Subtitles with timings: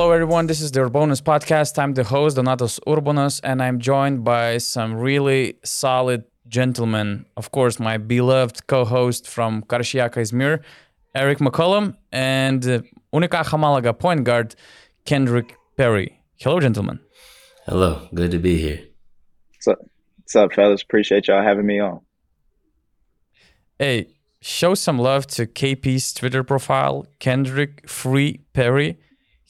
[0.00, 0.46] Hello, everyone.
[0.46, 1.78] This is the Urbonus podcast.
[1.78, 7.26] I'm the host, Donatas Urbonas, and I'm joined by some really solid gentlemen.
[7.36, 10.60] Of course, my beloved co host from Karşıyaka Izmir,
[11.14, 12.80] Errick McCollum, and uh,
[13.12, 14.54] Unicaja Malaga point guard,
[15.04, 16.18] Kendrick Perry.
[16.36, 16.98] Hello, gentlemen.
[17.66, 18.08] Hello.
[18.14, 18.80] Good to be here.
[19.50, 19.78] What's up,
[20.16, 20.82] What's up fellas?
[20.82, 22.00] Appreciate y'all having me on.
[23.78, 24.06] Hey,
[24.40, 28.96] show some love to KP's Twitter profile, Kendrick Free Perry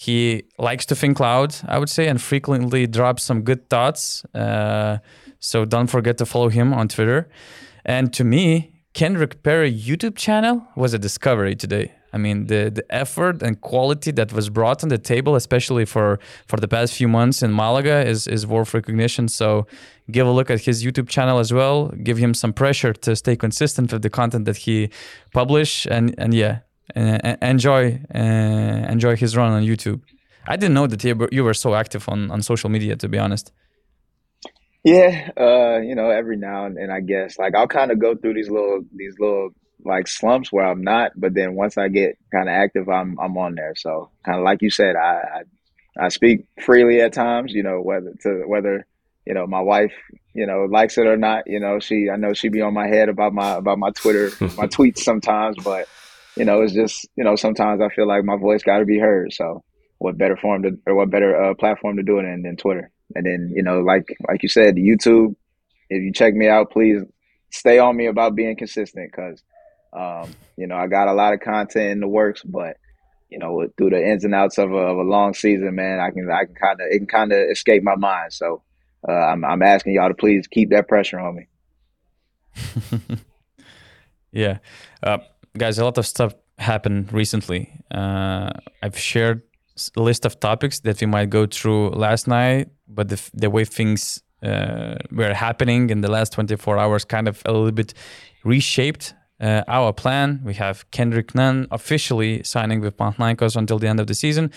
[0.00, 4.24] he likes to think loud, I would say, and frequently drops some good thoughts.
[4.34, 4.96] Uh,
[5.40, 7.28] so don't forget to follow him on Twitter.
[7.84, 11.92] And to me, Kendrick Perry YouTube channel was a discovery today.
[12.14, 16.18] I mean, the the effort and quality that was brought on the table, especially for
[16.46, 19.28] for the past few months in Malaga, is is worth recognition.
[19.28, 19.66] So,
[20.10, 21.88] give a look at his YouTube channel as well.
[22.02, 24.88] Give him some pressure to stay consistent with the content that he
[25.32, 25.87] publish.
[25.87, 26.60] And and yeah,
[26.96, 30.01] uh, enjoy uh, enjoy his run on YouTube.
[30.46, 33.52] I didn't know that you were so active on, on social media, to be honest.
[34.82, 38.16] Yeah, uh, you know, every now and then, I guess like I'll kind of go
[38.16, 39.51] through these little these little
[39.85, 43.37] like slumps where I'm not, but then once I get kind of active, I'm I'm
[43.37, 43.75] on there.
[43.77, 45.43] So kind of like you said, I,
[45.99, 47.52] I I speak freely at times.
[47.52, 48.87] You know, whether to whether
[49.27, 49.93] you know my wife
[50.35, 51.47] you know likes it or not.
[51.47, 54.30] You know, she I know she be on my head about my about my Twitter
[54.57, 55.88] my tweets sometimes, but
[56.36, 58.98] you know, it's just, you know, sometimes I feel like my voice got to be
[58.98, 59.32] heard.
[59.32, 59.62] So
[59.98, 62.90] what better form to, or what better uh, platform to do it in than Twitter?
[63.14, 65.34] And then, you know, like, like you said, YouTube,
[65.88, 67.03] if you check me out, please
[67.50, 69.12] stay on me about being consistent.
[69.12, 69.42] Cause,
[69.92, 72.76] um, you know, I got a lot of content in the works, but,
[73.28, 76.10] you know, through the ins and outs of a, of a long season, man, I
[76.10, 78.32] can, I can kind of, it can kind of escape my mind.
[78.32, 78.62] So,
[79.08, 81.47] uh, I'm, I'm asking y'all to please keep that pressure on me.
[84.32, 84.58] yeah.
[85.03, 85.19] Uh,
[85.56, 87.72] guys, a lot of stuff happened recently.
[87.91, 88.50] Uh,
[88.82, 89.42] I've shared
[89.97, 93.64] a list of topics that we might go through last night, but the, the way
[93.64, 97.94] things uh, were happening in the last 24 hours kind of a little bit
[98.44, 100.41] reshaped uh, our plan.
[100.44, 104.50] We have Kendrick Nunn officially signing with Panathinaikos until the end of the season.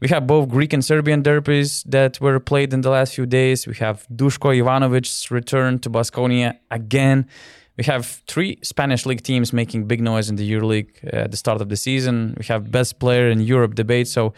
[0.00, 3.66] We have both Greek and Serbian derbies that were played in the last few days.
[3.66, 7.28] We have Dusko Ivanovic's return to Baskonia again.
[7.82, 11.36] We have three Spanish league teams making big noise in the EuroLeague uh, at the
[11.36, 12.36] start of the season.
[12.38, 14.06] We have best player in Europe debate.
[14.06, 14.34] So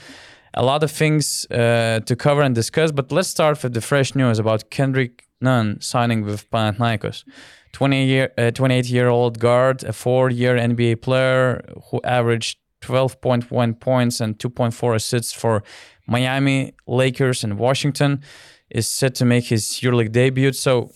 [0.54, 2.90] a lot of things uh, to cover and discuss.
[2.90, 7.24] But let's start with the fresh news about Kendrick Nunn signing with Panathinaikos.
[7.72, 13.78] 20 year, uh, 28 year old guard, a four year NBA player who averaged 12.1
[13.78, 15.62] points and 2.4 assists for
[16.06, 18.22] Miami, Lakers, and Washington,
[18.70, 20.54] is set to make his EuroLeague debut.
[20.54, 20.92] So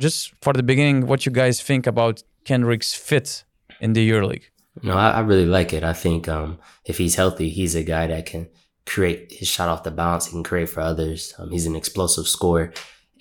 [0.00, 3.44] just for the beginning, what you guys think about Kendrick's fit
[3.80, 4.44] in the EuroLeague?
[4.82, 5.84] No, I, I really like it.
[5.84, 8.48] I think um, if he's healthy, he's a guy that can
[8.86, 10.26] create his shot off the bounce.
[10.26, 11.34] He can create for others.
[11.38, 12.72] Um, he's an explosive scorer.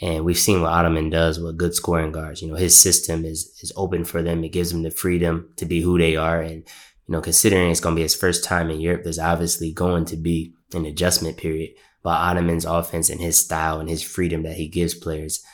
[0.02, 2.42] And we've seen what Ataman does with good scoring guards.
[2.42, 4.44] You know, his system is is open for them.
[4.46, 6.42] It gives them the freedom to be who they are.
[6.42, 6.64] And,
[7.06, 10.06] you know, considering it's going to be his first time in Europe, there's obviously going
[10.06, 11.72] to be an adjustment period.
[12.02, 15.44] But Ataman's offense and his style and his freedom that he gives players–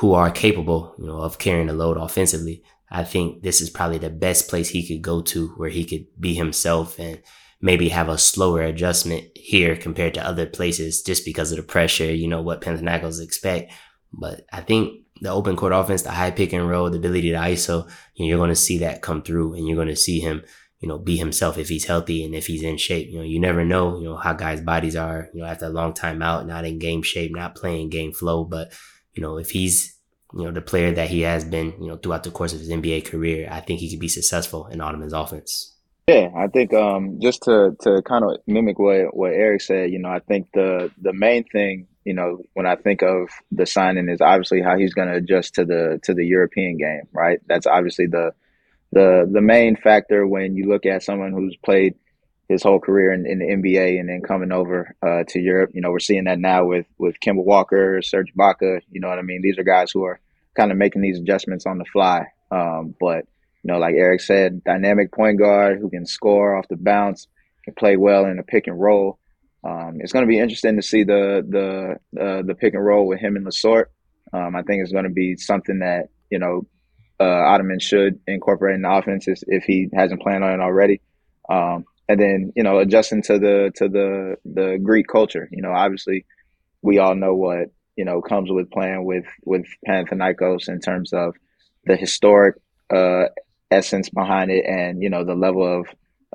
[0.00, 2.62] who are capable, you know, of carrying the load offensively.
[2.90, 6.06] I think this is probably the best place he could go to where he could
[6.18, 7.20] be himself and
[7.60, 12.14] maybe have a slower adjustment here compared to other places just because of the pressure,
[12.14, 13.74] you know, what Panathinaikos expect.
[14.10, 17.36] But I think the open court offense, the high pick and roll, the ability to
[17.36, 20.42] ISO, you're going to see that come through and you're going to see him,
[20.78, 23.10] you know, be himself if he's healthy and if he's in shape.
[23.10, 25.68] You know, you never know, you know, how guys' bodies are, you know, after a
[25.68, 28.72] long time out, not in game shape, not playing game flow, but
[29.14, 29.96] you know, if he's,
[30.32, 32.70] you know, the player that he has been, you know, throughout the course of his
[32.70, 35.74] NBA career, I think he could be successful in Ataman's offense.
[36.10, 40.00] Yeah, I think um, just to to kind of mimic what what Errick said, you
[40.00, 44.08] know, I think the the main thing, you know, when I think of the signing
[44.08, 47.38] is obviously how he's going to adjust to the to the European game, right?
[47.46, 48.32] That's obviously the
[48.90, 51.94] the the main factor when you look at someone who's played
[52.50, 55.70] his whole career in, in the NBA and then coming over uh, to Europe.
[55.72, 58.80] You know, we're seeing that now with with Kemba Walker, Serge Ibaka.
[58.90, 59.40] You know what I mean?
[59.40, 60.18] These are guys who are
[60.56, 62.26] kind of making these adjustments on the fly.
[62.50, 63.26] Um, but
[63.62, 67.28] you know, like Errick said, dynamic point guard who can score off the bounce,
[67.64, 69.20] can play well in a pick and roll.
[69.62, 73.06] Um, it's going to be interesting to see the the uh, the pick and roll
[73.06, 73.84] with him and Lessort.
[74.32, 76.66] Um, I think it's going to be something that you know
[77.20, 81.00] uh, Ataman should incorporate in the offense if he hasn't planned on it already.
[81.48, 85.48] Um, and then you know adjusting to the to the the Greek culture.
[85.52, 86.26] You know, obviously,
[86.82, 91.36] we all know what you know comes with playing with with Panathinaikos in terms of
[91.84, 92.56] the historic
[92.92, 93.26] uh,
[93.70, 95.86] essence behind it, and you know the level of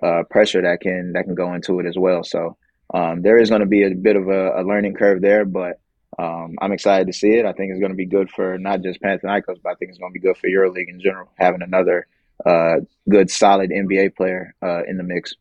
[0.01, 2.23] uh, pressure that can that can go into it as well.
[2.23, 2.55] So
[2.93, 5.81] um, there is going to be a bit of a, a learning curve there, but
[6.17, 7.45] um, I'm excited to see it.
[7.45, 9.99] I think it's going to be good for not just Panathinaikos, but I think it's
[9.99, 12.07] going to be good for EuroLeague in general, having another
[12.45, 12.75] uh,
[13.09, 15.33] good, solid NBA player uh, in the mix.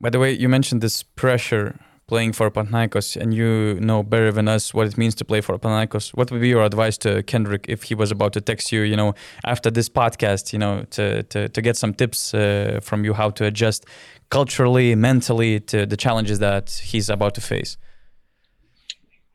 [0.00, 4.48] By the way, you mentioned this pressure playing for Panathinaikos, and you know better than
[4.48, 6.10] us what it means to play for Panathinaikos.
[6.10, 8.96] What would be your advice to Kendrick if he was about to text you, you
[8.96, 9.14] know,
[9.44, 13.30] after this podcast, you know, to to, to get some tips uh, from you how
[13.30, 13.86] to adjust
[14.30, 17.76] culturally, mentally to the challenges that he's about to face?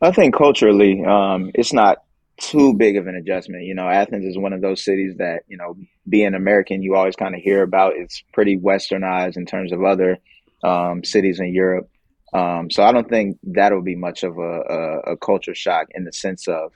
[0.02, 2.04] I think culturally, um, it's not
[2.38, 3.64] too big of an adjustment.
[3.64, 5.76] You know, Athens is one of those cities that, you know,
[6.10, 7.94] being American, you always kind of hear about.
[7.96, 10.20] It's pretty westernized in terms of other
[10.64, 11.90] um, cities in Europe.
[12.34, 16.04] Um, so I don't think that'll be much of a, a, a culture shock in
[16.04, 16.74] the sense of,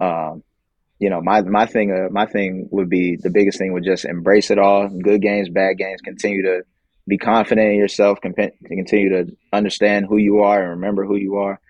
[0.00, 0.42] um,
[0.98, 4.04] you know, my my thing uh, my thing would be the biggest thing would just
[4.04, 4.88] embrace it all.
[4.88, 6.00] Good games, bad games.
[6.02, 6.62] Continue to
[7.06, 8.20] be confident in yourself.
[8.20, 11.60] Continue to understand who you are and remember who you are,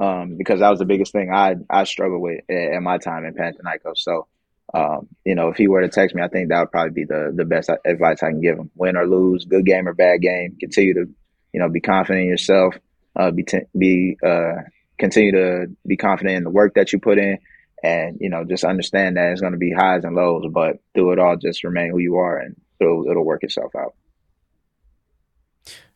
[0.00, 3.24] um, because that was the biggest thing I I struggled with at, at my time
[3.24, 3.98] in Panathinaikos.
[3.98, 4.26] So.
[4.74, 7.04] Um, you know, if he were to text me, I think that would probably be
[7.04, 8.70] the the best advice I can give him.
[8.74, 11.08] Win or lose, good game or bad game, continue to,
[11.52, 12.74] you know, be confident in yourself,
[13.16, 14.56] uh, be t- be uh,
[14.98, 17.38] continue to be confident in the work that you put in,
[17.82, 21.12] and you know just understand that it's going to be highs and lows, but through
[21.12, 23.94] it all, just remain who you are, and it'll it'll work itself out.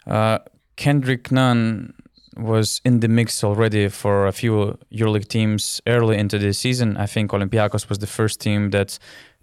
[0.07, 0.39] Uh,
[0.77, 1.95] Kendrick Nunn
[2.37, 6.97] was in the mix already for a few EuroLeague teams early into the season.
[6.97, 8.99] I think Olympiacos was the first team that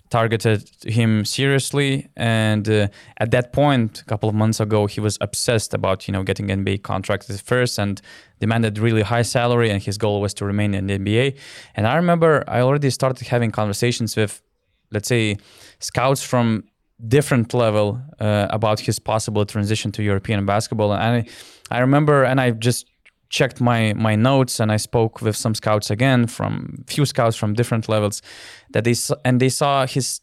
[0.09, 2.09] targeted him seriously.
[2.15, 2.87] And uh,
[3.17, 6.47] at that point a couple of months ago he was obsessed about you know getting
[6.47, 8.01] nba contracted first and
[8.39, 11.37] demanded really high salary and his goal was to remain in the nba
[11.75, 14.41] and i remember i already started having conversations with
[14.91, 15.37] let's say
[15.79, 16.63] scouts from
[17.07, 20.93] different level uh, about his possible transition to european basketball.
[20.93, 21.25] And i
[21.71, 22.85] i remember and i just
[23.29, 27.53] checked my my notes and I spoke with some scouts again from few scouts from
[27.53, 28.21] different levels
[28.71, 30.21] that they and they saw his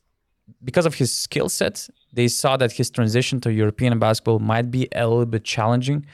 [0.64, 4.88] because of his skill set they saw that his transition to European basketball might be
[4.92, 6.06] a little bit challenging.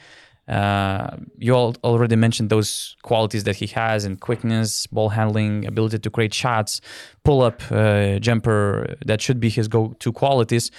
[0.49, 5.97] Uh, you all already mentioned those qualities that he has in quickness, ball handling, ability
[5.99, 6.81] to create shots,
[7.23, 8.97] pull up, uh, jumper.
[9.05, 10.69] That should be his go-to qualities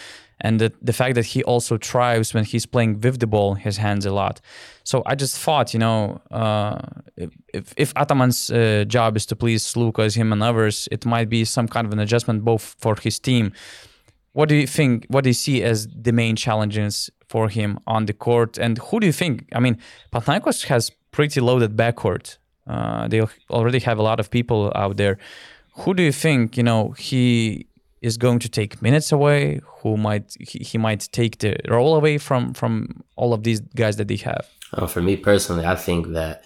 [0.40, 3.76] and the, the fact that he also thrives when he's playing with the ball his
[3.76, 4.40] hands a lot.
[4.84, 6.78] So i just thought you know uh,
[7.52, 11.44] if, if ataman's uh, job is to please Sloukas him and others it might be
[11.44, 13.52] some kind of an adjustment both for his team.
[14.32, 18.06] What do you think what do you see as the main challenges for him on
[18.06, 18.58] the court?
[18.58, 19.78] And who do you think i mean
[20.12, 22.38] Panathinaikos has pretty loaded backcourt.
[22.66, 23.20] Uh, they
[23.50, 25.18] already have a lot of people out there.
[25.78, 27.66] Who do you think you know he
[28.04, 32.18] is going to take minutes away, who might he, he might take the role away
[32.18, 34.44] from from all of these guys that they have.
[34.72, 36.44] Uh, for me personally, I think that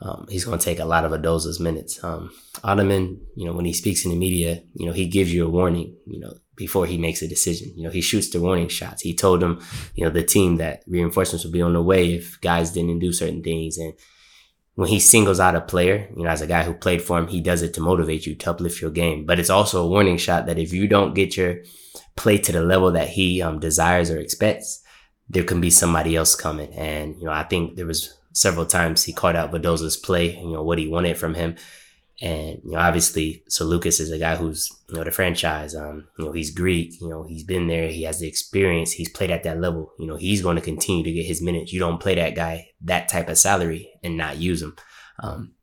[0.00, 2.02] um, he's going to take a lot of Vildoza's minutes.
[2.04, 2.30] Um,
[2.62, 5.50] Ataman, you know, when he speaks in the media, you know, he gives you a
[5.50, 7.72] warning, you know, before he makes a decision.
[7.76, 9.02] You know, he shoots the warning shots.
[9.02, 9.60] He told them,
[9.94, 13.12] you know, the team that reinforcements would be on the way if guys didn't do
[13.12, 13.78] certain things.
[13.78, 13.94] And
[14.74, 17.28] when he singles out a player, you know, as a guy who played for him,
[17.28, 19.24] he does it to motivate you, to uplift your game.
[19.24, 21.58] But it's also a warning shot that if you don't get your
[22.16, 24.82] play to the level that he um, desires or expects,
[25.28, 26.72] there can be somebody else coming.
[26.74, 30.52] And, you know, I think there was several times he called out Vildoza's play, you
[30.52, 31.54] know, what he wanted from him.
[32.20, 36.24] And, you know, obviously, Sloukas is a guy who's, you know, the franchise, um, you
[36.24, 39.42] know, he's Greek, you know, he's been there, he has the experience, he's played at
[39.42, 39.92] that level.
[39.98, 41.72] You know, he's going to continue to get his minutes.
[41.72, 44.76] You don't play that guy that type of salary and not use him.
[45.18, 45.54] Um,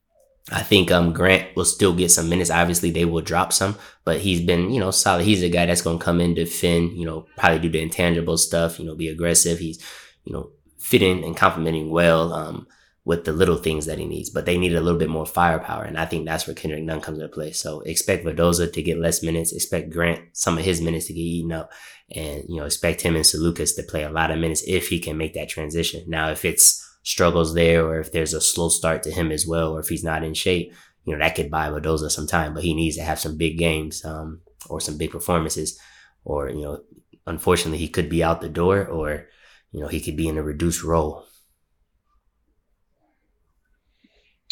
[0.52, 2.50] I think um Grant will still get some minutes.
[2.50, 5.24] Obviously, they will drop some, but he's been, you know, solid.
[5.24, 8.80] He's a guy that's gonna come in, defend, you know, probably do the intangible stuff,
[8.80, 9.60] you know, be aggressive.
[9.60, 9.82] He's,
[10.26, 12.34] you know, fitting and complementing well.
[12.34, 12.68] Um,
[13.04, 15.84] with the little things that he needs, but they need a little bit more firepower.
[15.84, 17.52] And I think that's where Kendrick Nunn comes into play.
[17.52, 21.20] So expect Vildoza to get less minutes, expect Grant some of his minutes to get
[21.20, 21.72] eaten up,
[22.14, 25.00] and you know, expect him and Sloukas to play a lot of minutes if he
[25.00, 26.04] can make that transition.
[26.08, 29.74] Now, if it's struggles there or if there's a slow start to him as well,
[29.74, 30.72] or if he's not in shape,
[31.06, 33.58] you know, that could buy Vildoza some time, but he needs to have some big
[33.58, 35.80] games, um, or some big performances,
[36.24, 36.84] or, you know,
[37.26, 39.28] unfortunately he could be out the door or,
[39.72, 41.26] you know, he could be in a reduced role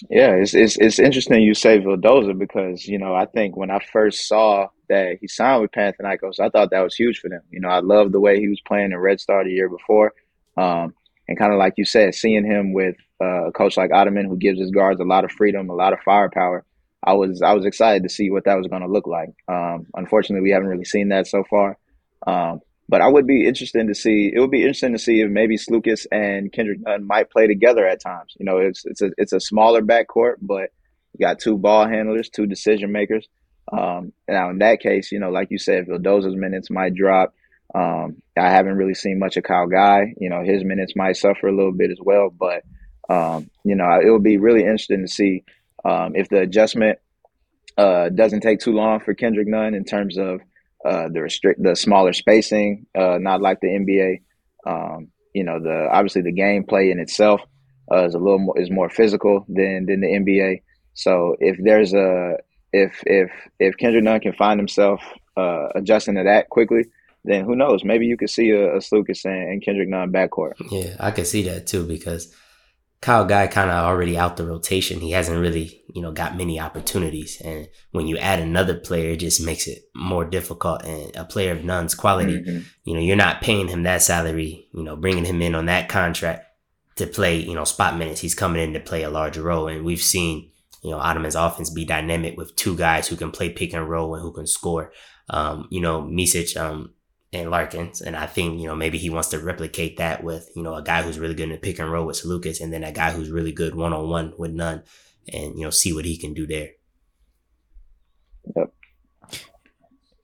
[0.07, 3.79] Yeah, it's it's it's interesting you say Vildoza because you know I think when I
[3.91, 7.41] first saw that he signed with Panathinaikos, I thought that was huge for them.
[7.49, 10.13] You know, I loved the way he was playing in Red Star the year before,
[10.57, 10.93] um,
[11.27, 14.37] and kind of like you said, seeing him with uh, a coach like Ataman who
[14.37, 16.63] gives his guards a lot of freedom, a lot of firepower.
[17.03, 19.29] I was I was excited to see what that was going to look like.
[19.47, 21.77] Um, unfortunately, we haven't really seen that so far.
[22.25, 24.31] Um, but I would be interested to see.
[24.33, 27.87] It would be interesting to see if maybe Sloukas and Kendrick Nunn might play together
[27.87, 28.35] at times.
[28.39, 30.71] You know, it's it's a it's a smaller backcourt, but
[31.13, 33.27] you got two ball handlers, two decision makers.
[33.71, 37.35] Um, now in that case, you know, like you said, Vildoza's minutes might drop.
[37.75, 40.15] Um, I haven't really seen much of Kyle Guy.
[40.17, 42.63] You know, his minutes might suffer a little bit as well, but
[43.07, 45.43] um, you know, it would be really interesting to see
[45.85, 46.97] um, if the adjustment
[47.77, 50.41] uh, doesn't take too long for Kendrick Nunn in terms of
[50.85, 54.21] uh, the restrict the smaller spacing, uh, not like the NBA.
[54.65, 57.41] Um, you know, the obviously the gameplay in itself
[57.91, 60.61] uh, is a little more is more physical than than the NBA.
[60.93, 62.37] So if there's a
[62.73, 65.01] if if if Kendrick Nunn can find himself
[65.37, 66.83] uh, adjusting to that quickly,
[67.23, 67.83] then who knows?
[67.83, 70.53] Maybe you could see a, a Sloukas and, and Kendrick Nunn backcourt.
[70.71, 72.33] Yeah, I could see that too because
[73.01, 74.99] Kyle Guy kind of already out the rotation.
[74.99, 77.41] He hasn't really, you know, got many opportunities.
[77.41, 80.83] And when you add another player, it just makes it more difficult.
[80.83, 82.59] And a player of Nunn's quality, mm-hmm.
[82.83, 85.87] you know, you're not paying him that salary, you know, bringing him in on that
[85.87, 86.45] contract
[86.97, 88.19] to play, you know, spot minutes.
[88.19, 89.69] He's coming in to play a larger role.
[89.69, 90.51] And we've seen,
[90.83, 94.13] you know, Ataman's offense be dynamic with two guys who can play pick and roll
[94.13, 94.91] and who can score.
[95.29, 96.93] Um, you know, Micic, um,
[97.31, 98.01] and Larkins.
[98.01, 100.83] And I think, you know, maybe he wants to replicate that with, you know, a
[100.83, 103.11] guy who's really good in the pick and roll with Sloukas and then a guy
[103.11, 104.83] who's really good one on one with Nunn
[105.31, 106.69] and, you know, see what he can do there.
[108.55, 108.73] Yep.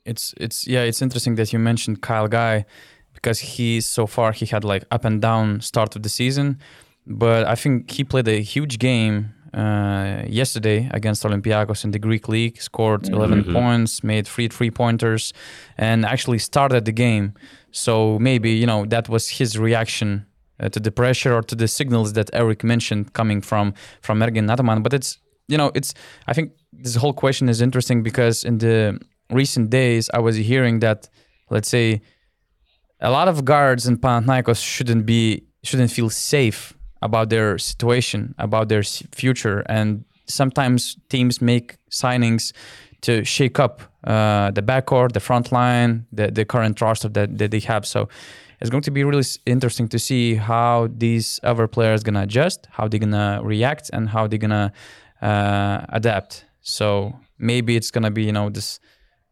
[0.06, 2.66] It's it's yeah, it's interesting that you mentioned Kyle Guy
[3.14, 6.60] because he so far he had like up and down start of the season.
[7.08, 12.28] But I think he played a huge game uh, yesterday against Olympiacos in the Greek
[12.28, 13.14] league, scored mm-hmm.
[13.14, 13.54] 11 mm-hmm.
[13.54, 15.34] points, made three three pointers,
[15.78, 17.34] and actually started the game.
[17.72, 20.26] So maybe you know that was his reaction
[20.60, 24.52] uh, to the pressure or to the signals that Errick mentioned coming from from Ergin
[24.52, 24.84] Ataman.
[24.84, 25.94] But it's you know it's
[26.28, 29.00] I think this whole question is interesting because in the
[29.32, 31.08] recent days I was hearing that
[31.50, 32.02] let's say
[33.00, 36.74] a lot of guards in Panathinaikos shouldn't be shouldn't feel safe
[37.06, 42.54] about their situation, about their future, and sometimes teams make signings
[43.02, 47.52] to shake up uh, the backcourt, the front line, the, the current roster that, that
[47.52, 47.86] they have.
[47.86, 48.10] So
[48.60, 52.88] it's going to be really interesting to see how these other players gonna adjust, how
[52.88, 54.72] they're gonna react, and how they're gonna
[55.22, 56.46] uh, adapt.
[56.62, 58.80] So maybe it's gonna be you know this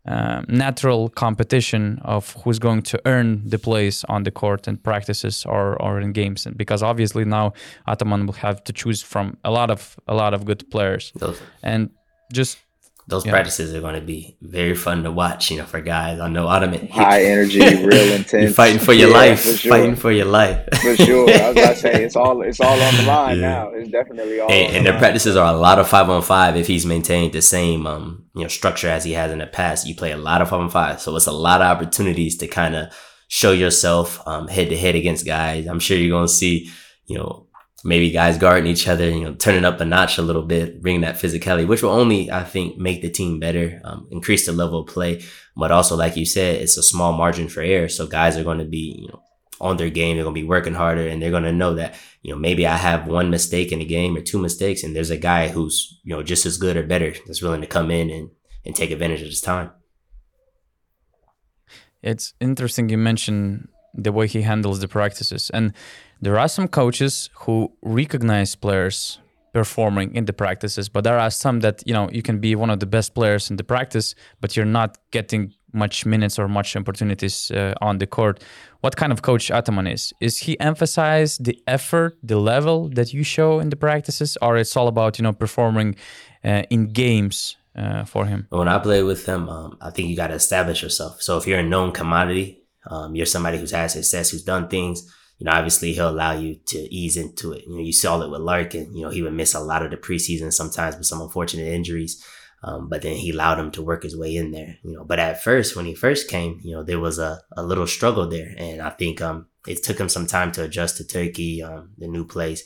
[0.05, 5.45] um, natural competition of who's going to earn the place on the court in practices
[5.45, 6.45] or, or in games.
[6.45, 7.53] And because obviously now
[7.87, 11.13] Ataman will have to choose from a lot of a lot of good players.
[11.61, 11.89] And
[12.33, 12.57] just
[13.07, 13.31] those yeah.
[13.31, 16.19] practices are going to be very fun to watch, you know, for guys.
[16.19, 18.31] I know Ataman high energy, real intense.
[18.31, 19.71] You're fighting for your yeah, life, for sure.
[19.71, 20.65] fighting for your life.
[20.81, 23.49] for sure, I was about to say it's all it's all on the line yeah.
[23.49, 23.69] now.
[23.69, 24.49] It's definitely all.
[24.49, 26.55] And, and the their practices are a lot of five on five.
[26.55, 29.85] If he's maintained the same, um, you know, structure as he has in the past,
[29.85, 31.01] you play a lot of five on five.
[31.01, 32.93] So it's a lot of opportunities to kind of
[33.27, 35.67] show yourself um head to head against guys.
[35.67, 36.71] I'm sure you're going to see,
[37.05, 37.47] you know,
[37.83, 41.01] maybe guys guarding each other, you know, turning up a notch a little bit, bringing
[41.01, 44.81] that physicality, which will only, I think, make the team better, um, increase the level
[44.81, 45.21] of play.
[45.55, 47.89] But also, like you said, it's a small margin for error.
[47.89, 49.21] So guys are going to be, you know,
[49.59, 50.15] on their game.
[50.15, 52.65] They're going to be working harder and they're going to know that, you know, maybe
[52.65, 55.99] I have one mistake in a game or two mistakes and there's a guy who's,
[56.03, 58.29] you know, just as good or better that's willing to come in and,
[58.65, 59.71] and take advantage of his time.
[62.01, 65.49] It's interesting you mentioned the way he handles the practices.
[65.53, 65.73] And
[66.23, 69.19] there are some coaches who recognize players
[69.51, 72.69] performing in the practices, but there are some that you know you can be one
[72.69, 76.75] of the best players in the practice, but you're not getting much minutes or much
[76.75, 78.41] opportunities uh, on the court.
[78.81, 80.13] What kind of coach Ataman is?
[80.21, 84.77] Is he emphasize the effort, the level that you show in the practices, or it's
[84.77, 85.95] all about you know performing
[86.45, 88.47] uh, in games uh, for him?
[88.49, 91.21] When I play with him, um, I think you got to establish yourself.
[91.21, 95.11] So if you're a known commodity, um, you're somebody who's had success, who's done things
[95.37, 97.65] you know, obviously he'll allow you to ease into it.
[97.67, 98.95] You know, you saw it with Larkin.
[98.95, 102.23] You know, he would miss a lot of the preseason sometimes with some unfortunate injuries.
[102.63, 104.77] Um, but then he allowed him to work his way in there.
[104.83, 107.63] You know, but at first, when he first came, you know, there was a, a
[107.63, 111.07] little struggle there, and I think um it took him some time to adjust to
[111.07, 112.63] Turkey, um, the new place,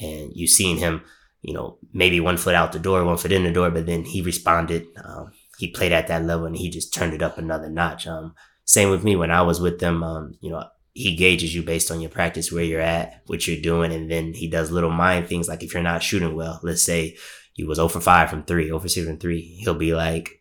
[0.00, 1.02] and you seen him,
[1.42, 4.04] you know, maybe one foot out the door, one foot in the door, but then
[4.04, 4.86] he responded.
[5.04, 8.06] Um, he played at that level, and he just turned it up another notch.
[8.06, 8.34] Um,
[8.64, 10.02] same with me when I was with them.
[10.02, 13.60] Um, you know, he gauges you based on your practice, where you're at, what you're
[13.60, 16.84] doing, and then he does little mind things like if you're not shooting well, let's
[16.84, 17.16] say
[17.56, 20.40] you was 0 for 5 from 3, 0 for 6 from 3, he'll be like,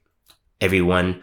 [0.62, 1.22] everyone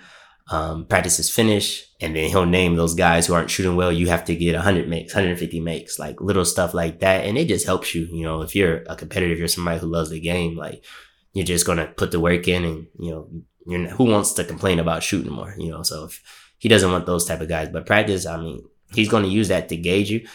[0.51, 3.93] um, practice is finished, and then he'll name those guys who aren't shooting well.
[3.93, 7.47] You have to get 100 makes, 150 makes, like little stuff like that, and it
[7.47, 8.07] just helps you.
[8.07, 10.85] You know, if you're a competitor, if you're somebody who loves the game, like
[11.33, 13.29] you're just gonna put the work in, and you know,
[13.65, 15.85] you're who wants to complain about shooting more, you know.
[15.85, 16.21] So if
[16.61, 17.71] he doesn't want those type of guys.
[17.71, 18.63] But practice, I mean,
[18.95, 20.27] he's going to use that to gauge you.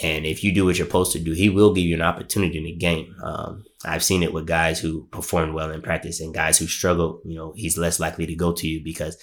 [0.00, 2.58] And if you do what you're supposed to do, he will give you an opportunity
[2.58, 3.14] in the game.
[3.22, 7.22] Um, I've seen it with guys who perform well in practice and guys who struggle.
[7.24, 9.16] You know, he's less likely to go to you because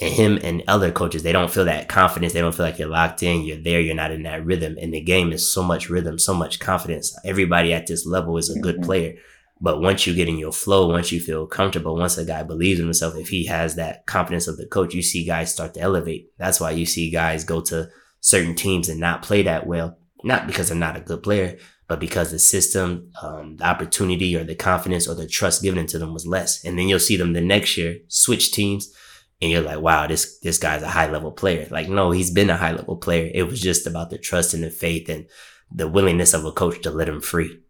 [0.00, 2.32] and him and other coaches, they don't feel that confidence.
[2.32, 3.42] They don't feel like you're locked in.
[3.42, 3.80] You're there.
[3.80, 4.76] You're not in that rhythm.
[4.80, 7.16] And the game is so much rhythm, so much confidence.
[7.24, 8.84] Everybody at this level is a good mm-hmm.
[8.84, 9.14] player.
[9.60, 12.80] But once you get in your flow, once you feel comfortable, once a guy believes
[12.80, 15.80] in himself, if he has that confidence of the coach, you see guys start to
[15.80, 16.30] elevate.
[16.38, 17.90] That's why you see guys go to
[18.20, 19.98] certain teams and not play that well.
[20.22, 21.58] Not because they're not a good player,
[21.88, 25.98] but because the system, um, the opportunity or the confidence or the trust given to
[25.98, 26.64] them was less.
[26.64, 28.94] And then you'll see them the next year switch teams
[29.42, 31.66] and you're like, wow, this this guy's a high level player.
[31.70, 33.30] Like, no, he's been a high level player.
[33.32, 35.26] It was just about the trust and the faith and
[35.72, 37.60] the willingness of a coach to let him free.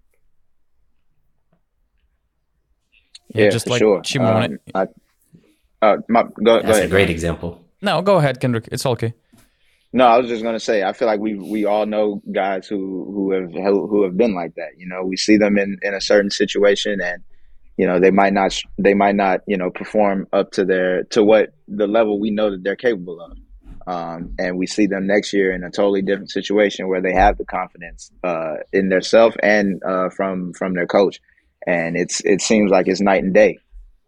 [3.28, 4.02] Yeah, yeah just like sure.
[4.19, 4.87] Um, I,
[5.83, 7.64] uh, my, go, That's go ahead, a great example.
[7.80, 8.69] No, go ahead, Kendrick.
[8.73, 9.14] It's okay.
[9.92, 10.85] No, I was just gonna say.
[10.85, 14.54] I feel like we we all know guys who who have who have been like
[14.54, 14.78] that.
[14.78, 17.23] You know, we see them in in a certain situation, and
[17.76, 21.25] you know they might not they might not you know perform up to their to
[21.25, 23.37] what the level we know that they're capable of
[23.87, 27.38] um, and we see them next year in a totally different situation where they have
[27.38, 31.20] the confidence uh, in their self and uh, from from their coach
[31.66, 33.59] and it's it seems like it's night and day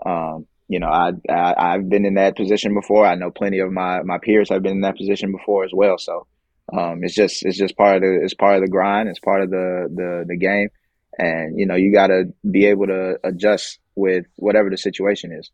[0.05, 3.05] um, you know I, I have been in that position before.
[3.05, 5.99] I know plenty of my my peers have been in that position before as well.
[5.99, 6.27] So
[6.73, 9.11] um, it's just it's just part of the it's part of the grind.
[9.11, 10.71] It's part of the the the game.
[11.19, 15.51] And you know you got to be able to adjust with whatever the situation is.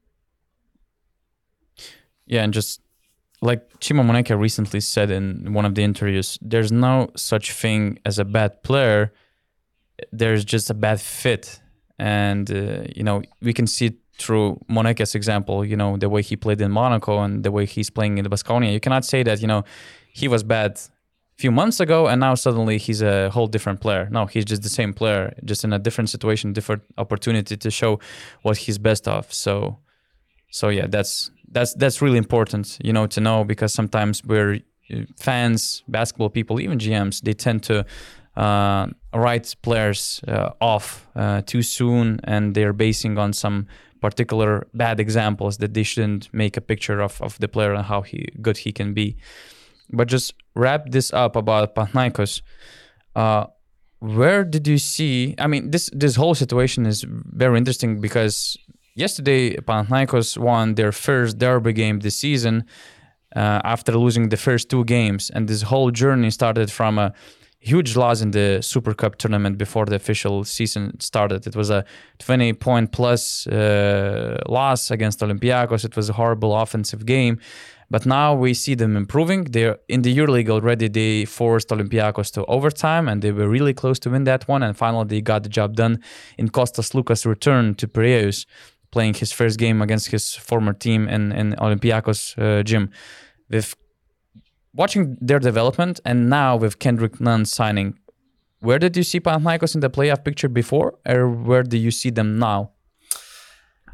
[2.26, 2.80] Yeah and just
[3.40, 8.20] like Chima Moneke recently said in one of the interviews there's no such thing as
[8.20, 9.12] a bad player.
[10.12, 11.60] There's just a bad fit.
[11.98, 16.36] And uh, you know we can see through Moneke's example you know the way he
[16.36, 19.40] played in Monaco and the way he's playing in the Baskonia, you cannot say that
[19.40, 19.64] you know
[20.12, 24.08] he was bad a few months ago and now suddenly he's a whole different player.
[24.10, 28.00] No he's just the same player just in a different situation different opportunity to show
[28.42, 29.32] what he's best of.
[29.32, 29.78] So
[30.50, 34.60] so yeah that's that's that's really important you know to know because sometimes we're
[34.92, 37.84] uh, fans basketball people even gms they tend to
[38.36, 43.66] uh, write players uh, off uh, too soon and they're basing on some
[44.00, 48.02] particular bad examples that they shouldn't make a picture of, of the player and how
[48.02, 49.16] he good he can be
[49.90, 52.42] but just wrap this up about Panathinaikos.
[53.14, 53.46] Uh,
[54.00, 55.34] where did you see?
[55.38, 58.56] I mean, this this whole situation is very interesting because
[58.94, 62.64] yesterday Panathinaikos won their first derby game this season
[63.34, 67.12] uh, after losing the first two games, and this whole journey started from a
[67.60, 71.46] huge loss in the Super Cup tournament before the official season started.
[71.46, 71.84] It was a
[72.18, 75.84] 20 point plus uh, loss against Olympiacos.
[75.84, 77.38] It was a horrible offensive game.
[77.90, 79.44] But now we see them improving.
[79.44, 80.88] They're in the EuroLeague already.
[80.88, 84.62] They forced Olympiacos to overtime, and they were really close to win that one.
[84.62, 86.02] And finally, they got the job done
[86.36, 88.44] in Kostas Sloukas' return to Piraeus,
[88.90, 92.90] playing his first game against his former team in in Olympiacos uh, gym.
[93.48, 93.74] With
[94.78, 97.98] watching their development, and now with Kendrick Nunn signing,
[98.60, 102.10] where did you see Panathinaikos in the playoff picture before, or where do you see
[102.10, 102.70] them now?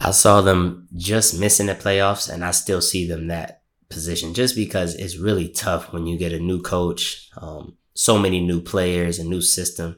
[0.01, 4.55] I saw them just missing the playoffs, and I still see them that position just
[4.57, 9.19] because it's really tough when you get a new coach, um, so many new players,
[9.19, 9.97] a new system.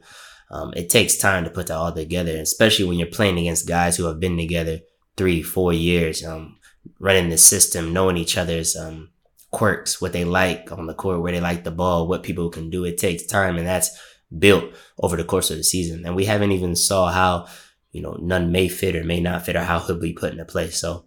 [0.51, 3.97] Um, it takes time to put that all together, especially when you're playing against guys
[3.97, 4.79] who have been together
[5.17, 6.57] three, four years, um,
[6.99, 9.09] running the system, knowing each other's um,
[9.51, 12.69] quirks, what they like on the court, where they like the ball, what people can
[12.69, 12.83] do.
[12.83, 13.97] It takes time, and that's
[14.37, 14.65] built
[14.99, 16.05] over the course of the season.
[16.05, 17.47] And we haven't even saw how
[17.91, 20.45] you know Nunn may fit or may not fit, or how he'll be put into
[20.45, 20.79] place.
[20.79, 21.05] So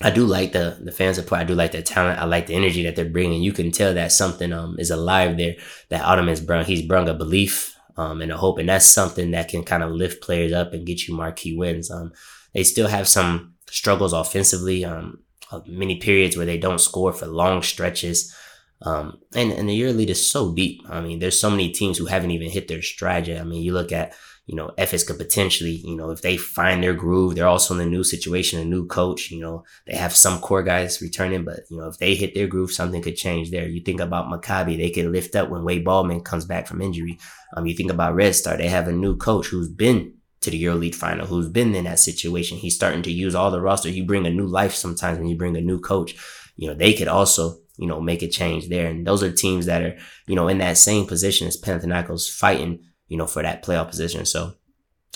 [0.00, 1.40] I do like the the fan support.
[1.40, 2.20] I do like the talent.
[2.20, 3.42] I like the energy that they're bringing.
[3.42, 5.56] You can tell that something um is alive there.
[5.90, 6.64] That has brung.
[6.64, 9.90] He's brung a belief um and a hope, and that's something that can kind of
[9.92, 11.90] lift players up and get you marquee wins.
[11.90, 12.12] Um,
[12.52, 14.84] they still have some struggles offensively.
[14.84, 15.20] Um,
[15.66, 18.34] many periods where they don't score for long stretches.
[18.82, 20.82] Um, and and the EuroLeague is so deep.
[20.88, 23.40] I mean, there's so many teams who haven't even hit their stride yet.
[23.40, 24.14] I mean, you look at
[24.46, 27.80] you know, Efes could potentially, you know, if they find their groove, they're also in
[27.80, 31.60] a new situation, a new coach, you know, they have some core guys returning, but,
[31.70, 33.68] you know, if they hit their groove, something could change there.
[33.68, 37.18] You think about Maccabi, they could lift up when Wade Baldwin comes back from injury.
[37.56, 40.62] Um, you think about Red Star, they have a new coach who's been to the
[40.62, 42.58] EuroLeague final, who's been in that situation.
[42.58, 43.88] He's starting to use all the roster.
[43.88, 46.14] You bring a new life sometimes when you bring a new coach.
[46.56, 48.88] You know, they could also, you know, make a change there.
[48.88, 52.80] And those are teams that are, you know, in that same position as Panathinaikos fighting
[53.12, 54.24] you know, for that playoff position.
[54.24, 54.54] So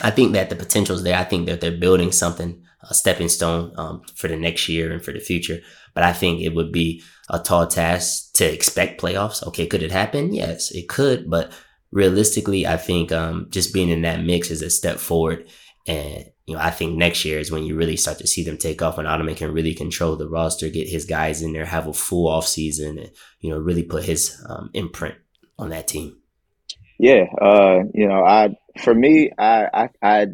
[0.02, 1.18] I think that the potential is there.
[1.18, 5.02] I think that they're building something a stepping stone um, for the next year and
[5.02, 5.60] for the future.
[5.94, 9.42] But I think it would be a tall task to expect playoffs.
[9.46, 10.34] Okay, could it happen?
[10.34, 11.30] Yes, it could.
[11.30, 11.52] But
[11.96, 15.48] realistically, I think um, just being in that mix is a step forward.
[15.86, 18.58] And you know, I think next year is when you really start to see them
[18.58, 21.86] take off when Ataman can really control the roster, get his guys in there, have
[21.86, 25.14] a full off season, and you know, really put his um, imprint
[25.58, 26.18] on that team.
[26.98, 30.26] Yeah, uh, you know, I for me, I, I, I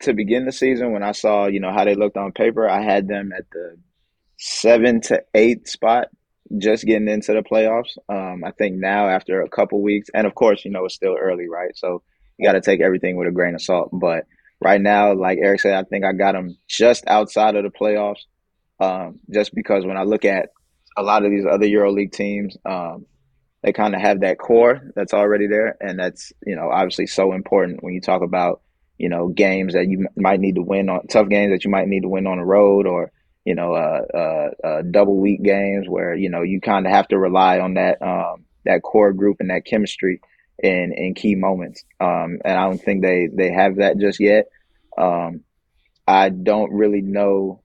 [0.00, 2.82] to begin the season when I saw you know how they looked on paper, I
[2.82, 3.76] had them at the
[4.38, 6.08] seven to eight spot,
[6.58, 7.96] just getting into the playoffs.
[8.08, 11.16] Um, I think now after a couple weeks, and of course, you know it's still
[11.20, 11.76] early, right?
[11.76, 12.02] So
[12.38, 13.90] you got to take everything with a grain of salt.
[13.92, 14.24] But
[14.60, 18.20] right now, like Errick said, I think I got them just outside of the playoffs,
[18.80, 20.50] um, just because when I look at
[20.96, 23.06] a lot of these other EuroLeague teams, um,
[23.62, 27.32] they kind of have that core that's already there, and that's you know obviously so
[27.32, 28.62] important when you talk about
[28.98, 31.88] you know games that you might need to win on tough games that you might
[31.88, 33.12] need to win on the road or
[33.44, 37.08] you know, uh, uh, uh, double week games where you know you kind of have
[37.08, 40.20] to rely on that um, that core group and that chemistry
[40.58, 41.84] in in key moments.
[42.00, 44.46] Um, and I don't think they they have that just yet.
[44.98, 45.40] Um,
[46.06, 47.62] I don't really know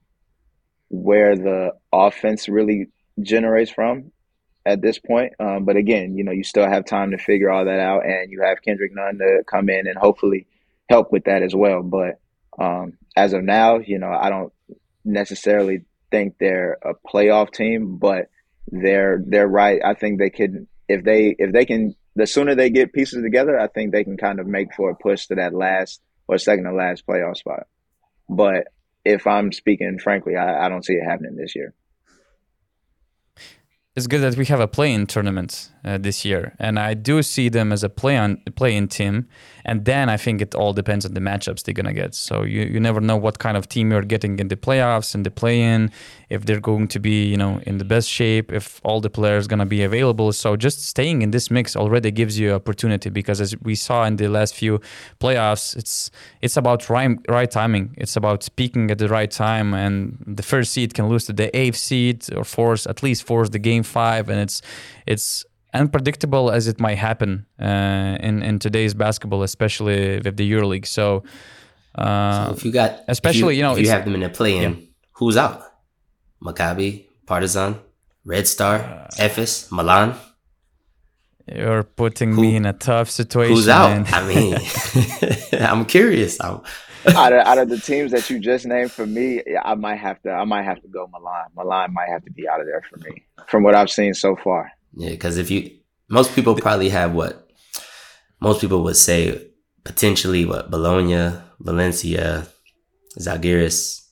[0.88, 2.88] where the offense really
[3.20, 4.12] generates from
[4.64, 5.32] at this point.
[5.40, 8.30] Um, but again, you know, you still have time to figure all that out, and
[8.30, 10.46] you have Kendrick Nunn to come in and hopefully
[10.88, 11.82] help with that as well.
[11.82, 12.20] But
[12.58, 14.52] um, as of now, you know, I don't
[15.06, 18.28] necessarily think they're a playoff team, but
[18.70, 19.80] they're they're right.
[19.84, 23.58] I think they can if they if they can the sooner they get pieces together,
[23.58, 26.64] I think they can kind of make for a push to that last or second
[26.64, 27.66] to last playoff spot.
[28.28, 28.68] But
[29.04, 31.74] if I'm speaking frankly, I, I don't see it happening this year
[33.96, 37.48] it's good that we have a play-in tournament uh, this year, and I do see
[37.48, 39.26] them as a play-on play-in team.
[39.66, 42.14] And then I think it all depends on the matchups they're gonna get.
[42.14, 45.26] So you, you never know what kind of team you're getting in the playoffs and
[45.26, 45.90] the play-in,
[46.30, 49.46] if they're going to be you know in the best shape, if all the players
[49.48, 50.32] gonna be available.
[50.32, 54.16] So just staying in this mix already gives you opportunity because as we saw in
[54.16, 54.80] the last few
[55.20, 57.94] playoffs, it's it's about right, right timing.
[57.98, 61.54] It's about peaking at the right time, and the first seed can lose to the
[61.56, 64.62] eighth seed or force at least force the game five, and it's
[65.06, 65.44] it's
[65.76, 70.86] unpredictable as it might happen uh, in in today's basketball, especially with the EuroLeague.
[70.86, 71.24] So,
[71.94, 74.74] uh, so if you got, especially you, you, know, you have them in the play-in,
[74.74, 74.86] yeah.
[75.12, 75.62] who's out?
[76.42, 77.78] Maccabi, Partizan,
[78.24, 80.14] Red Star, uh, Efes, Milan.
[81.46, 83.54] You're putting Who, me in a tough situation.
[83.54, 83.90] Who's out?
[83.90, 84.06] Man.
[84.12, 84.58] I mean,
[85.62, 86.40] I'm curious.
[86.40, 86.60] I'm,
[87.14, 90.20] out of out of the teams that you just named for me, I might have
[90.22, 91.46] to I might have to go Milan.
[91.56, 94.34] Milan might have to be out of there for me from what I've seen so
[94.34, 94.72] far.
[94.96, 95.70] Yeah, because if you,
[96.08, 97.48] most people probably have what
[98.40, 99.50] most people would say
[99.84, 102.46] potentially what Bologna, Valencia,
[103.18, 104.02] Žalgiris,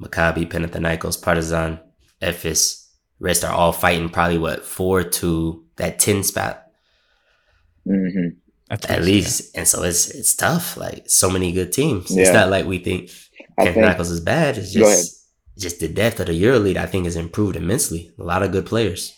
[0.00, 1.78] Maccabi, Panathinaikos, Partizan,
[2.20, 6.66] Efes, rest are all fighting probably what four to that ten spot.
[7.86, 8.36] Mm-hmm.
[8.70, 9.60] At least, yeah.
[9.60, 10.76] and so it's it's tough.
[10.76, 12.10] Like so many good teams.
[12.10, 12.22] Yeah.
[12.22, 13.10] It's not like we think
[13.58, 14.58] Panathinaikos is bad.
[14.58, 15.26] It's just
[15.58, 16.76] just the depth of the EuroLeague.
[16.76, 18.12] I think has improved immensely.
[18.18, 19.12] A lot of good players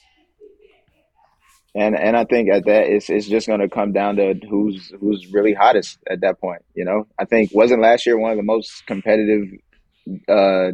[1.74, 4.92] and and I think at that it's it's just going to come down to who's
[5.00, 6.62] who's really hottest at that point.
[6.74, 9.48] You know, I think wasn't last year one of the most competitive
[10.28, 10.72] uh,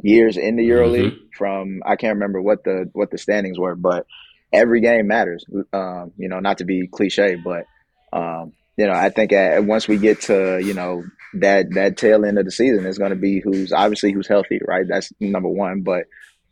[0.00, 1.12] years in the EuroLeague.
[1.12, 1.26] Mm-hmm.
[1.36, 4.06] From I can't remember what the what the standings were, but
[4.52, 5.44] every game matters.
[5.72, 7.66] Um, you know, not to be cliche, but
[8.12, 12.24] um, you know, I think at, once we get to you know that that tail
[12.24, 14.86] end of the season, it's going to be who's obviously who's healthy, right?
[14.88, 16.04] That's number one, but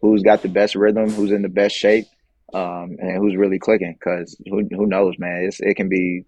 [0.02, 2.06] who's got the best rhythm, who's in the best shape
[2.54, 3.96] um, and who's really clicking.
[3.98, 5.44] Because who who knows, man?
[5.44, 6.24] It's, it can be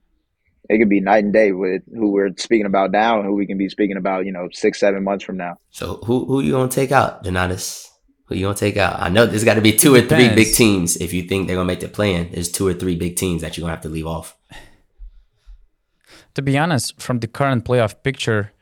[0.69, 3.47] it can be night and day with who we're speaking about now and who we
[3.47, 5.59] can be speaking about, you know, six seven months from now.
[5.71, 7.89] So who who you gonna take out, Donatas?
[8.27, 9.01] Who you gonna take out?
[9.01, 10.97] I know there's got to be two or three big teams.
[10.97, 13.57] If you think they're gonna make the plan, there's two or three big teams that
[13.57, 14.37] you're gonna have to leave off.
[16.35, 18.53] To be honest, from the current playoff picture,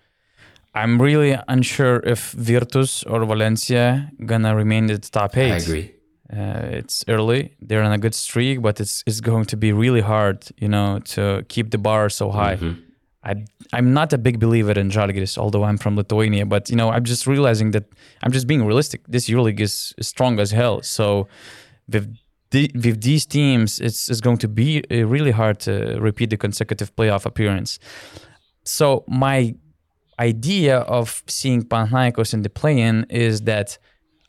[0.74, 5.52] I'm really unsure if Virtus or Valencia gonna remain at the top eight.
[5.52, 5.94] I agree.
[6.32, 7.56] Uh, it's early.
[7.60, 11.00] They're on a good streak, but it's it's going to be really hard, you know,
[11.14, 12.56] to keep the bar so high.
[12.56, 12.80] Mm-hmm.
[13.24, 16.46] I I'm not a big believer in Žalgiris, although I'm from Lithuania.
[16.46, 17.84] But you know, I'm just realizing that
[18.22, 19.00] I'm just being realistic.
[19.08, 20.82] This EuroLeague is, is strong as hell.
[20.82, 21.26] So
[21.88, 22.16] with
[22.50, 26.36] the, with these teams, it's it's going to be uh, really hard to repeat the
[26.36, 27.78] consecutive playoff appearance.
[28.64, 29.54] So my
[30.18, 33.78] idea of seeing Panathinaikos in the play-in is that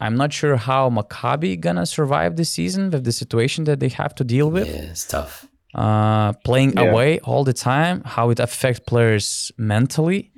[0.01, 4.15] I'm not sure how Maccabi gonna survive this season with the situation that they have
[4.15, 4.67] to deal with.
[4.67, 5.47] Yeah, it's tough.
[5.75, 6.89] Uh, playing yeah.
[6.89, 10.31] away all the time, how it affects players mentally.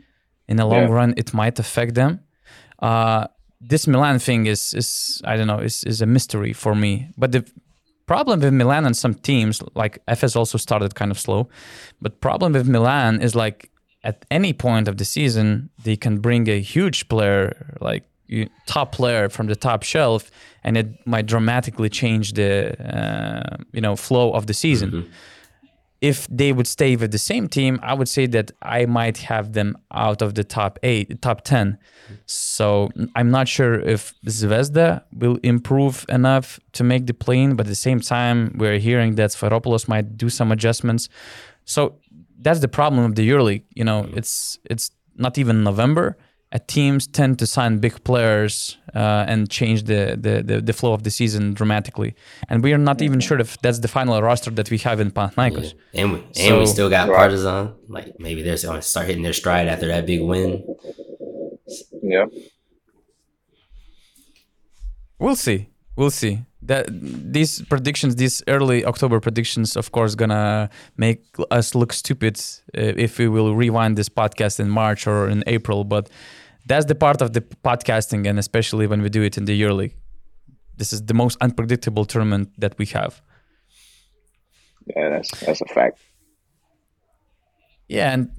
[0.49, 0.97] In the long yeah.
[0.99, 2.19] run, it might affect them.
[2.79, 3.27] Uh,
[3.61, 7.07] this Milan thing is is I don't know is is a mystery for me.
[7.17, 7.45] But the
[8.05, 11.47] problem with Milan and some teams like Efes also started kind of slow,
[12.01, 13.71] but problem with Milan is like
[14.03, 18.03] at any point of the season they can bring a huge player like
[18.65, 20.31] top player from the top shelf
[20.63, 22.51] and it might dramatically change the
[22.97, 24.89] uh, you know flow of the season.
[24.91, 25.11] Mm-hmm
[26.03, 29.53] if they would stay with the same team, I would say that I might have
[29.53, 31.77] them out of the top eight, top 10.
[32.25, 37.69] So I'm not sure if Zvezda will improve enough to make the plane, but at
[37.69, 41.07] the same time, we're hearing that Sfairopoulos might do some adjustments.
[41.63, 41.95] So
[42.37, 43.63] that's the problem of the EuroLeague.
[43.73, 46.17] You know, it's it's not even November
[46.59, 51.03] teams tend to sign big players uh, and change the, the, the, the, flow of
[51.03, 52.15] the season dramatically.
[52.47, 55.09] And we are not even sure if that's the final roster that we have in
[55.11, 55.73] Panathinaikos.
[55.91, 56.01] Yeah.
[56.01, 57.73] And, we, and so, we still got Partizan.
[57.87, 60.63] Like maybe they're going to start hitting their stride after that big win.
[62.03, 62.25] Yeah.
[65.17, 65.69] We'll see.
[65.95, 66.41] We'll see.
[66.61, 72.39] That these predictions, these early October predictions, of course, gonna make us look stupid
[72.77, 75.83] uh, if we will rewind this podcast in March or in April.
[75.83, 76.09] But
[76.65, 79.95] that's the part of the podcasting, and especially when we do it in the yearly
[80.77, 83.21] This is the most unpredictable tournament that we have.
[84.95, 85.99] Yeah, that's that's a fact.
[87.87, 88.29] Yeah, and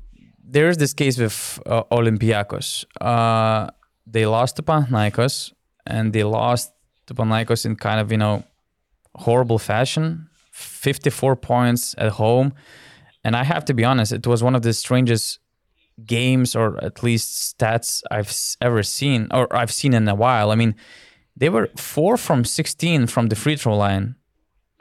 [0.43, 2.85] there is this case with uh, Olympiacos.
[3.01, 3.71] Uh,
[4.07, 5.53] they lost to Panathinaikos,
[5.87, 6.73] and they lost
[7.07, 8.43] to Panathinaikos in kind of you know
[9.15, 10.29] horrible fashion.
[10.53, 12.53] 54 points at home,
[13.25, 15.41] and I have to be honest, it was one of the strangest
[16.05, 20.51] games or at least stats I've ever seen or I've seen in a while.
[20.51, 20.75] I mean,
[21.37, 24.17] they were four from 16 from the free throw line.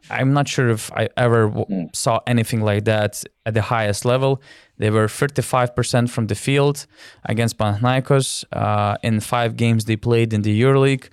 [0.09, 1.85] I'm not sure if I ever w- hmm.
[1.93, 4.41] saw anything like that at the highest level.
[4.77, 6.85] They were 35% from the field
[7.25, 8.43] against Panathinaikos.
[8.51, 11.09] Uh, in five games they played in the EuroLeague,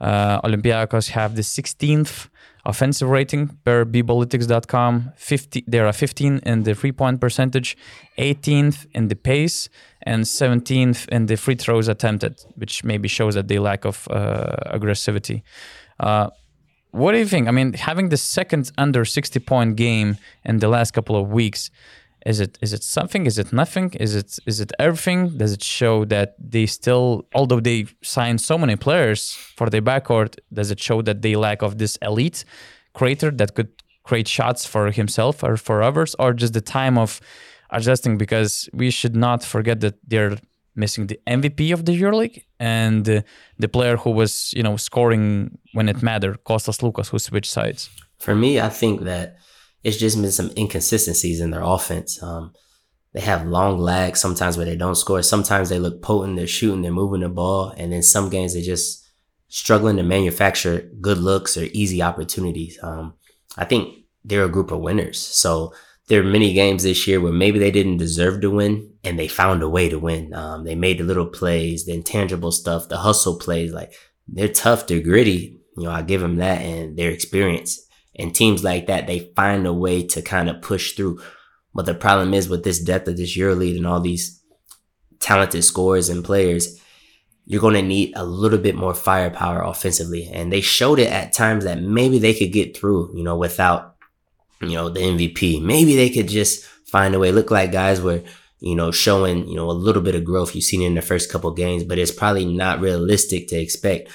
[0.00, 2.28] uh, Olympiacos have the 16th
[2.64, 7.76] offensive rating per bballistics.com 50 there are 15 in the three point percentage
[8.18, 9.68] 18th in the pace
[10.02, 14.56] and 17th in the free throws attempted which maybe shows that they lack of uh,
[14.66, 15.42] aggressivity.
[15.98, 16.30] Uh,
[16.92, 17.48] what do you think?
[17.48, 21.70] I mean having the second under 60 point game in the last couple of weeks
[22.26, 23.26] is it is it something?
[23.26, 23.92] Is it nothing?
[23.94, 25.38] Is it is it everything?
[25.38, 30.38] Does it show that they still although they signed so many players for their backcourt
[30.52, 32.44] does it show that they lack of this elite
[32.92, 33.70] creator that could
[34.04, 36.14] create shots for himself or for others?
[36.18, 37.20] Or just the time of
[37.70, 38.18] adjusting?
[38.18, 40.36] Because we should not forget that they're
[40.76, 43.22] missing the MVP of the EuroLeague and uh,
[43.58, 47.88] the player who was you know scoring when it mattered Kostas Sloukas who switched sides.
[48.18, 49.38] For me I think that
[49.82, 52.22] it's just been some inconsistencies in their offense.
[52.22, 52.52] Um,
[53.12, 55.22] they have long lags sometimes where they don't score.
[55.22, 58.62] Sometimes they look potent, they're shooting, they're moving the ball, and then some games they're
[58.62, 59.08] just
[59.48, 62.78] struggling to manufacture good looks or easy opportunities.
[62.82, 63.14] Um,
[63.56, 65.18] I think they're a group of winners.
[65.18, 65.74] So
[66.06, 69.28] there are many games this year where maybe they didn't deserve to win and they
[69.28, 70.32] found a way to win.
[70.34, 73.72] Um, they made the little plays, the intangible stuff, the hustle plays.
[73.72, 73.92] Like
[74.28, 75.60] they're tough, they're gritty.
[75.76, 77.80] You know, I give them that and their experience.
[78.20, 81.20] And teams like that, they find a way to kind of push through.
[81.74, 84.42] But the problem is with this depth of this EuroLeague and all these
[85.20, 86.80] talented scorers and players,
[87.46, 90.28] you're going to need a little bit more firepower offensively.
[90.32, 93.96] And they showed it at times that maybe they could get through, you know, without,
[94.60, 95.62] you know, the MVP.
[95.62, 97.32] Maybe they could just find a way.
[97.32, 98.22] Look like guys were,
[98.60, 101.30] you know, showing, you know, a little bit of growth you've seen in the first
[101.32, 104.10] couple games, but it's probably not realistic to expect,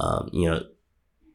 [0.00, 0.62] um, you know,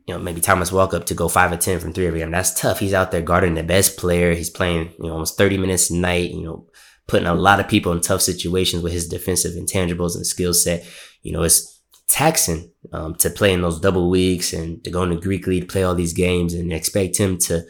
[0.09, 2.31] you know, maybe Thomas Walkup to go five or 10 from three every game.
[2.31, 2.79] That's tough.
[2.79, 4.33] He's out there guarding the best player.
[4.33, 6.65] He's playing, you know, almost 30 minutes a night, you know,
[7.07, 10.83] putting a lot of people in tough situations with his defensive intangibles and skill set.
[11.21, 15.21] You know, it's taxing, um, to play in those double weeks and to go into
[15.21, 17.63] Greek league, play all these games and expect him to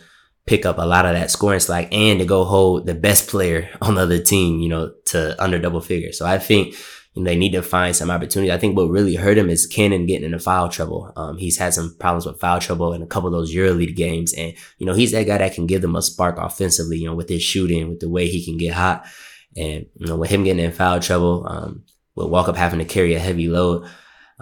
[0.47, 3.69] pick up a lot of that scoring slack and to go hold the best player
[3.82, 6.17] on the other team, you know, to under double figures.
[6.17, 6.73] So I think,
[7.15, 8.52] and they need to find some opportunity.
[8.52, 11.12] I think what really hurt him is Canaan getting into foul trouble.
[11.15, 14.34] Um, he's had some problems with foul trouble in a couple of those EuroLeague games,
[14.34, 16.98] and you know he's that guy that can give them a spark offensively.
[16.98, 19.06] You know, with his shooting, with the way he can get hot,
[19.58, 21.84] and you know with him getting in foul trouble, um,
[22.15, 23.88] with Walkup having to carry a heavy load.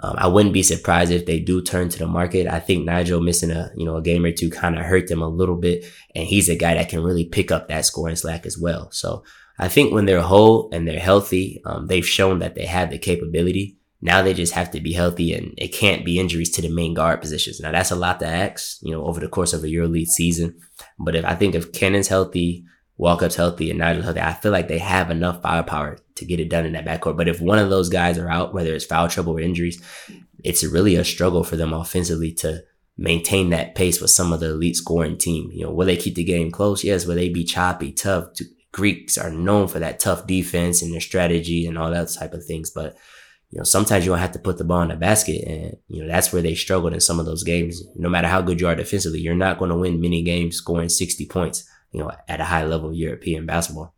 [0.00, 2.46] Um, I wouldn't be surprised if they do turn to the market.
[2.46, 5.22] I think Nigel missing a you know a game or two kind of hurt them
[5.22, 8.46] a little bit, and he's a guy that can really pick up that scoring slack
[8.46, 8.90] as well.
[8.92, 9.24] So
[9.58, 12.98] I think when they're whole and they're healthy, um, they've shown that they have the
[12.98, 13.76] capability.
[14.00, 16.94] Now they just have to be healthy and it can't be injuries to the main
[16.94, 17.58] guard positions.
[17.58, 20.60] Now that's a lot to ask, you know, over the course of a EuroLeague season.
[20.98, 22.64] But if I think if Canaan's healthy,
[22.98, 26.50] Walkup's healthy and Nigel's healthy, I feel like they have enough firepower to get it
[26.50, 27.16] done in that backcourt.
[27.16, 29.82] But if one of those guys are out, whether it's foul trouble or injuries,
[30.44, 32.62] it's really a struggle for them offensively to
[32.96, 35.50] maintain that pace with some of the elite scoring team.
[35.52, 36.84] You know, will they keep the game close?
[36.84, 37.06] Yes.
[37.06, 38.28] Will they be choppy, tough?
[38.72, 42.44] Greeks are known for that tough defense and their strategy and all that type of
[42.44, 42.70] things.
[42.70, 42.96] But
[43.50, 45.42] you know, sometimes you don't have to put the ball in the basket.
[45.46, 47.82] And, you know, that's where they struggled in some of those games.
[47.96, 50.90] No matter how good you are defensively, you're not going to win many games scoring
[50.90, 53.94] 60 points, you know, at a high level European basketball.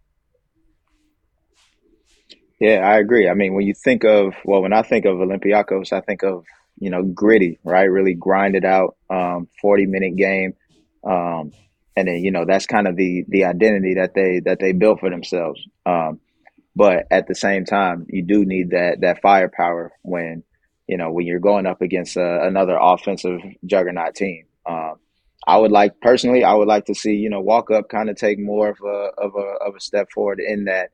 [2.61, 3.28] Yeah, I agree.
[3.28, 6.44] I mean, when you think of, well, when I think of Olympiacos, I think of,
[6.78, 7.85] you know, gritty, right?
[7.85, 10.54] Really grinded out, um, 40 minute game.
[11.02, 11.52] Um,
[11.96, 15.00] and then, you know, that's kind of the, the identity that they, that they built
[15.00, 15.61] for themselves.
[15.85, 16.20] Um,
[16.76, 20.42] but at the same time, you do need that that firepower when
[20.87, 24.44] you know when you're going up against uh, another offensive juggernaut team.
[24.66, 24.94] Um,
[25.46, 28.38] I would like personally, I would like to see you know Walkup kind of take
[28.38, 30.90] more of a of a of a step forward in that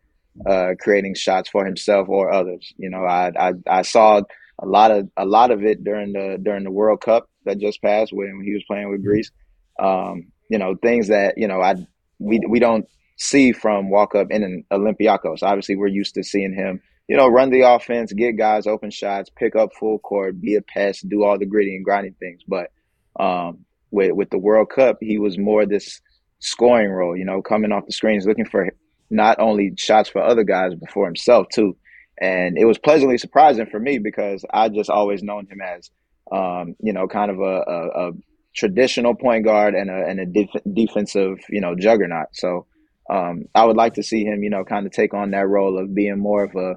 [0.46, 2.72] uh, creating shots for himself or others.
[2.78, 4.22] You know, I, I I saw
[4.58, 7.82] a lot of a lot of it during the during the World Cup that just
[7.82, 9.30] passed when he was playing with Greece.
[9.78, 11.74] Um, you know, things that you know I
[12.18, 15.42] we we don't see from Walkup in an Olympiacos.
[15.42, 19.30] Obviously, we're used to seeing him, you know, run the offense, get guys open shots,
[19.34, 22.42] pick up full court, be a pest, do all the gritty and grinding things.
[22.46, 22.70] But
[23.18, 26.00] um, with with the World Cup, he was more this
[26.38, 28.68] scoring role, you know, coming off the screens, looking for
[29.10, 31.76] not only shots for other guys but for himself too.
[32.20, 35.90] And it was pleasantly surprising for me because I just always known him as,
[36.32, 38.12] um, you know, kind of a, a, a
[38.56, 42.28] traditional point guard and a, and a def- defensive, you know, juggernaut.
[42.32, 42.66] So
[43.10, 45.78] um, I would like to see him, you know, kind of take on that role
[45.78, 46.74] of being more of a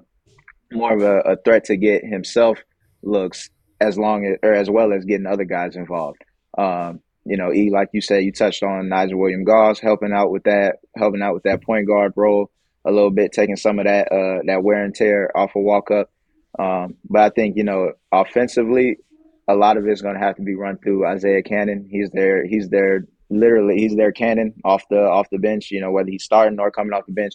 [0.71, 2.59] more of a, a threat to get himself
[3.01, 3.49] looks
[3.81, 6.19] as long as or as well as getting other guys involved.
[6.57, 10.43] Um, you know, E, like you said, you touched on Nigel Williams-Goss helping out with
[10.43, 12.49] that, helping out with that point guard role
[12.85, 15.65] a little bit, taking some of that uh, that wear and tear off a of
[15.65, 16.05] Walkup.
[16.57, 18.97] Um, but I think you know, offensively,
[19.49, 21.87] a lot of it's going to have to be run through Isaiah Canaan.
[21.89, 22.45] He's there.
[22.45, 23.05] he's there.
[23.29, 25.71] literally he's their cannon off the off the bench.
[25.71, 27.33] You know whether he's starting or coming off the bench,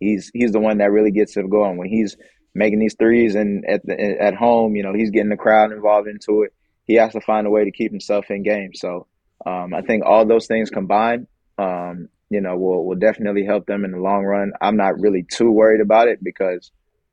[0.00, 2.16] he's he's the one that really gets it going when he's
[2.54, 4.74] making these threes and at the, at home.
[4.74, 6.54] You know he's getting the crowd involved into it.
[6.86, 8.74] He has to find a way to keep himself in game.
[8.74, 9.06] So
[9.46, 13.84] um, I think all those things combined, um, you know, will will definitely help them
[13.84, 14.52] in the long run.
[14.60, 16.70] I'm not really too worried about it because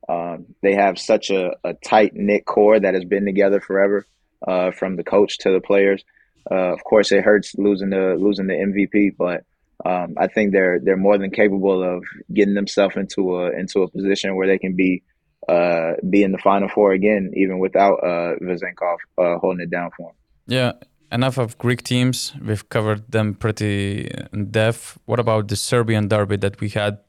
[0.10, 4.06] um, they have such a, a tight knit core that has been together forever,
[4.48, 6.04] uh, from the coach to the players.
[6.50, 9.44] Uh, of course, it hurts losing the losing the MVP, but
[9.86, 13.90] um, I think they're they're more than capable of getting themselves into a into a
[13.90, 15.04] position where they can be
[15.48, 20.08] uh, be in the final four again, even without uh, uh, holding it down for
[20.08, 20.16] them.
[20.48, 20.72] Yeah,
[21.12, 22.34] enough of Greek teams.
[22.44, 24.98] We've covered them pretty in depth.
[25.06, 27.00] What about the Serbian derby that we had?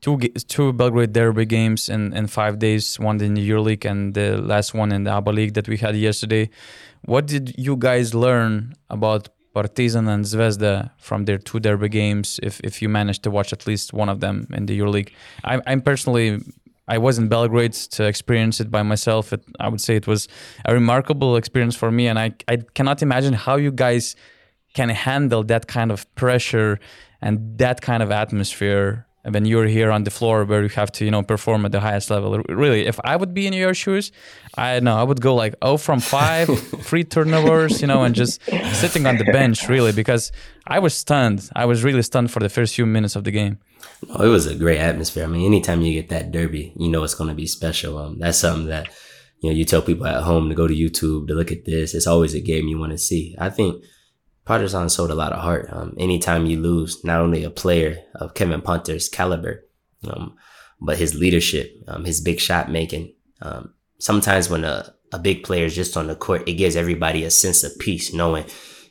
[0.00, 3.00] Two two Belgrade derby games in, in five days.
[3.00, 5.96] One in the EuroLeague and the last one in the ABA League that we had
[5.96, 6.50] yesterday.
[7.04, 12.38] What did you guys learn about Partizan and Zvezda from their two derby games?
[12.42, 15.10] If if you managed to watch at least one of them in the EuroLeague,
[15.44, 16.40] I, I'm personally
[16.88, 19.32] I was in Belgrade to experience it by myself.
[19.32, 20.28] It, I would say it was
[20.66, 24.14] a remarkable experience for me, and I I cannot imagine how you guys
[24.74, 26.78] can handle that kind of pressure
[27.22, 31.04] and that kind of atmosphere when you're here on the floor where you have to
[31.04, 34.12] you know perform at the highest level really if i would be in your shoes
[34.56, 36.46] i know i would go like oh from five
[36.82, 40.32] free turnovers you know and just sitting on the bench really because
[40.66, 41.48] i was stunned.
[41.54, 43.58] I was really stunned for the first few minutes of the game.
[44.10, 45.24] Oh, it was a great atmosphere.
[45.24, 47.98] I mean anytime you get that derby you know it's going to be special.
[47.98, 48.88] Um, that's something that
[49.40, 51.94] you know you tell people at home to go to youtube to look at this.
[51.94, 53.34] It's always a game you want to see.
[53.38, 53.84] I think
[54.46, 55.68] Partizan showed a lot of heart.
[55.70, 59.66] Um, anytime you lose, not only a player of Kevin Punter's caliber,
[60.08, 60.36] um,
[60.80, 63.12] but his leadership, um, his big shot making.
[63.42, 67.24] Um, sometimes when a, a big player is just on the court, it gives everybody
[67.24, 68.44] a sense of peace, knowing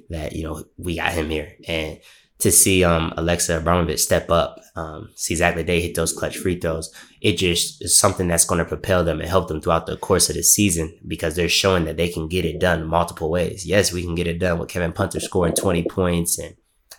[0.10, 1.54] that, you know, we got him here.
[1.68, 2.00] And
[2.40, 6.60] to see um, Aleksa Avramovic step up, um, see Zach LeDay hit those clutch free
[6.60, 6.94] throws,
[7.26, 10.30] it just is something that's going to propel them and help them throughout the course
[10.30, 13.66] of the season because they're showing that they can get it done multiple ways.
[13.66, 16.56] Yes, we can get it done with Kevin Punter scoring 20 points and,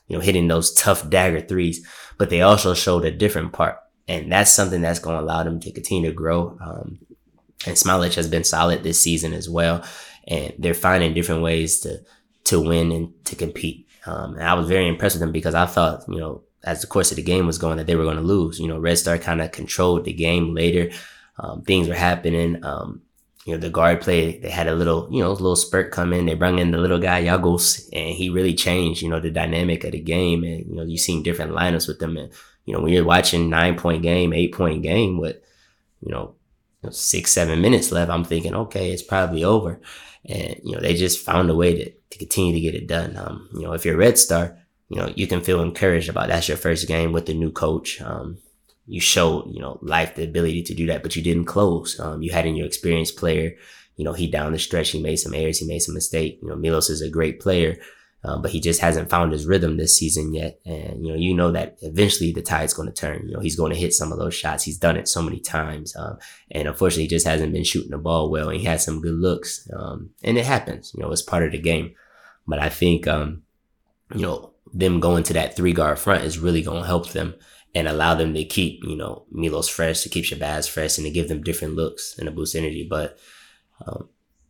[0.09, 1.87] you know, hitting those tough dagger threes,
[2.19, 3.79] but they also showed a different part.
[4.09, 6.59] And that's something that's going to allow them to continue to grow.
[6.61, 6.99] Um,
[7.65, 9.85] and Smailagic has been solid this season as well.
[10.27, 12.01] And they're finding different ways to,
[12.47, 13.87] to win and to compete.
[14.07, 16.87] Um, and I was very impressed with them because I thought, you know, as the
[16.87, 18.59] course of the game was going, that they were going to lose.
[18.59, 20.91] You know, Red Star kind of controlled the game later.
[21.39, 22.65] Um, things were happening.
[22.65, 23.03] Um,
[23.45, 26.27] you know, the guard play, they had a little, you know, little spurt come in.
[26.27, 29.85] They brought in the little guy, Yagos, and he really changed, you know, the dynamic
[29.85, 30.43] of the game.
[30.43, 32.17] And, you know, you seen different lineups with them.
[32.17, 32.33] And,
[32.65, 35.37] you know, when you're watching nine point game, eight point game with,
[36.01, 36.35] you know,
[36.91, 39.81] six, seven minutes left, I'm thinking, okay, it's probably over.
[40.25, 43.17] And, you know, they just found a way to, to continue to get it done.
[43.17, 44.59] Um, you know, if you're Red Star,
[44.89, 48.01] you know, you can feel encouraged about that's your first game with the new coach.
[48.01, 48.39] Um,
[48.87, 51.99] you showed, you know, life the ability to do that, but you didn't close.
[51.99, 53.57] Um, you had in your experienced player,
[53.97, 56.39] you know, he down the stretch, he made some errors, he made some mistake.
[56.41, 57.79] You know, Milos is a great player,
[58.23, 60.61] uh, but he just hasn't found his rhythm this season yet.
[60.65, 63.27] And, you know, you know that eventually the tide's going to turn.
[63.27, 64.63] You know, he's going to hit some of those shots.
[64.63, 65.97] He's done it so many times.
[65.97, 66.19] Um,
[66.53, 68.51] and unfortunately, he just hasn't been shooting the ball well.
[68.51, 69.69] And he had some good looks.
[69.77, 71.95] Um, and it happens, you know, it's part of the game.
[72.47, 73.43] But I think, um,
[74.15, 77.35] you know, them going to that three guard front is really going to help them
[77.75, 81.11] and allow them to keep, you know, Milos fresh, to keep Shabazz fresh, and to
[81.11, 82.87] give them different looks and a boost energy.
[82.89, 83.19] But
[83.87, 84.09] um,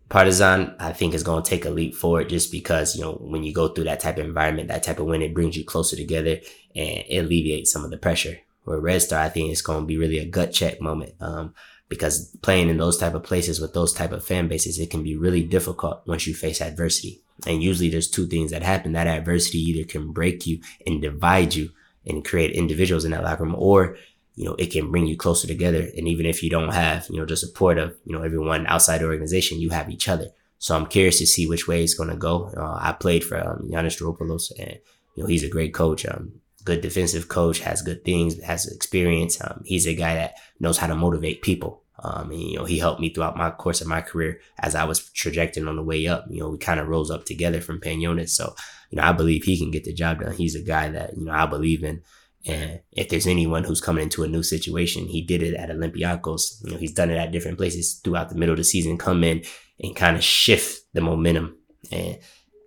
[0.08, 3.42] Partizan, I think, is going to take a leap forward just because, you know, when
[3.42, 5.96] you go through that type of environment, that type of win, it brings you closer
[5.96, 6.38] together
[6.76, 8.38] and it alleviates some of the pressure.
[8.62, 11.14] Where Red Star, I think, is going to be really a gut check moment.
[11.20, 11.54] Um,
[11.88, 15.02] because playing in those type of places with those type of fan bases, it can
[15.02, 17.22] be really difficult once you face adversity.
[17.46, 18.92] And usually there's two things that happen.
[18.92, 21.70] That adversity either can break you and divide you
[22.06, 23.96] and create individuals in that locker room, or
[24.36, 25.88] you know, it can bring you closer together.
[25.96, 28.98] And even if you don't have, you know, the support of, you know, everyone outside
[28.98, 30.28] the organization, you have each other.
[30.58, 32.50] So I'm curious to see which way it's going to go.
[32.56, 34.78] Uh, I played for um, Yiannis Sfairopoulos and,
[35.14, 36.04] you know, he's a great coach.
[36.06, 36.32] Um,
[36.64, 39.40] good defensive coach, has good things, has experience.
[39.40, 41.82] Um, he's a guy that knows how to motivate people.
[41.98, 44.84] Um, and, you know, he helped me throughout my course of my career as I
[44.84, 46.26] was trajecting on the way up.
[46.28, 48.30] You know, we kind of rose up together from Panionios.
[48.30, 48.54] So,
[48.90, 50.34] you know, I believe he can get the job done.
[50.34, 52.02] He's a guy that, you know, I believe in.
[52.46, 56.64] And if there's anyone who's coming into a new situation, he did it at Olympiacos.
[56.64, 59.24] You know, he's done it at different places throughout the middle of the season, come
[59.24, 59.42] in
[59.80, 61.56] and kind of shift the momentum
[61.90, 62.18] and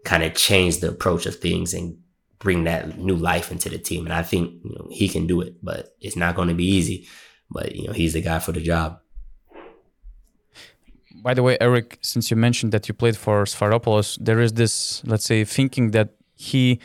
[0.03, 1.97] kind of change the approach of things and
[2.39, 4.05] bring that new life into the team.
[4.05, 6.67] And I think, you know, he can do it, but it's not going to be
[6.67, 7.07] easy.
[7.49, 8.99] But, you know, he's the guy for the job.
[11.22, 15.03] By the way, Errick, since you mentioned that you played for Sfairopoulos, there is this,
[15.05, 16.80] let's say, thinking that he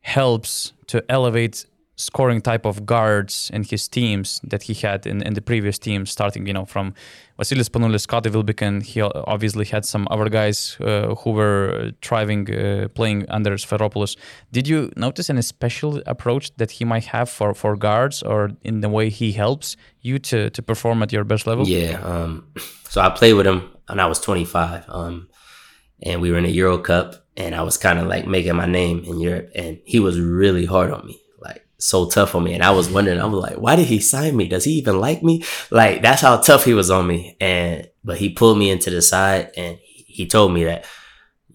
[0.00, 1.66] helps to elevate
[1.96, 6.10] scoring type of guards in his teams that he had in, in the previous teams,
[6.10, 6.92] starting, you know, from
[7.38, 8.82] Vasilis Spanoulis, Scottie Wilbekin.
[8.82, 14.16] He obviously had some other guys uh, who were thriving, uh, playing under Sfairopoulos.
[14.52, 18.80] Did you notice any special approach that he might have for, for guards or in
[18.80, 21.66] the way he helps you to, to perform at your best level?
[21.66, 22.00] Yeah.
[22.02, 22.46] Um,
[22.88, 24.84] so I played with him when I was 25.
[24.88, 25.28] Um,
[26.02, 28.66] and we were in a Euro Cup and I was kind of like making my
[28.66, 32.54] name in Europe and he was really hard on me like so tough on me.
[32.54, 34.48] And I was wondering, I was like, why did he sign me?
[34.48, 35.44] Does he even like me?
[35.70, 37.36] Like, that's how tough he was on me.
[37.40, 40.86] And, but he pulled me into the side and he told me that,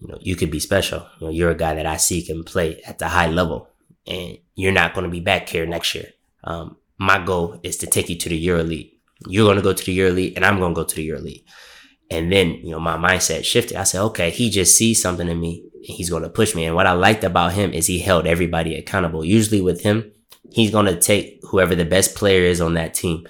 [0.00, 1.06] you know, you could be special.
[1.18, 3.68] You know, you're a guy that I see can play at the high level
[4.06, 6.10] and you're not going to be back here next year.
[6.44, 8.92] Um, my goal is to take you to the EuroLeague.
[9.28, 11.44] You're going to go to the EuroLeague and I'm going to go to the EuroLeague.
[12.12, 13.76] And then, you know, my mindset shifted.
[13.76, 16.66] I said, okay, he just sees something in me and he's going to push me.
[16.66, 19.24] And what I liked about him is he held everybody accountable.
[19.24, 20.12] Usually with him,
[20.50, 23.26] he's going to take whoever the best player is on that team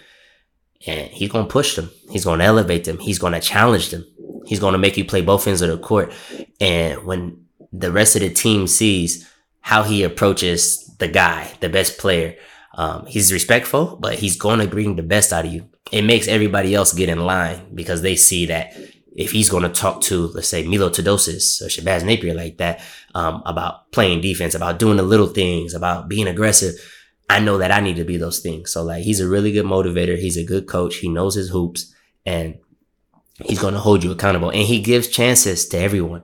[0.84, 1.90] and he's going to push them.
[2.10, 2.98] He's going to elevate them.
[2.98, 4.04] He's going to challenge them.
[4.46, 6.12] He's going to make you play both ends of the court.
[6.60, 9.30] And when the rest of the team sees
[9.60, 12.36] how he approaches the guy, the best player,
[12.74, 15.68] um, he's respectful, but he's going to bring the best out of you.
[15.92, 18.74] It makes everybody else get in line because they see that
[19.14, 22.80] if he's going to talk to, let's say, Milos Teodosic or Shabazz Napier like that,
[23.14, 26.74] um, about playing defense, about doing the little things, about being aggressive,
[27.28, 28.72] I know that I need to be those things.
[28.72, 30.18] So like, he's a really good motivator.
[30.18, 30.96] He's a good coach.
[30.96, 32.58] He knows his hoops and
[33.44, 36.22] he's going to hold you accountable and he gives chances to everyone.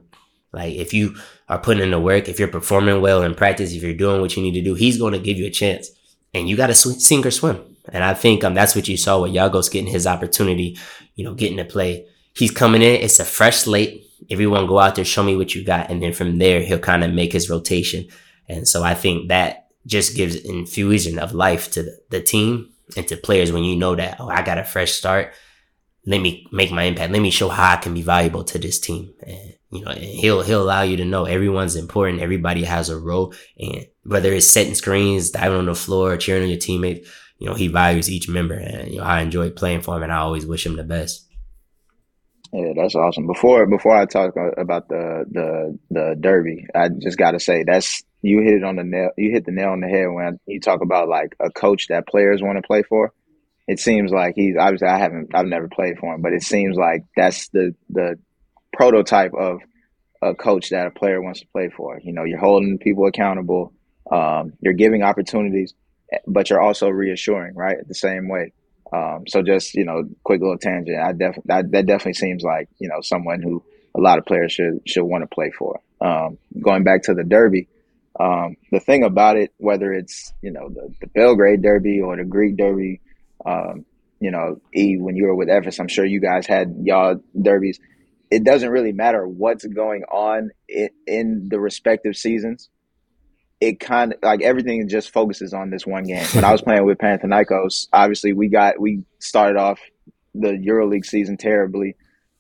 [0.53, 1.15] Like if you
[1.49, 4.37] are putting in the work, if you're performing well in practice, if you're doing what
[4.37, 5.91] you need to do, he's going to give you a chance
[6.33, 7.68] and you got to sink or swim.
[7.93, 10.79] And I think um, that's what you saw with Yagos getting his opportunity,
[11.15, 12.07] you know, getting to play
[12.39, 13.03] he's coming in.
[13.03, 14.05] It's a fresh slate.
[14.31, 15.91] Everyone go out there, show me what you got.
[15.91, 18.07] And then from there, he'll kind of make his rotation.
[18.49, 23.17] And so I think that just gives infusion of life to the, team and to
[23.17, 25.33] players when you know that, oh, I got a fresh start.
[26.07, 27.13] Let me make my impact.
[27.13, 29.13] Let me show how I can be valuable to this team.
[29.27, 32.23] And, you know, and he'll, he'll allow you to know everyone's important.
[32.23, 36.49] Everybody has a role and whether it's setting screens, diving on the floor, cheering on
[36.49, 37.09] your teammates,
[37.39, 40.13] you know, he values each member and, you know, I enjoy playing for him and
[40.13, 41.25] I always wish him the best.
[42.53, 43.27] Yeah, that's awesome.
[43.27, 48.03] Before before I talk about the the the derby, I just got to say that's
[48.23, 49.11] you hit it on the nail.
[49.19, 52.09] You hit the nail on the head when you talk about like a coach that
[52.09, 53.13] players want to play for.
[53.67, 56.77] It seems like he's obviously I haven't I've never played for him, but it seems
[56.77, 58.19] like that's the the
[58.73, 59.61] prototype of
[60.23, 62.01] a coach that a player wants to play for.
[62.03, 63.75] You know, you're holding people accountable.
[64.11, 65.75] Um, you're giving opportunities.
[66.27, 67.77] But you're also reassuring, right?
[67.87, 68.53] The same way.
[68.93, 70.99] Um, so just you know, quick little tangent.
[70.99, 73.63] I definitely that, definitely seems like you know someone who
[73.95, 75.81] a lot of players should should want to play for.
[76.01, 77.69] Um, going back to the Derby,
[78.19, 82.25] um, the thing about it, whether it's you know the, the Belgrade Derby or the
[82.25, 83.01] Greek Derby,
[83.45, 83.85] um,
[84.21, 87.79] you know, E when you were with Efes, I'm sure you guys had y'all derbies.
[88.31, 92.69] It doesn't really matter what's going on in, in the respective seasons
[93.61, 96.25] it kind of like everything just focuses on this one game.
[96.33, 99.81] When I was playing with Panathinaikos, obviously we got we started off
[100.35, 101.97] the EuroLeague season terribly.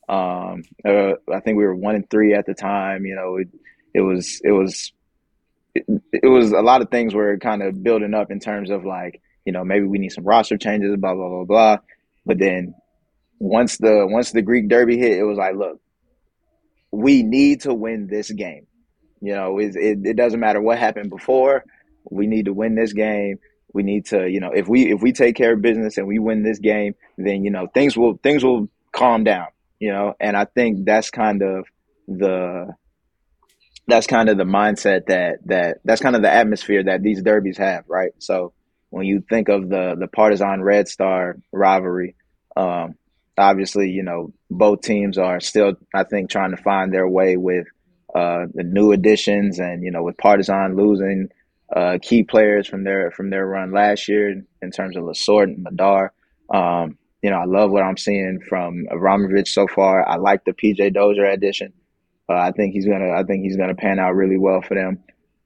[0.08, 3.04] Um, uh, I think we were one and three at the time.
[3.04, 3.48] You know, it,
[3.94, 4.92] it was it was
[5.74, 8.84] it, it was a lot of things were kind of building up in terms of
[8.84, 11.76] like you know maybe we need some roster changes, blah blah blah blah.
[12.24, 12.74] But then
[13.40, 15.80] once the once the Greek Derby hit, it was like, look,
[16.92, 18.67] we need to win this game.
[19.20, 21.64] You know, it, it, it doesn't matter what happened before.
[22.10, 23.38] We need to win this game.
[23.72, 26.18] We need to, you know, if we if we take care of business and we
[26.18, 29.48] win this game, then you know things will things will calm down.
[29.78, 31.66] You know, and I think that's kind of
[32.06, 32.74] the
[33.86, 37.58] that's kind of the mindset that that that's kind of the atmosphere that these derbies
[37.58, 38.12] have, right?
[38.18, 38.52] So
[38.90, 42.16] when you think of the the Partizan Red Star rivalry,
[42.56, 42.94] um,
[43.38, 47.66] obviously, you know, both teams are still, I think, trying to find their way with
[48.14, 51.28] uh, the new additions, and you know, with Partizan losing
[51.74, 55.62] uh, key players from their from their run last year in terms of Lessort and
[55.62, 56.12] Madar.
[56.52, 60.08] Um, you know, I love what I'm seeing from Avramovic so far.
[60.08, 61.72] I like the PJ Dozier addition.
[62.28, 63.10] Uh, I think he's gonna.
[63.10, 65.02] I think he's gonna pan out really well for them.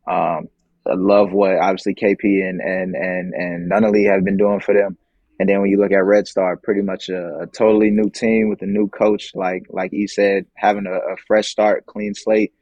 [0.07, 0.49] Um,
[0.87, 4.97] I love what obviously KP and and and and Nunnally have been doing for them.
[5.41, 8.49] And then when you look at Red Star, pretty much a, a totally new team
[8.49, 12.53] with a new coach, like like he said, having a, a fresh start, clean slate.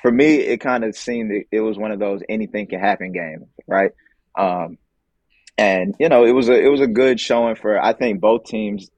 [0.00, 3.12] For me, it kind of seemed it, it was one of those anything can happen
[3.12, 3.90] games, right?
[4.38, 4.78] Um,
[5.58, 8.44] and you know, it was a it was a good showing for I think both
[8.44, 8.90] teams.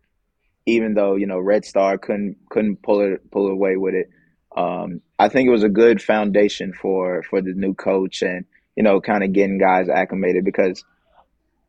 [0.66, 4.08] Even though you know Red Star couldn't couldn't pull it pull away with it,
[4.56, 8.82] um, I think it was a good foundation for for the new coach and you
[8.82, 10.82] know kind of getting guys acclimated because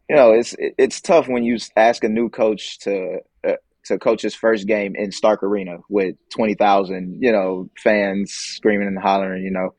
[0.10, 3.54] you know, it's it's tough when you ask a new coach to uh,
[3.86, 8.88] to coach his first game in Stark Arena with twenty thousand, you know, fans screaming
[8.88, 9.44] and hollering.
[9.44, 9.74] You know,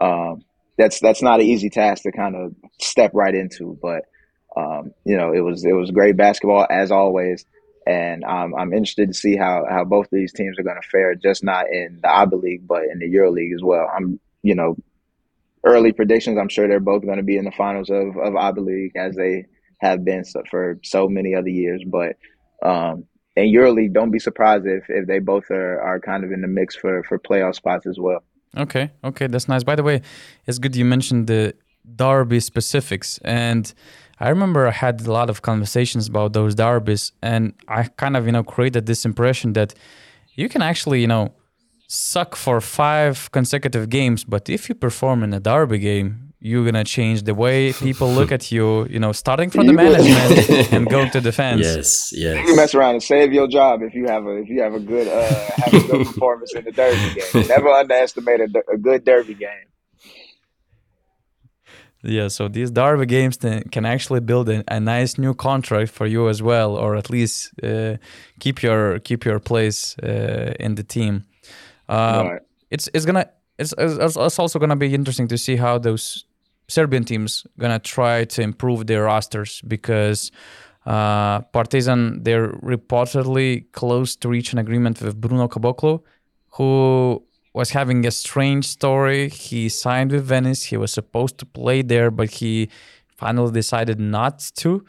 [0.00, 0.44] um,
[0.76, 3.78] that's that's not an easy task to kind of step right into.
[3.80, 4.02] But
[4.56, 7.46] um, you know, it was it was great basketball as always,
[7.86, 10.88] and um, I'm interested to see how how both of these teams are going to
[10.88, 13.90] fare, just not in the ABA League, but in the Euro League as well.
[13.94, 14.76] I'm you know,
[15.64, 16.38] early predictions.
[16.38, 19.14] I'm sure they're both going to be in the finals of of ABA League as
[19.14, 19.46] they
[19.82, 21.82] have been so, for so many other years.
[21.86, 22.16] But
[22.64, 23.04] um,
[23.36, 26.48] in EuroLeague, don't be surprised if, if they both are, are kind of in the
[26.48, 28.22] mix for, for playoff spots as well.
[28.56, 29.64] Okay, okay, that's nice.
[29.64, 30.02] By the way,
[30.46, 31.54] it's good you mentioned the
[31.96, 33.18] derby specifics.
[33.24, 33.72] And
[34.20, 38.26] I remember I had a lot of conversations about those derbies, and I kind of,
[38.26, 39.74] you know, created this impression that
[40.34, 41.34] you can actually, you know,
[41.88, 46.82] suck for five consecutive games, but if you perform in a derby game, you're gonna
[46.82, 48.86] change the way people look at you.
[48.86, 51.60] You know, starting from the management and going to the fans.
[51.60, 52.38] Yes, yes.
[52.38, 54.74] You can mess around and save your job if you have a if you have
[54.74, 57.48] a good uh, have a good performance in the derby game.
[57.48, 59.68] Never underestimate a, a good derby game.
[62.04, 66.28] Yeah, so these derby games can actually build a, a, nice new contract for you
[66.28, 67.96] as well, or at least uh,
[68.40, 71.24] keep your keep your place uh, in the team.
[71.88, 72.40] Um, right.
[72.72, 76.24] It's it's gonna it's, it's it's also gonna be interesting to see how those
[76.72, 80.30] Serbian teams gonna try to improve their rosters because
[80.86, 86.02] uh, Partizan they're reportedly close to reach an agreement with Bruno Caboclo,
[86.56, 87.22] who
[87.54, 89.28] was having a strange story.
[89.28, 90.64] He signed with Venice.
[90.64, 92.70] He was supposed to play there, but he
[93.16, 94.84] finally decided not to.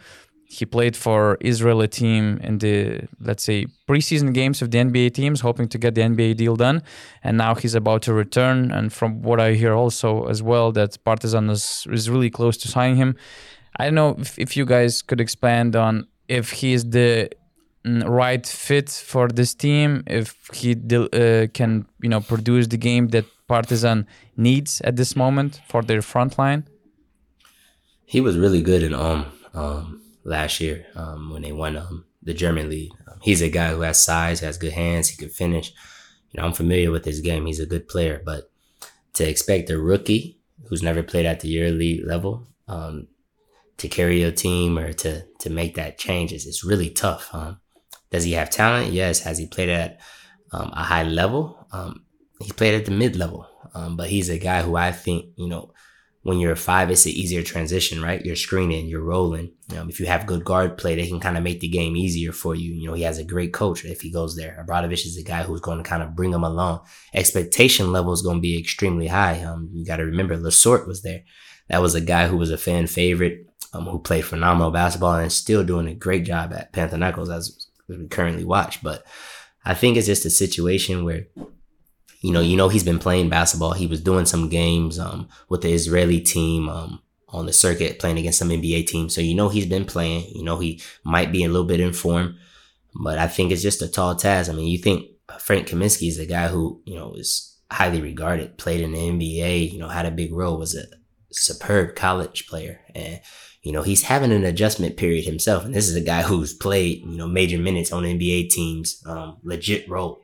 [0.54, 5.41] He played for Israeli team in the let's say preseason games of the NBA teams,
[5.41, 6.84] hoping to get the NBA deal done.
[7.24, 8.72] And now he's about to return.
[8.72, 12.68] And from what I hear also as well, that Partizan is, is really close to
[12.68, 13.16] signing him.
[13.80, 17.30] I don't know if, if you guys could expand on if he's the
[17.84, 23.08] mm, right fit for this team, if he uh, can you know produce the game
[23.10, 24.06] that Partizan
[24.38, 26.68] needs at this moment for their front line.
[28.06, 29.26] He was really good in um
[29.56, 32.92] um last year um, when they won um, the German league.
[33.08, 35.74] Um, he's a guy who has size, has good hands, he can finish.
[36.32, 37.46] You know, I'm familiar with his game.
[37.46, 38.50] He's a good player, but
[39.14, 43.08] to expect a rookie who's never played at the EuroLeague level um,
[43.78, 47.30] to carry a team or to to make that change is it's really tough.
[47.34, 47.60] Um,
[48.10, 48.92] does he have talent?
[48.94, 49.20] Yes.
[49.24, 50.00] Has he played at
[50.52, 51.60] um, a high level?
[52.40, 53.48] he played at the mid level,
[53.92, 55.73] but he's a guy who I think you know
[56.24, 58.26] when you're a five, it's an easier transition, right?
[58.26, 59.52] You're screening, you're rolling.
[59.78, 62.32] Um, if you have good guard play, they can kind of make the game easier
[62.32, 62.74] for you.
[62.74, 64.66] You know, he has a great coach if he goes there.
[64.66, 66.86] Obradovic is a guy who's going to kind of bring him along.
[67.14, 69.44] Expectation level is going to be extremely high.
[69.44, 71.24] Um, you got to remember, Lessort was there.
[71.68, 75.28] That was a guy who was a fan favorite, um, who played phenomenal basketball and
[75.28, 78.82] is still doing a great job at Panathinaikos as we currently watch.
[78.82, 79.06] But
[79.66, 81.28] I think it's just a situation where
[82.24, 83.74] you know, you know he's been playing basketball.
[83.74, 88.18] He was doing some games um, with the Israeli team um, on the circuit, playing
[88.18, 89.14] against some NBA teams.
[89.14, 90.34] So you know he's been playing.
[90.34, 92.36] You know he might be a little bit informed,
[92.96, 94.50] but I think it's just a tall task.
[94.50, 95.06] I mean, you think
[95.38, 99.74] Frank Kaminsky is a guy who you know is highly regarded, played in the NBA,
[99.74, 100.86] you know, had a big role, was a
[101.30, 103.20] superb college player, and
[103.64, 105.66] you know he's having an adjustment period himself.
[105.66, 109.40] And this is a guy who's played you know major minutes on NBA teams, um,
[109.44, 110.23] legit role.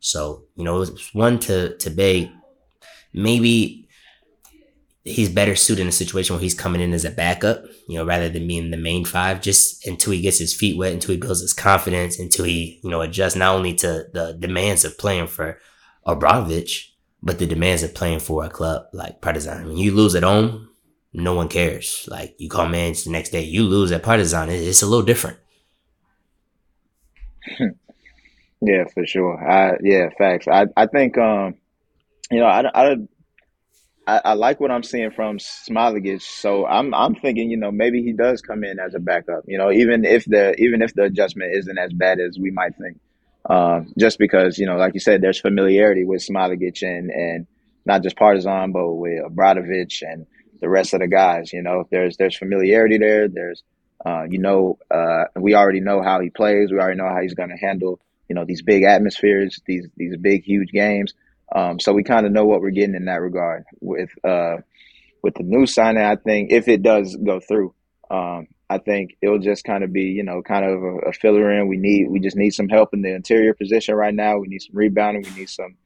[0.00, 2.32] So, you know, it's one to, to Bey.
[3.12, 3.88] Maybe
[5.04, 8.04] he's better suited in a situation where he's coming in as a backup, you know,
[8.04, 11.20] rather than being the main five, just until he gets his feet wet, until he
[11.20, 15.28] builds his confidence, until he, you know, adjusts not only to the demands of playing
[15.28, 15.58] for
[16.06, 16.88] Obradovic,
[17.22, 19.66] but the demands of playing for a club like Partizan.
[19.68, 20.70] When you lose at home,
[21.12, 22.06] no one cares.
[22.10, 25.38] Like you call man the next day, you lose at Partizan, it's a little different.
[28.66, 29.36] Yeah, for sure.
[29.38, 30.48] I yeah, facts.
[30.48, 31.54] I I think um,
[32.30, 32.96] you know, I I
[34.08, 36.22] I, I like what I'm seeing from Smailagic.
[36.22, 39.44] So I'm I'm thinking, you know, maybe he does come in as a backup.
[39.46, 42.76] You know, even if the even if the adjustment isn't as bad as we might
[42.76, 42.98] think.
[43.48, 47.46] Um, just because you know, like you said, there's familiarity with Smailagic and and
[47.84, 50.26] not just Partizan, but with Obradovic and
[50.60, 51.52] the rest of the guys.
[51.52, 53.28] You know, there's there's familiarity there.
[53.28, 53.62] There's
[54.04, 56.72] uh, you know, uh, we already know how he plays.
[56.72, 60.16] We already know how he's going to handle you know these big atmospheres, these these
[60.16, 61.14] big huge games.
[61.54, 63.64] Um, so we kind of know what we're getting in that regard.
[63.80, 64.56] With uh,
[65.22, 67.74] with the new signing, I think if it does go through,
[68.10, 71.52] um, I think it'll just kind of be you know kind of a, a, filler
[71.52, 71.68] in.
[71.68, 74.38] We need we just need some help in the interior position right now.
[74.38, 75.22] We need some rebounding.
[75.22, 75.76] We need some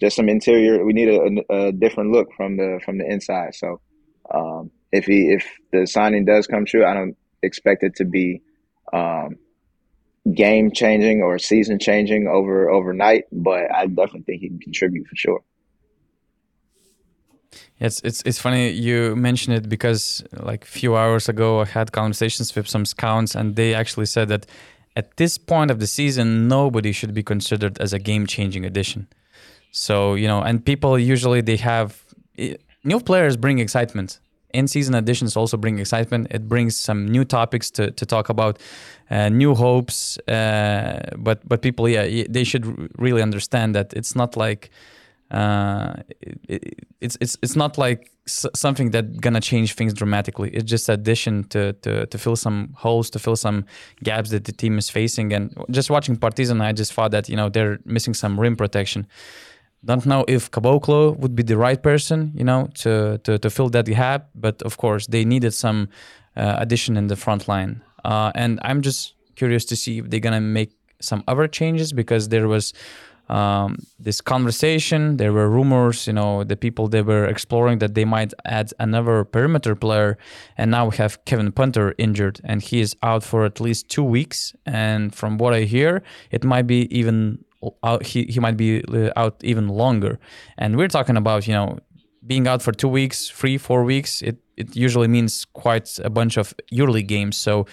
[0.00, 0.84] just some interior.
[0.84, 3.54] We need a, a, different look from the from the inside.
[3.54, 3.80] So
[4.32, 8.42] um, if he if the signing does come true, I don't expect it to be
[8.92, 9.36] um,
[10.34, 15.16] game changing or season changing over overnight, but I definitely think he can contribute for
[15.16, 15.40] sure.
[17.80, 21.92] It's it's it's funny you mention it because like a few hours ago I had
[21.92, 24.46] conversations with some scouts and they actually said that
[24.96, 29.06] at this point of the season nobody should be considered as a game changing addition.
[29.70, 32.02] So you know, and people usually they have
[32.84, 34.18] new players bring excitement
[34.54, 36.28] in-season additions also bring excitement.
[36.30, 38.58] It brings some new topics to, to talk about,
[39.10, 40.18] uh, new hopes.
[40.28, 42.64] Uh, but but people, yeah, they should
[42.98, 44.70] really understand that it's not like
[45.30, 45.94] uh,
[46.48, 50.50] it, it's it's it's not like something that gonna change things dramatically.
[50.50, 53.64] It's just addition to, to to fill some holes, to fill some
[54.02, 55.32] gaps that the team is facing.
[55.32, 59.06] And just watching Partizan, I just thought that you know they're missing some rim protection.
[59.84, 63.68] Don't know if Caboclo would be the right person, you know, to, to, to fill
[63.70, 64.28] that gap.
[64.34, 65.88] But of course, they needed some
[66.36, 67.82] uh, addition in the front line.
[68.04, 72.28] Uh, and I'm just curious to see if they're gonna make some other changes because
[72.28, 72.72] there was
[73.28, 75.18] um, this conversation.
[75.18, 79.24] There were rumors, you know, the people they were exploring that they might add another
[79.24, 80.16] perimeter player,
[80.56, 84.04] and now we have Kevin Punter injured, and he is out for at least two
[84.04, 84.54] weeks.
[84.64, 87.44] And from what I hear, it might be even
[87.82, 90.18] out, he, he might be uh, out even longer.
[90.56, 91.78] And we're talking about, you know,
[92.26, 94.22] being out for two weeks, three, four weeks.
[94.22, 97.36] It, it usually means quite a bunch of yearly games.
[97.36, 97.66] So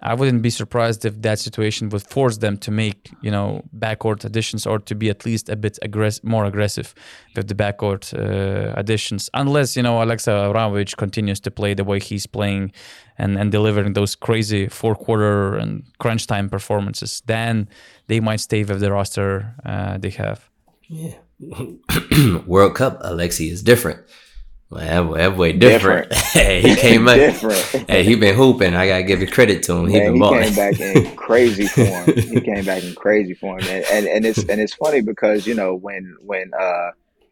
[0.00, 4.24] I wouldn't be surprised if that situation would force them to make, you know, backcourt
[4.24, 6.94] additions or to be at least a bit aggress- more aggressive
[7.34, 11.98] with the backcourt uh, additions, unless you know Aleksa Avramovic continues to play the way
[11.98, 12.70] he's playing
[13.18, 17.22] and and delivering those crazy four quarter and crunch time performances.
[17.26, 17.68] Then
[18.06, 20.48] they might stay with the roster uh, they have.
[20.86, 21.14] Yeah,
[22.46, 23.98] World Cup Alexi is different
[24.70, 26.10] well, that, boy different.
[26.10, 26.12] different.
[26.32, 27.16] hey, he came up.
[27.16, 27.90] different.
[27.90, 28.74] Hey, he been hooping.
[28.74, 29.86] I gotta give you credit to him.
[29.88, 32.12] He, Man, he came back in crazy form.
[32.14, 35.54] he came back in crazy form, and, and and it's and it's funny because you
[35.54, 36.90] know when when uh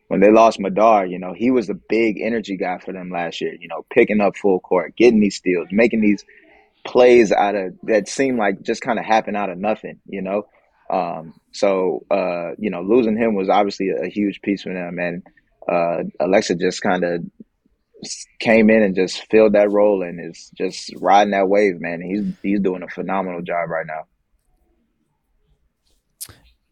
[0.08, 3.40] when they lost Madar, you know he was a big energy guy for them last
[3.42, 3.54] year.
[3.54, 6.24] You know, picking up full court, getting these steals, making these
[6.84, 10.00] plays out of that seemed like just kind of happened out of nothing.
[10.06, 10.46] You know,
[10.88, 14.98] um, so uh, you know losing him was obviously a, a huge piece for them,
[14.98, 15.22] and
[15.68, 17.24] uh, Aleksa just kind of
[18.38, 22.00] came in and just filled that role and is just riding that wave, man.
[22.00, 24.04] He's he's doing a phenomenal job right now.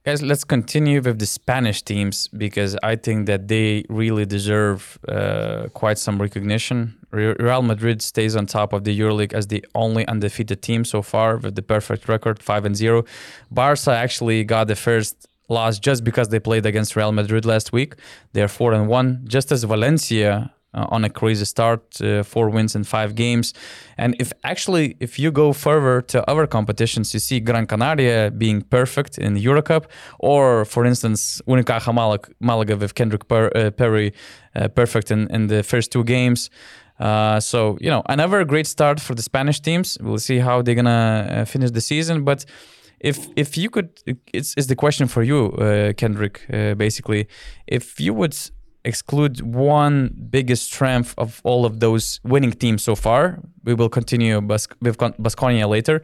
[0.04, 5.68] Guys, let's continue with the Spanish teams because I think that they really deserve uh,
[5.72, 6.98] quite some recognition.
[7.10, 11.38] Real Madrid stays on top of the EuroLeague as the only undefeated team so far
[11.38, 13.06] with the perfect record, 5 and 0.
[13.50, 17.94] Barca actually got the first loss just because they played against Real Madrid last week.
[18.32, 22.74] They're 4 and 1, just as Valencia uh, on a crazy start, uh, four wins
[22.74, 23.54] in five games.
[23.96, 28.62] And if actually, if you go further to other competitions, you see Gran Canaria being
[28.62, 29.84] perfect in the Eurocup,
[30.18, 34.12] or for instance, Unicaja Malaga, Malaga with Kendrick per, uh, Perry
[34.56, 36.50] uh, perfect in, in the first two games.
[36.98, 39.98] Uh, so you know another great start for the Spanish teams.
[40.00, 42.44] We'll see how they're gonna uh, finish the season, but
[43.00, 43.90] if if you could,
[44.32, 46.46] it's, it's the question for you, uh, Kendrick.
[46.52, 47.28] Uh, basically,
[47.66, 48.36] if you would
[48.84, 53.40] exclude one biggest strength of all of those winning teams so far.
[53.64, 56.02] We will continue Bas- with Baskonia later.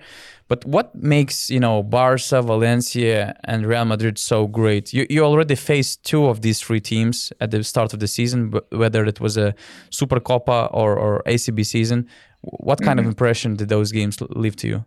[0.49, 4.93] But what makes you know Barca, Valencia, and Real Madrid so great?
[4.93, 8.53] You you already faced two of these three teams at the start of the season,
[8.73, 9.55] whether it was a
[9.91, 12.09] Supercopa or or ACB season.
[12.43, 13.07] What kind mm-hmm.
[13.07, 14.85] of impression did those games leave to you?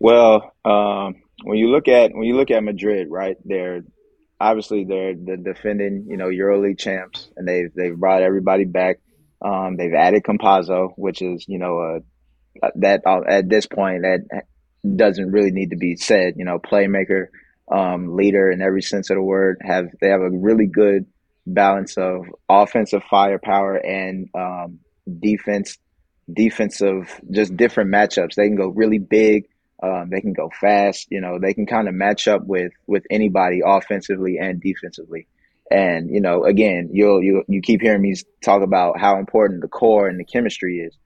[0.00, 3.36] Well, um, when you look at when you look at Madrid, right?
[3.44, 3.82] They're
[4.40, 9.00] obviously they're the defending, you know, EuroLeague champs, and they've they've brought everybody back.
[9.40, 12.00] Um, they've added Campazzo, which is you know
[12.62, 14.44] uh, that uh, at this point that
[14.96, 16.34] doesn't really need to be said.
[16.36, 17.26] You know, playmaker,
[17.70, 19.58] um, leader in every sense of the word.
[19.62, 21.06] Have they have a really good
[21.46, 24.80] balance of offensive firepower and um,
[25.20, 25.78] defense,
[26.32, 28.34] defensive, just different matchups.
[28.34, 29.46] They can go really big
[29.82, 31.06] um, they can go fast.
[31.10, 35.26] You know, they can kind of match up with with anybody offensively and defensively.
[35.70, 39.68] And you know, again, you'll you you keep hearing me talk about how important the
[39.68, 40.96] core and the chemistry is,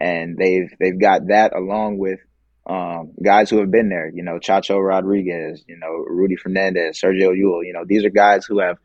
[0.00, 2.20] and they've they've got that along with
[2.68, 4.10] um, guys who have been there.
[4.14, 7.66] You know, Chacho Rodriguez, you know, Rudy Fernandez, Sergio Llull.
[7.66, 8.76] You know, these are guys who have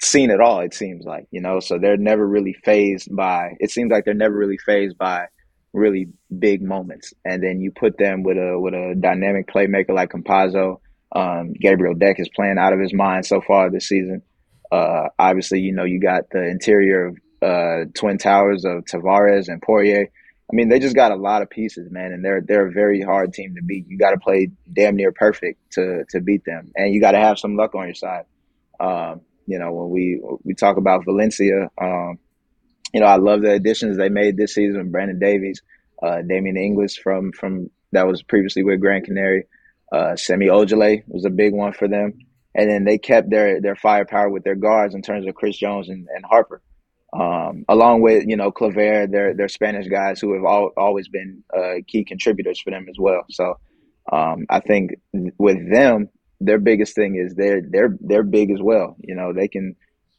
[0.00, 0.60] seen it all.
[0.60, 3.56] It seems like you know, so they're never really phased by.
[3.58, 5.26] It seems like they're never really phased by
[5.72, 6.08] really
[6.38, 7.12] big moments.
[7.24, 10.80] And then you put them with a with a dynamic playmaker like Campazzo.
[11.14, 14.22] Um, Gabriel Deck is playing out of his mind so far this season.
[14.72, 19.62] Uh, obviously, you know you got the interior of uh, twin towers of Tavares and
[19.62, 20.10] Poirier.
[20.50, 23.02] I mean, they just got a lot of pieces, man, and they're they're a very
[23.02, 23.86] hard team to beat.
[23.88, 27.18] You got to play damn near perfect to to beat them, and you got to
[27.18, 28.24] have some luck on your side.
[28.78, 32.18] Um, you know, when we we talk about Valencia, um,
[32.92, 34.90] you know, I love the additions they made this season.
[34.90, 35.60] Brandon Davies,
[36.02, 39.46] uh, Damien Inglis from from that was previously with Gran Canary.
[39.92, 42.14] Uh, Semi Ojeleye was a big one for them,
[42.54, 45.88] and then they kept their their firepower with their guards in terms of Chris Jones
[45.88, 46.62] and, and Harper,
[47.12, 51.42] um, along with you know Claver, their their Spanish guys who have all, always been
[51.56, 53.24] uh, key contributors for them as well.
[53.30, 53.58] So
[54.12, 54.92] um, I think
[55.38, 56.08] with them,
[56.40, 58.96] their biggest thing is they're they're they're big as well.
[59.00, 59.76] You know, they can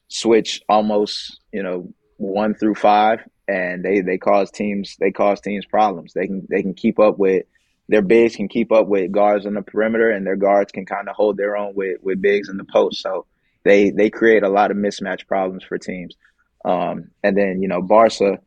[0.08, 5.66] switch almost you know one through five, and they they cause teams they cause teams
[5.66, 6.14] problems.
[6.14, 7.46] They can they can keep up with
[7.90, 11.08] their bigs can keep up with guards on the perimeter, and their guards can kind
[11.08, 13.02] of hold their own with with bigs in the post.
[13.02, 13.26] So
[13.64, 16.16] they they create a lot of mismatch problems for teams.
[16.66, 18.40] Um, and then you know Barca,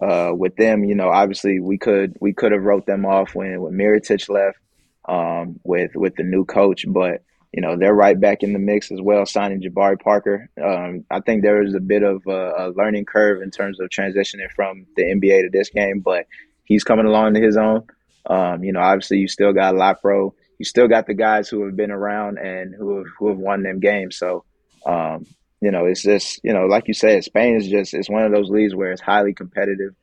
[0.00, 3.60] uh, with them, you know obviously we could we could have wrote them off when
[3.60, 4.58] when Mirotic left
[5.06, 7.22] um, with with the new coach, but
[7.52, 10.48] you know, they're right back in the mix as well, signing Jabari Parker.
[10.62, 13.88] Um, I think there is a bit of a, a, learning curve in terms of
[13.88, 16.26] transitioning from the NBA to this game, but
[16.64, 17.86] he's coming along to his own.
[18.26, 20.32] Um, you know, obviously you still got Lapro.
[20.58, 23.64] You still got the guys who have been around and who have, who have won
[23.64, 24.16] them games.
[24.16, 24.44] So,
[24.86, 25.26] um,
[25.60, 28.32] you know, it's just, you know, like you said, Spain is just, it's one of
[28.32, 29.94] those leagues where it's highly competitive,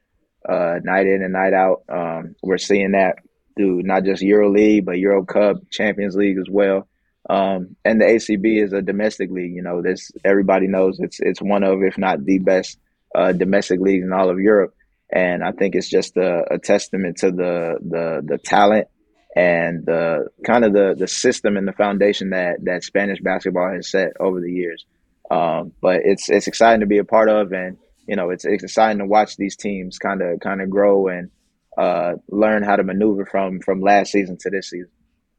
[0.47, 1.83] uh, night in and night out.
[1.87, 3.19] Um, we're seeing that
[3.55, 6.87] through not just Euro League, but Euro Cup, Champions League as well.
[7.29, 9.53] Um, and the ACB is a domestic league.
[9.53, 12.79] You know, this everybody knows it's it's one of, if not the best,
[13.13, 14.73] uh, domestic leagues in all of Europe.
[15.11, 18.87] And I think it's just a, a testament to the the the talent
[19.35, 23.89] and the kind of the the system and the foundation that that Spanish basketball has
[23.89, 24.85] set over the years.
[25.29, 28.63] Um, but it's it's exciting to be a part of, and you know, it's, it's
[28.63, 31.29] exciting to watch these teams kind of kind of grow and
[31.77, 34.91] uh, learn how to maneuver from from last season to this season.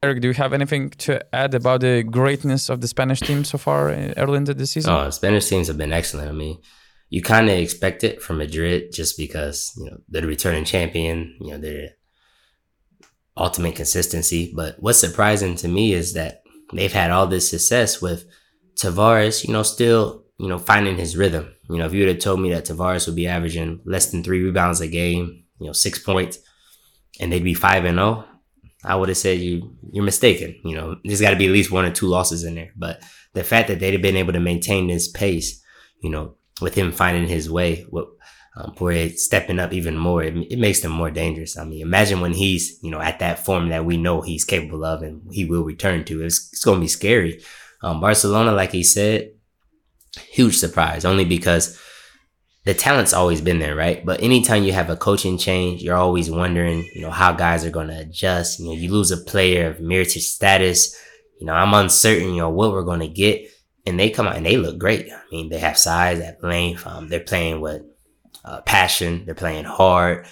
[0.03, 3.59] Errick, do you have anything to add about the greatness of the Spanish team so
[3.59, 4.93] far early into the season?
[4.93, 6.29] Oh, Spanish teams have been excellent.
[6.29, 6.59] I mean,
[7.11, 11.37] you kind of expect it from Madrid just because you know they're the returning champion.
[11.41, 11.91] You know they're
[13.37, 14.53] ultimate consistency.
[14.55, 16.43] But what's surprising to me is that
[16.73, 18.25] they've had all this success with
[18.77, 19.45] Tavares.
[19.45, 21.53] You know, still you know finding his rhythm.
[21.69, 24.23] You know, if you would have told me that Tavares would be averaging less than
[24.23, 26.39] three rebounds a game, you know, six points,
[27.21, 28.28] and they'd be five and zero, oh,
[28.89, 30.59] I would have said you you're mistaken.
[30.65, 32.73] You know, there's got to be at least one or two losses in there.
[32.75, 33.03] But
[33.35, 35.63] the fact that they'd have been able to maintain this pace,
[36.01, 38.09] you know, with him finding his way, what
[38.57, 41.59] um, Poirier stepping up even more, it, it, makes them more dangerous.
[41.59, 44.85] I mean, imagine when he's you know at that form that we know he's capable
[44.85, 46.25] of and he will return to.
[46.25, 47.43] It's, it's going to be scary.
[47.83, 49.33] Um, Barcelona, like he said,
[50.31, 51.79] huge surprise only because
[52.69, 54.05] the talent's always been there, right?
[54.05, 57.71] But anytime you have a coaching change, you're always wondering, you know, how guys are
[57.71, 58.61] going to adjust.
[58.61, 60.95] You know, you lose a player of Mirotic status.
[61.41, 63.49] You know, I'm uncertain, you know, what we're going to get.
[63.87, 65.11] And they come out and they look great.
[65.11, 66.87] I mean, they have size, have length.
[66.87, 67.85] Um, they're playing with
[68.45, 69.25] uh, passion.
[69.25, 70.27] They're playing hard.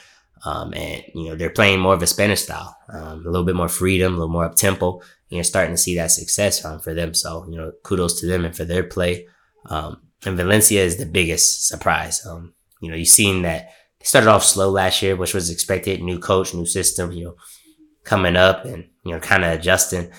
[0.45, 3.57] Um, and, you know, they're playing more of a Spanish style, um, a little bit
[3.57, 5.01] more freedom, a little more up tempo.
[5.31, 7.15] You're starting to see that success um, for them.
[7.15, 9.27] So, you know, kudos to them and for their play.
[9.71, 12.25] Um, and Valencia is the biggest surprise.
[12.27, 16.03] Um, you know, you've seen that they started off slow last year, which was expected.
[16.03, 17.37] New coach, new system, you know,
[18.05, 20.11] coming up and, you know, kind of adjusting.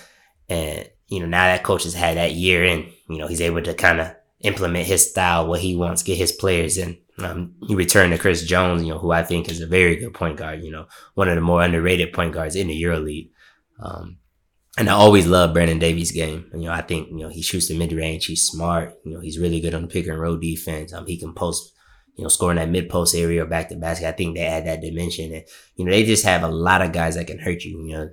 [0.48, 3.62] And, you know, now that coach has had that year in, you know, he's able
[3.62, 6.98] to kind of implement his style, what he wants, get his players in.
[7.18, 10.14] Um, he returned to Chris Jones, you know, who I think is a very good
[10.14, 13.30] point guard, you know, one of the more underrated point guards in the EuroLeague.
[13.80, 14.18] Um,
[14.78, 16.48] and I always love Brandon Davies' game.
[16.54, 18.26] You know, I think, you know, he shoots the mid range.
[18.26, 18.94] He's smart.
[19.04, 20.92] You know, he's really good on the pick and roll defense.
[20.92, 21.72] Um, he can post,
[22.16, 24.08] you know, scoring that mid post area or back to basket.
[24.08, 25.32] I think they add that dimension.
[25.32, 27.80] And, you know, they just have a lot of guys that can hurt you.
[27.82, 28.10] You know,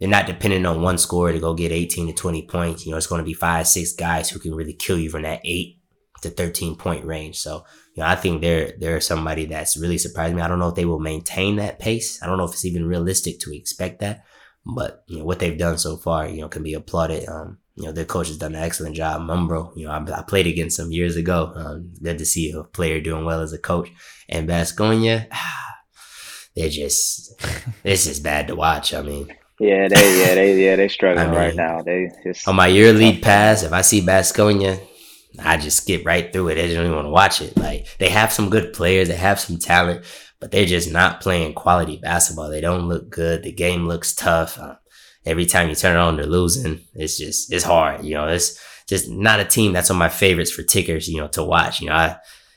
[0.00, 2.86] they're not dependent on one scorer to go get 18 to 20 points.
[2.86, 5.22] You know, it's going to be five, six guys who can really kill you from
[5.22, 5.80] that eight
[6.22, 7.36] to 13 point range.
[7.36, 7.64] So,
[7.94, 10.40] you know, I think they're, they're somebody that's really surprised me.
[10.40, 12.22] I don't know if they will maintain that pace.
[12.22, 14.24] I don't know if it's even realistic to expect that.
[14.66, 17.28] But you know what they've done so far, you know, can be applauded.
[17.28, 19.20] Um, you know, their coach has done an excellent job.
[19.20, 21.52] Mumbrú, you know, I, I played against him years ago.
[21.54, 23.90] Um, good to see a player doing well as a coach.
[24.28, 25.28] And Baskonia,
[26.56, 27.40] they're just,
[27.82, 28.92] this is bad to watch.
[28.94, 29.28] I mean,
[29.60, 31.82] yeah, they, yeah, they, yeah, they struggling I mean, right now.
[31.82, 33.62] They just on my EuroLeague pass.
[33.62, 34.80] If I see Baskonia,
[35.38, 36.58] I just skip right through it.
[36.58, 37.56] I don't even want to watch it.
[37.56, 40.04] Like they have some good players, they have some talent,
[40.40, 42.50] but they're just not playing quality basketball.
[42.50, 43.42] They don't look good.
[43.42, 44.58] The game looks tough.
[44.58, 44.76] Uh,
[45.24, 46.80] every time you turn it on, they're losing.
[46.94, 48.04] It's just, it's hard.
[48.04, 51.28] You know, it's just not a team that's on my favorites for tickers, you know,
[51.28, 51.80] to watch.
[51.80, 52.16] You know, I,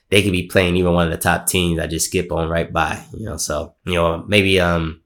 [0.10, 1.80] they could be playing even one of the top teams.
[1.80, 5.02] I just skip on right by, you know, so, you know, maybe, um,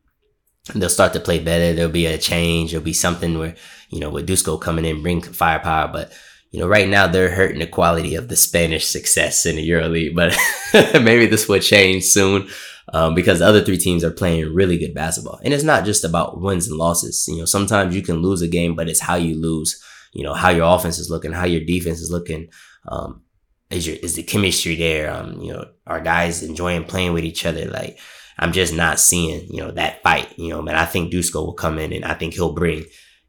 [0.74, 1.74] they'll start to play better.
[1.74, 2.71] There'll be a change.
[2.71, 3.55] There'll be something where,
[3.89, 6.11] you know, with Dusko coming in, bring firepower, but,
[6.54, 10.14] you know, right now they're hurting the quality of the Spanish success in the EuroLeague,
[10.14, 10.38] but
[11.01, 12.47] maybe this will change soon
[12.93, 15.39] um, because the other three teams are playing really good basketball.
[15.43, 17.26] And it's not just about wins and losses.
[17.28, 19.84] You know, sometimes you can lose a game, but it's how you lose.
[20.14, 22.49] You know, how your offense is looking, how your defense is looking.
[22.88, 23.24] Um,
[23.72, 25.12] is your is the chemistry there?
[25.12, 27.66] Um, you know, are guys enjoying playing with each other?
[27.66, 27.97] Like,
[28.38, 30.38] I'm just not seeing you know that fight.
[30.38, 32.86] You know, man, I think Dusko will come in and I think he'll bring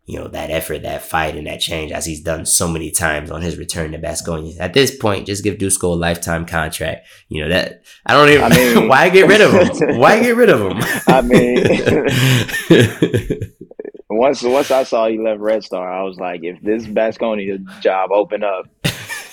[0.06, 3.30] you know, that effort, that fight, and that change as he's done so many times
[3.30, 4.54] on his return to Baskonia.
[4.60, 7.06] At this point, just give Dusko a lifetime contract.
[7.28, 9.98] You know, that I don't even, I mean, why get rid of him?
[9.98, 10.78] why get rid of him?
[11.08, 11.56] I mean,
[14.10, 18.10] once, once I saw he left Red Star, I was like, if this Baskonia job
[18.12, 18.66] opened up,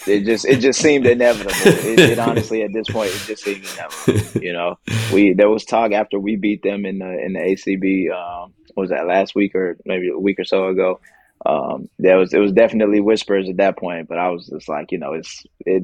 [0.08, 1.52] it just it just seemed inevitable.
[1.54, 4.42] It, it, honestly at this point it just seemed inevitable.
[4.42, 4.80] You know,
[5.14, 8.10] we there was talk after we beat them in the in the ACB.
[8.12, 11.00] Um, was that last week or maybe a week or so ago?
[11.46, 14.92] Um, there was it was definitely whispers at that point, but I was just like,
[14.92, 15.84] you know, it's it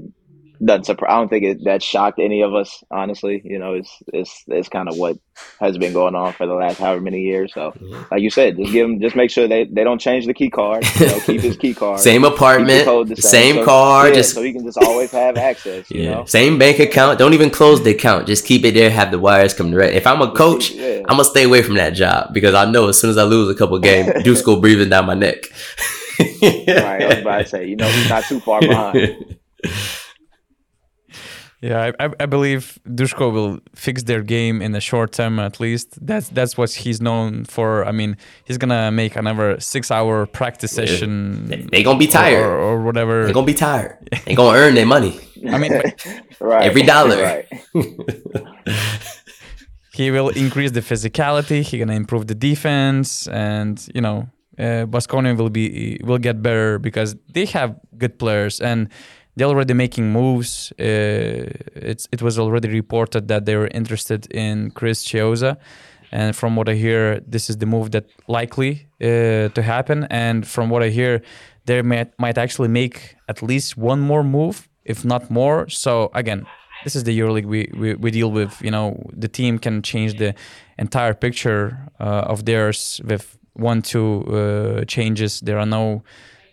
[0.63, 1.11] doesn't surprise.
[1.11, 2.83] I don't think it, that shocked any of us.
[2.91, 5.17] Honestly, you know, it's it's it's kind of what
[5.59, 7.53] has been going on for the last however many years.
[7.53, 8.03] So, mm-hmm.
[8.11, 10.49] like you said, just give them, just make sure they, they don't change the key
[10.49, 10.85] card.
[10.99, 11.99] You know, keep his key card.
[12.11, 15.85] same apartment, same, same so, car, yeah, just so he can just always have access.
[15.91, 16.25] yeah, know?
[16.25, 17.19] same bank account.
[17.19, 18.27] Don't even close the account.
[18.27, 18.89] Just keep it there.
[18.89, 19.93] Have the wires come direct.
[19.93, 20.99] If I'm a coach, yeah.
[21.07, 23.53] I'm gonna stay away from that job because I know as soon as I lose
[23.53, 25.43] a couple games, Dusko breathing down my neck.
[26.19, 29.37] right, I was about to say, you know, he's not too far behind.
[31.61, 35.97] Yeah, I, I believe Dusko will fix their game in the short term at least.
[36.05, 37.83] That's that's what he's known for.
[37.83, 41.47] I mean, he's gonna make another six-hour practice session.
[41.47, 43.25] They, they gonna be tired or, or whatever.
[43.25, 43.97] They gonna be tired.
[44.25, 45.19] they gonna earn their money.
[45.49, 45.71] I mean,
[46.39, 46.63] right.
[46.63, 47.23] every dollar.
[47.23, 47.47] Right.
[49.93, 51.63] he will increase the physicality.
[51.63, 54.29] He gonna improve the defense, and you know,
[54.59, 58.89] uh, Baskonia will be will get better because they have good players and
[59.37, 60.73] they're already making moves.
[60.79, 60.83] Uh,
[61.75, 65.57] it's it was already reported that they were interested in Chris Chiozza,
[66.11, 70.07] and from what I hear, this is the move that likely uh, to happen.
[70.09, 71.21] And from what I hear,
[71.65, 75.69] they might might actually make at least one more move, if not more.
[75.69, 76.45] So again,
[76.83, 78.59] this is the EuroLeague we, we, we deal with.
[78.61, 80.33] You know, the team can change the
[80.77, 85.41] entire picture uh, of theirs with one two uh, changes.
[85.41, 86.03] There are no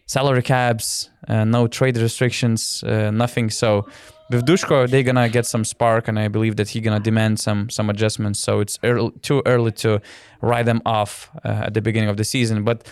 [0.06, 3.50] salary caps, uh, no trade restrictions, uh, nothing.
[3.50, 3.86] So
[4.30, 7.70] with Dusko, they're gonna get some spark, and I believe that he's gonna demand some
[7.70, 8.40] some adjustments.
[8.40, 10.00] So it's early, too early to
[10.40, 12.86] write them off uh, at the beginning of the season, but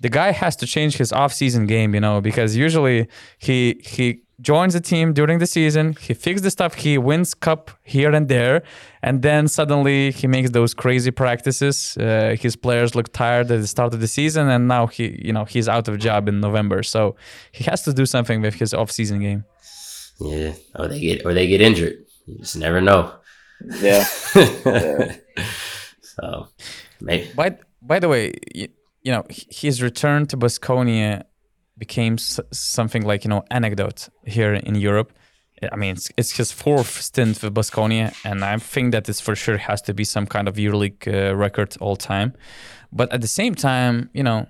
[0.00, 3.06] the guy has to change his off-season game, you know, because usually
[3.38, 7.70] he he joins the team during the season, he fixes the stuff, he wins cup
[7.84, 8.62] here and there,
[9.02, 11.96] and then suddenly he makes those crazy practices.
[11.96, 15.32] Uh, his players look tired at the start of the season, and now he you
[15.32, 17.16] know he's out of job in November, so
[17.52, 19.44] he has to do something with his off-season game.
[20.20, 22.04] Yeah, or they get or they get injured.
[22.26, 23.14] You just never know.
[23.80, 24.04] Yeah.
[24.34, 25.16] yeah.
[26.02, 26.48] so,
[27.00, 27.30] maybe.
[27.34, 28.68] By by the way, you,
[29.02, 31.24] you know his return to Baskonia
[31.86, 34.00] became something like you know anecdote
[34.36, 35.10] here in Europe.
[35.74, 39.34] I mean, it's, it's his fourth stint with Baskonia, and I think that this for
[39.44, 42.30] sure has to be some kind of EuroLeague uh, record all time.
[42.92, 44.46] But at the same time, you know,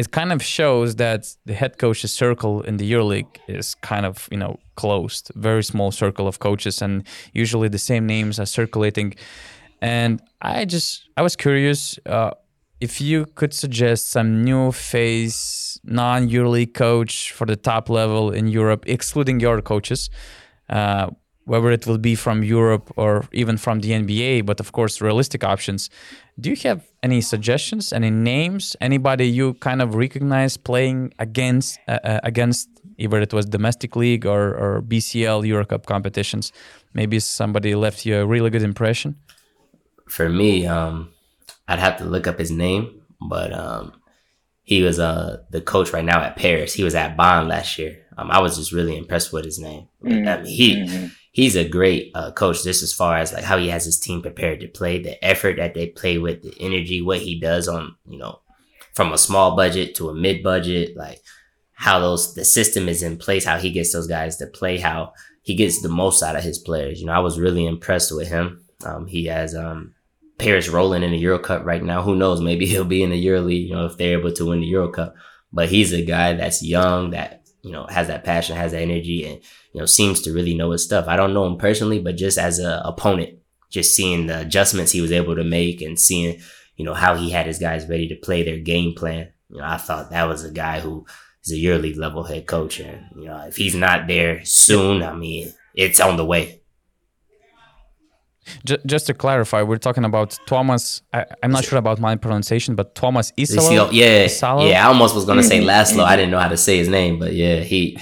[0.00, 4.28] it kind of shows that the head coach's circle in the EuroLeague is kind of
[4.30, 6.92] you know closed, very small circle of coaches, and
[7.32, 9.14] usually the same names are circulating.
[9.80, 12.30] And I just I was curious uh,
[12.80, 18.48] if you could suggest some new face non EuroLeague coach for the top level in
[18.48, 20.10] Europe, excluding your coaches.
[20.68, 21.10] Uh,
[21.46, 25.44] whether it will be from Europe or even from the NBA, but of course, realistic
[25.44, 25.88] options.
[26.38, 31.98] Do you have any suggestions, any names, anybody you kind of recognize playing against uh,
[32.02, 32.68] uh against
[32.98, 36.52] either it was domestic league or, or BCL Eurocup competitions?
[36.94, 39.14] Maybe somebody left you a really good impression.
[40.08, 41.10] For me, um,
[41.68, 43.92] I'd have to look up his name, but um,
[44.66, 46.74] he was uh the coach right now at Paris.
[46.74, 48.04] He was at Bonn last year.
[48.18, 49.88] Um, I was just really impressed with his name.
[50.04, 50.28] Mm-hmm.
[50.28, 51.06] I mean, he mm-hmm
[51.36, 54.22] he's a great uh, coach just as far as like how he has his team
[54.22, 57.94] prepared to play the effort that they play with the energy what he does on
[58.08, 58.40] you know
[58.94, 61.20] from a small budget to a mid budget like
[61.74, 65.12] how those the system is in place how he gets those guys to play how
[65.42, 68.28] he gets the most out of his players you know i was really impressed with
[68.28, 69.94] him um, he has um,
[70.38, 73.16] paris rolling in the euro cup right now who knows maybe he'll be in the
[73.16, 75.14] euro league you know if they're able to win the euro cup
[75.52, 79.26] but he's a guy that's young that you know has that passion has that energy
[79.26, 79.40] and
[79.76, 81.06] you know, seems to really know his stuff.
[81.06, 85.02] I don't know him personally, but just as a opponent, just seeing the adjustments he
[85.02, 86.40] was able to make and seeing,
[86.76, 89.28] you know, how he had his guys ready to play their game plan.
[89.50, 91.04] You know, I thought that was a guy who
[91.44, 92.80] is a EuroLeague level head coach.
[92.80, 96.62] And, you know, if he's not there soon, I mean, it's on the way.
[98.86, 101.02] Just to clarify, we're talking about Thomas.
[101.12, 103.88] I, am not sure about my pronunciation, but Thomas Iisalo.
[103.92, 104.68] Yeah, Iisalo?
[104.68, 104.84] yeah.
[104.84, 106.04] I almost was gonna say Laszlo.
[106.04, 107.98] I didn't know how to say his name, but yeah, he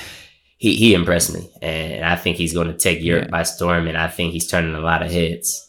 [0.58, 3.30] he he impressed me, and I think he's going to take Europe yeah.
[3.30, 5.60] by storm, and I think he's turning a lot of heads.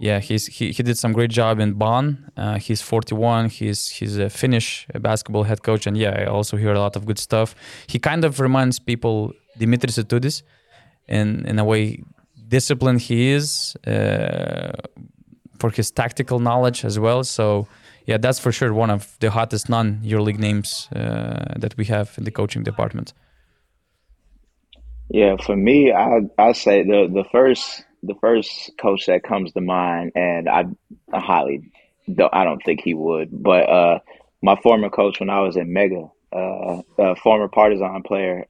[0.00, 2.30] Yeah, he's he, he did some great job in Bonn.
[2.36, 3.50] Uh, he's 41.
[3.50, 7.04] He's he's a Finnish basketball head coach, and yeah, I also hear a lot of
[7.04, 7.54] good stuff.
[7.86, 10.42] He kind of reminds people Dimitris Itoudis,
[11.06, 12.02] in in a way,
[12.50, 14.72] disciplined he is uh,
[15.58, 17.24] for his tactical knowledge as well.
[17.24, 17.66] So
[18.06, 22.12] yeah, that's for sure one of the hottest non EuroLeague names uh, that we have
[22.18, 23.12] in the coaching department.
[25.08, 29.60] Yeah, for me, I I say the the first the first coach that comes to
[29.60, 30.64] mind, and I,
[31.12, 31.70] I highly
[32.12, 33.98] don't I don't think he would, but uh,
[34.42, 38.46] my former coach when I was at Mega, uh, a former Partizan player,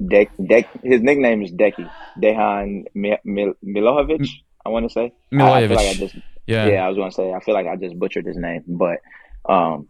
[0.00, 4.28] Dek, Dek, his nickname is Decky Dejan Milojevic.
[4.64, 5.12] I want to say.
[5.32, 5.42] Milojevic.
[5.42, 6.66] I, I like I just yeah.
[6.66, 8.98] Yeah, I was gonna say I feel like I just butchered his name, but
[9.48, 9.88] um,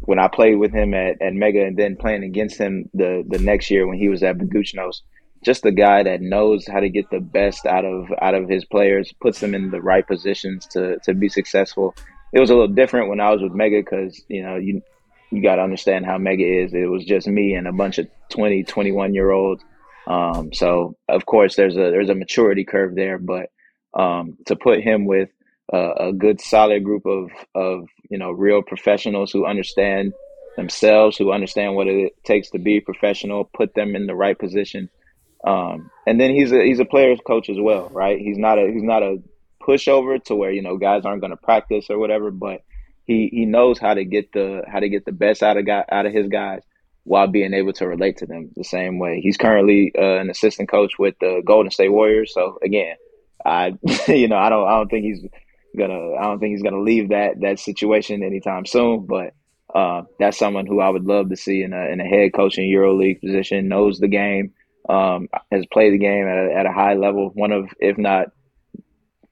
[0.00, 3.38] when I played with him at, at Mega and then playing against him the the
[3.38, 5.02] next year when he was at Budućnost,
[5.44, 8.64] just a guy that knows how to get the best out of out of his
[8.64, 11.94] players, puts them in the right positions to to be successful.
[12.32, 14.82] It was a little different when I was with Mega because you know you
[15.30, 16.72] you got to understand how Mega is.
[16.72, 19.62] It was just me and a bunch of 20, 21 year olds.
[20.06, 23.50] Um, so of course there's a there's a maturity curve there, but
[23.94, 25.28] um, to put him with
[25.72, 30.12] a good solid group of of you know real professionals who understand
[30.56, 34.88] themselves who understand what it takes to be professional put them in the right position
[35.46, 38.70] um, and then he's a he's a player's coach as well right he's not a
[38.72, 39.18] he's not a
[39.62, 42.62] pushover to where you know guys aren't going to practice or whatever but
[43.08, 45.84] he he knows how to get the how to get the best out of guy
[45.90, 46.62] out of his guys
[47.02, 50.68] while being able to relate to them the same way he's currently uh, an assistant
[50.68, 52.94] coach with the golden state warriors so again
[53.44, 53.72] i
[54.08, 55.24] you know i don't i don't think he's
[55.76, 56.14] gonna.
[56.14, 59.06] I don't think he's gonna leave that that situation anytime soon.
[59.06, 59.34] But
[59.74, 62.70] uh, that's someone who I would love to see in a in a head coaching
[62.70, 63.68] EuroLeague position.
[63.68, 64.52] Knows the game,
[64.88, 67.30] um, has played the game at a, at a high level.
[67.34, 68.28] One of, if not,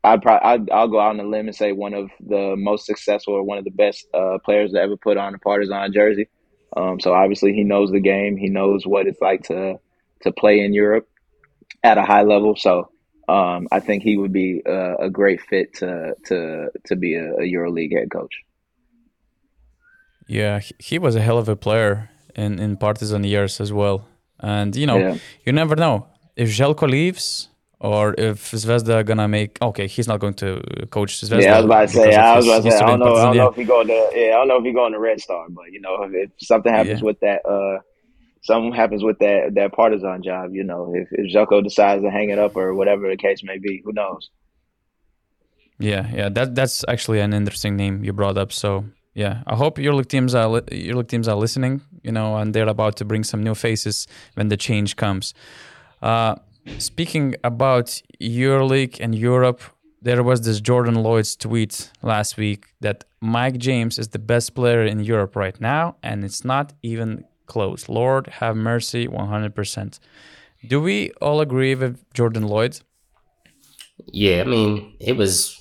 [0.07, 2.87] I'd probably I'd, I'll go out on a limb and say one of the most
[2.87, 6.29] successful or one of the best uh, players to ever put on a Partizan jersey.
[6.77, 8.37] Um, so obviously he knows the game.
[8.37, 9.79] He knows what it's like to
[10.23, 11.09] to play in Europe
[11.83, 12.55] at a high level.
[12.57, 12.91] So
[13.29, 17.35] um, I think he would be a, a, great fit to to to be a,
[17.35, 18.35] a EuroLeague head coach.
[20.29, 24.07] Yeah, he was a hell of a player in in Partizan years as well.
[24.39, 25.17] And you know, yeah.
[25.45, 27.49] you never know if Željko leaves
[27.81, 29.61] or if Zvezda gonna make.
[29.61, 31.43] Okay, he's not going to coach Zvezda.
[31.43, 32.15] Yeah, I was about to say.
[32.15, 32.79] I was about to say.
[32.79, 33.15] I don't know.
[33.15, 34.11] I don't know if he going to.
[34.15, 36.31] Yeah, I don't know if he going to Red Star, but you know, if, if
[36.39, 37.07] something happens yeah.
[37.07, 37.47] with that.
[37.47, 37.81] uh
[38.43, 42.31] something happens with that that Partizan job, you know, if, if Željko decides to hang
[42.31, 44.31] it up or whatever the case may be, who knows?
[45.79, 48.53] Yeah, yeah, that that's actually an interesting name you brought up.
[48.53, 52.69] So yeah, I hope EuroLeague teams are EuroLeague teams are listening, you know, and they're
[52.69, 55.35] about to bring some new faces when the change comes.
[56.01, 56.37] Uh,
[56.79, 59.63] speaking about EuroLeague and Europe,
[60.03, 64.85] there was this Jordan Loyd's tweet last week that Mike James is the best player
[64.85, 67.89] in Europe right now, and it's not even close.
[67.89, 69.99] Lord have mercy, 100%.
[70.69, 72.83] Do we all agree with Jordan Loyd?
[74.07, 75.61] Yeah, I mean, it was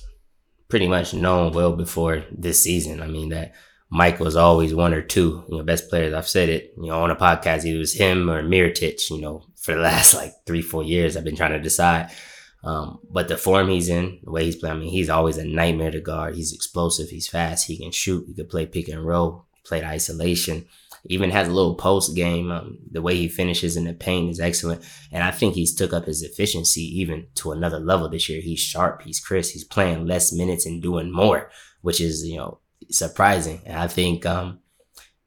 [0.68, 3.02] pretty much known well before this season.
[3.02, 3.54] I mean, that
[3.90, 6.12] Mike was always one or two, you know, best players.
[6.12, 9.44] I've said it, you know, on a podcast, it was him or Mirotic, you know,
[9.66, 11.16] for the last like three, four years.
[11.16, 12.10] I've been trying to decide.
[12.64, 15.44] Um, but the form he's in, the way he's playing, I mean, he's always a
[15.44, 16.34] nightmare to guard.
[16.34, 17.10] He's explosive.
[17.10, 17.66] He's fast.
[17.66, 18.24] He can shoot.
[18.26, 20.66] He can play pick and roll, play isolation
[21.08, 22.50] even has a little post game.
[22.50, 25.92] Um, the way he finishes in the paint is excellent, and I think he's took
[25.92, 28.40] up his efficiency even to another level this year.
[28.40, 31.50] He's sharp, he's crisp, he's playing less minutes and doing more,
[31.82, 32.58] which is you know
[32.90, 33.60] surprising.
[33.64, 34.60] And I think um,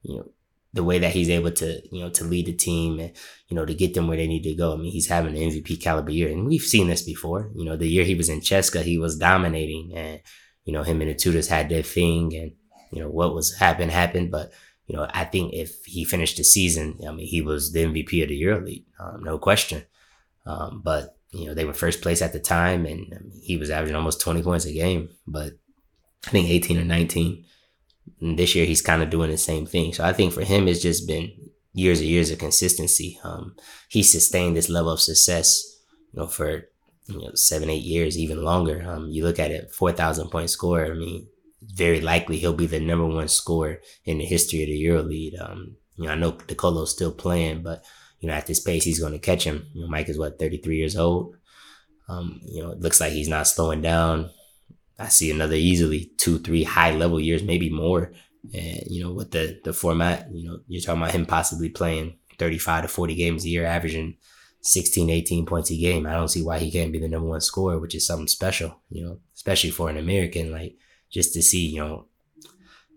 [0.04, 0.32] you know
[0.74, 3.12] the way that he's able to you know to lead the team and
[3.50, 4.74] you know to get them where they need to go.
[4.74, 7.52] I mean, he's having an MVP caliber year, and we've seen this before.
[7.56, 10.22] You know, the year he was in CSKA, he was dominating, and
[10.66, 12.54] you know him and the tutors had their thing, and
[12.92, 14.52] you know what was happened happened, but
[14.90, 18.24] you know, I think if he finished the season, I mean, he was the MVP
[18.24, 19.84] of the EuroLeague, um, no question.
[20.48, 23.56] Um, but you know, they were first place at the time, and I mean, he
[23.56, 25.10] was averaging almost 20 points a game.
[25.28, 25.54] But
[26.26, 27.46] I think 18 or 19.
[28.20, 29.94] And this year, he's kind of doing the same thing.
[29.94, 31.49] So I think for him, it's just been
[31.80, 33.20] years and years of consistency.
[33.24, 33.56] Um,
[33.88, 35.80] he sustained this level of success,
[36.14, 36.70] you know, for
[37.08, 38.84] you know seven, eight years, even longer.
[38.88, 40.86] Um, you look at it, 4,000 point score.
[40.86, 41.28] I mean,
[41.62, 45.42] very likely he'll be the number one scorer in the history of the EuroLeague.
[45.42, 47.84] Um, you know, I know De Colo's still playing, but
[48.20, 49.68] you know, at this pace, he's going to catch him.
[49.74, 51.36] You know, Mike is what 33 years old.
[52.08, 54.30] Um, you know, it looks like he's not slowing down.
[54.98, 58.12] I see another easily two, three high level years, maybe more.
[58.54, 62.18] And you know, with the the format, you know, you're talking about him possibly playing
[62.38, 64.16] 35 to 40 games a year, averaging
[64.62, 66.06] 16, 18 points a game.
[66.06, 68.82] I don't see why he can't be the number one scorer, which is something special.
[68.90, 70.78] You know, especially for an American like
[71.10, 72.06] just to see, you know,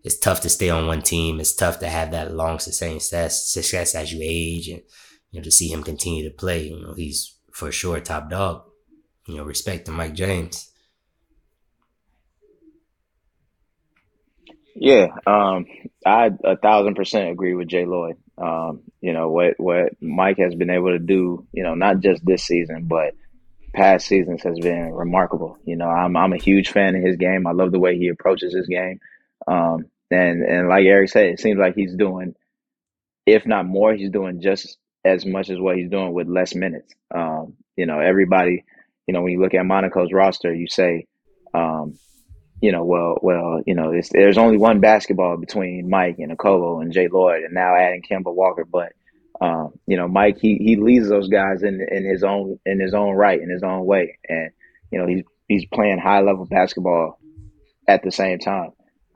[0.04, 1.40] it's tough to stay on one team.
[1.40, 4.82] It's tough to have that long sustained success, success as you age and,
[5.30, 6.68] you know, to see him continue to play.
[6.68, 8.64] You know, he's for sure top dog.
[9.26, 10.71] You know, respect to Mike James.
[14.74, 15.66] Yeah, um,
[16.04, 18.16] I a thousand percent agree with Jay Loyd.
[18.38, 21.46] Um, you know what what Mike has been able to do.
[21.52, 23.14] You know, not just this season, but
[23.74, 25.58] past seasons has been remarkable.
[25.64, 27.46] You know, I'm I'm a huge fan of his game.
[27.46, 29.00] I love the way he approaches his game.
[29.46, 32.34] Um, and and like Errick said, it seems like he's doing,
[33.26, 36.94] if not more, he's doing just as much as what he's doing with less minutes.
[37.14, 38.64] Um, you know, everybody,
[39.06, 41.06] you know, when you look at Monaco's roster, you say,
[41.54, 41.98] um,
[42.62, 46.92] you know, well, well, you know, there's only one basketball between Mike and Nicolo and
[46.92, 48.92] Jay Loyd, and now adding Kemba Walker, but
[49.40, 52.94] um, you know, Mike he he leads those guys in in his own in his
[52.94, 54.52] own right in his own way, and
[54.92, 57.18] you know he's he's playing high level basketball
[57.88, 58.70] at the same time,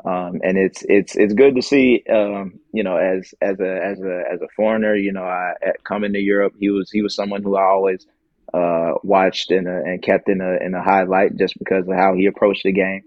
[0.05, 2.03] um, and it's it's it's good to see.
[2.13, 5.53] Um, you know, as as a as a as a foreigner, you know, I
[5.85, 8.05] coming to Europe, he was he was someone who I always
[8.53, 12.27] uh, watched and and kept in a in a highlight just because of how he
[12.27, 13.05] approached the game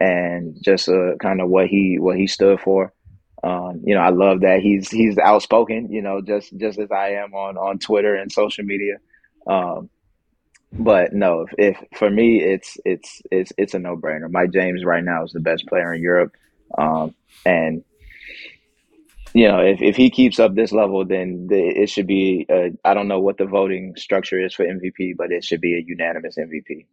[0.00, 2.92] and just uh, kind of what he what he stood for.
[3.42, 5.90] Um, you know, I love that he's he's outspoken.
[5.92, 8.96] You know, just just as I am on on Twitter and social media.
[9.46, 9.90] Um,
[10.72, 14.30] but no, if, if, for me, it's it's it's it's a no brainer.
[14.30, 16.34] Mike James right now is the best player in Europe,
[16.76, 17.14] um,
[17.46, 17.84] and
[19.34, 22.46] you know, if, if he keeps up this level, then the, it should be.
[22.84, 25.84] I don't know what the voting structure is for MVP, but it should be a
[25.86, 26.86] unanimous MVP.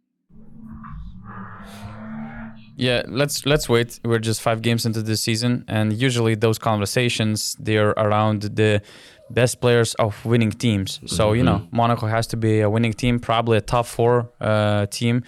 [2.76, 4.00] Yeah, let's let's wait.
[4.04, 8.82] We're just five games into the season, and usually those conversations they're around the
[9.30, 11.00] best players of winning teams.
[11.06, 11.76] So you know, mm-hmm.
[11.76, 15.24] Monaco has to be a winning team, probably a top four uh, team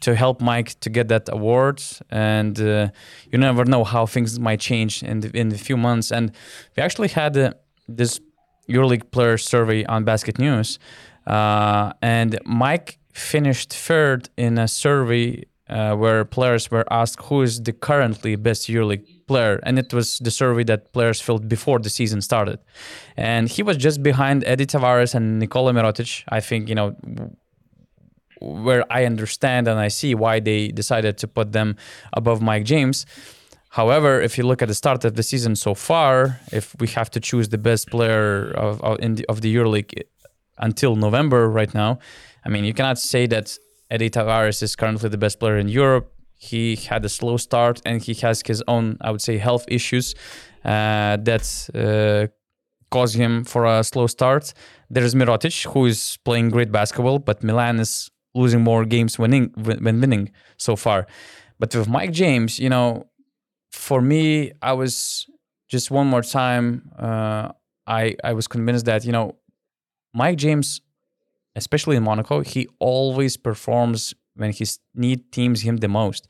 [0.00, 1.82] to help Mike to get that award.
[2.10, 2.88] And uh,
[3.30, 6.10] you never know how things might change in the, in a few months.
[6.10, 6.32] And
[6.76, 7.52] we actually had uh,
[7.88, 8.20] this
[8.68, 10.78] EuroLeague player survey on Basket News,
[11.26, 17.62] uh, and Mike finished third in a survey uh, where players were asked who is
[17.62, 21.90] the currently best EuroLeague player, and it was the survey that players filled before the
[21.90, 22.58] season started,
[23.16, 26.22] and he was just behind Edy Tavares and Nikola Mirotic.
[26.28, 26.96] I think you know
[28.40, 31.76] where I understand and I see why they decided to put them
[32.12, 33.06] above Mike James.
[33.70, 37.10] However, if you look at the start of the season so far, if we have
[37.10, 40.02] to choose the best player of of, the, of the EuroLeague
[40.58, 41.98] until November right now,
[42.44, 43.58] I mean you cannot say that
[43.90, 46.12] Edy Tavares is currently the best player in Europe.
[46.34, 50.14] He had a slow start and he has his own, I would say, health issues
[50.64, 52.26] uh, that uh,
[52.90, 54.52] cause him for a slow start.
[54.90, 60.00] There's Mirotic, who is playing great basketball, but Milan is losing more games winning when
[60.00, 61.06] winning so far.
[61.58, 63.06] But with Mike James, you know,
[63.70, 65.26] for me, I was
[65.68, 66.90] just one more time.
[66.98, 67.48] Uh,
[67.86, 69.36] I I was convinced that you know,
[70.12, 70.80] Mike James
[71.56, 76.28] especially in Monaco, he always performs when his need teams him the most.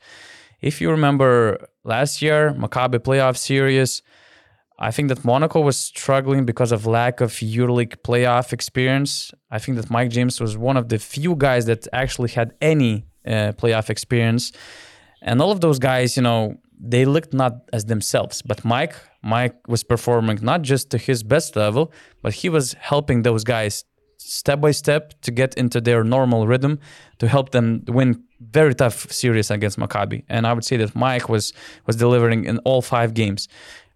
[0.61, 4.01] If you remember last year, Maccabi playoff series,
[4.79, 9.31] I think that Monaco was struggling because of lack of EuroLeague playoff experience.
[9.51, 13.05] I think that Mike James was one of the few guys that actually had any
[13.25, 14.51] uh, playoff experience,
[15.21, 18.41] and all of those guys, you know, they looked not as themselves.
[18.43, 21.91] But Mike, Mike was performing not just to his best level,
[22.21, 23.83] but he was helping those guys
[24.17, 26.79] step by step to get into their normal rhythm
[27.19, 30.23] to help them win very tough series against Maccabi.
[30.29, 31.53] And I would say that Mike was
[31.85, 33.47] was delivering in all five games.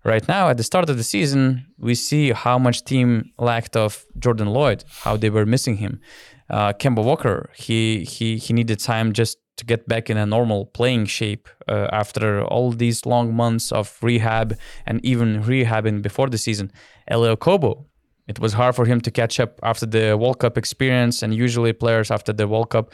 [0.03, 4.03] Right now, at the start of the season, we see how much team lacked of
[4.17, 6.01] Jordan Loyd, how they were missing him.
[6.49, 10.65] Uh, Kemba Walker, he he he needed time just to get back in a normal
[10.65, 14.57] playing shape uh, after all these long months of rehab
[14.87, 16.71] and even rehabbing before the season.
[17.07, 17.85] Elie Okobo,
[18.27, 21.73] it was hard for him to catch up after the World Cup experience, and usually
[21.73, 22.93] players after the World Cup,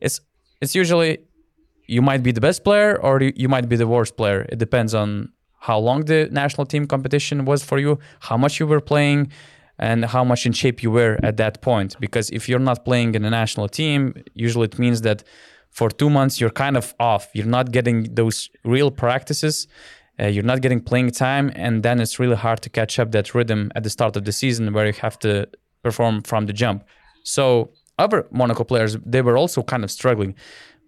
[0.00, 0.20] it's
[0.60, 1.18] it's usually
[1.86, 4.46] you might be the best player or you might be the worst player.
[4.48, 8.66] It depends on how long the national team competition was for you, how much you
[8.66, 9.32] were playing,
[9.78, 11.96] and how much in shape you were at that point.
[12.00, 15.24] Because if you're not playing in a national team, usually it means that
[15.70, 17.28] for two months you're kind of off.
[17.34, 19.66] You're not getting those real practices
[20.20, 23.34] uh, you're not getting playing time, and then it's really hard to catch up that
[23.34, 25.48] rhythm at the start of the season where you have to
[25.82, 26.84] perform from the jump.
[27.22, 30.34] So other Monaco players, they were also kind of struggling.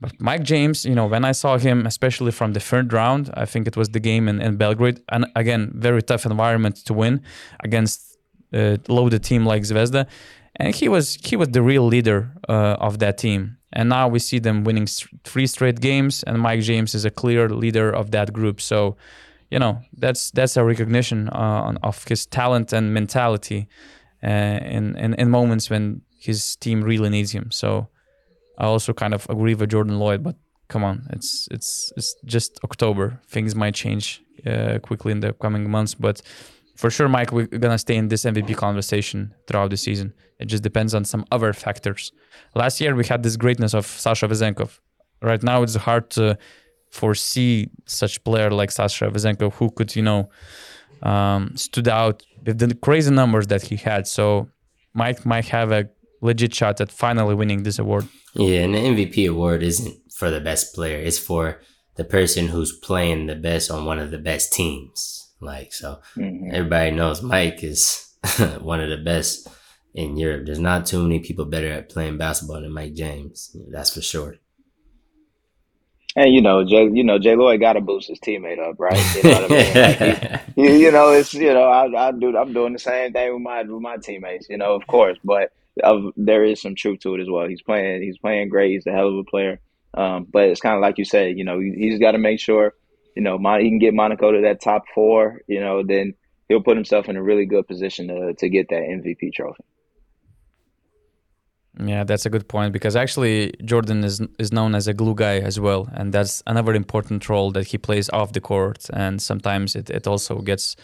[0.01, 3.45] But Mike James, you know, when I saw him, especially from the third round, I
[3.47, 7.23] think it was the game in, in Belgrade, and again, very tough environment to win
[7.61, 8.17] against
[8.53, 10.07] a loaded team like Zvezda,
[10.57, 13.58] and he was he was the real leader uh, of that team.
[13.73, 14.87] And now we see them winning
[15.25, 18.61] three straight games, and Mike James is a clear leader of that group.
[18.61, 18.97] So,
[19.51, 23.69] you know, that's that's a recognition uh, of his talent and mentality
[24.25, 27.51] uh, in, in in moments when his team really needs him.
[27.51, 27.89] So,
[28.59, 30.37] I also kind of agree with Jordan Loyd, but
[30.69, 33.21] come on, it's it's it's just October.
[33.29, 36.23] Things might change uh, quickly in the coming months, but
[36.77, 40.13] for sure, Mike, we're gonna stay in this MVP conversation throughout the season.
[40.39, 42.13] It just depends on some other factors.
[42.55, 44.79] Last year we had this greatness of Sasha Vezenkov.
[45.21, 46.39] Right now it's hard to
[46.91, 50.31] foresee such player like Sasha Vezenkov who could, you know,
[51.03, 54.07] um, stood out with the crazy numbers that he had.
[54.07, 54.49] So
[54.95, 55.89] Mike might have a
[56.21, 58.09] legit shot at finally winning this award.
[58.35, 60.99] Yeah, and the MVP award isn't for the best player.
[60.99, 61.61] It's for
[61.97, 65.33] the person who's playing the best on one of the best teams.
[65.41, 66.51] Like so, mm-hmm.
[66.53, 68.09] everybody knows Mike is
[68.61, 69.49] one of the best
[69.99, 70.47] in Europe.
[70.47, 73.57] There's not too many people better at playing basketball than Mike James.
[73.69, 74.37] That's for sure.
[76.15, 79.17] And you know, Jay, you know, Jay Loyd got to boost his teammate up, right?
[79.17, 79.75] You know, I mean?
[79.75, 83.33] like he, you know, it's you know, I, I do, I'm doing the same thing
[83.33, 85.53] with my with my teammates, you know, of course, but
[85.83, 87.49] of, there is some truth to it as well.
[87.49, 88.73] He's playing, he's playing great.
[88.73, 89.61] He's a hell of a player,
[89.95, 92.41] um, but it's kind of like you said, you know, he, he's got to make
[92.41, 92.75] sure
[93.17, 96.15] you know, he can get Monaco to that top four, you know, then
[96.49, 99.65] he'll put himself in a really good position to to get that MVP trophy.
[101.81, 105.39] Yeah, that's a good point because actually Jordan is is known as a glue guy
[105.39, 109.77] as well, and that's another important role that he plays off the court, and sometimes
[109.77, 110.75] it, it also gets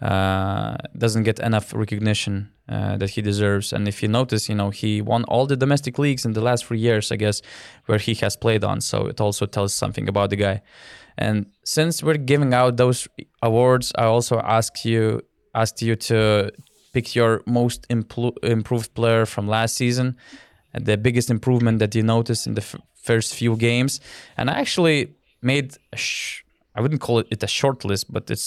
[0.00, 3.72] uh, doesn't get enough recognition uh, that he deserves.
[3.72, 6.64] And if you notice, you know he won all the domestic leagues in the last
[6.64, 7.42] three years, I guess,
[7.86, 8.80] where he has played on.
[8.80, 10.62] So it also tells something about the guy.
[11.18, 13.08] And since we're giving out those
[13.42, 15.20] awards, I also asked you
[15.54, 16.50] asked you to
[16.98, 17.80] pick your most
[18.56, 20.16] improved player from last season.
[20.90, 23.92] the biggest improvement that you noticed in the f- first few games.
[24.38, 24.98] And I actually
[25.52, 26.42] made, sh-
[26.76, 28.46] I wouldn't call it, it a short list, but it's,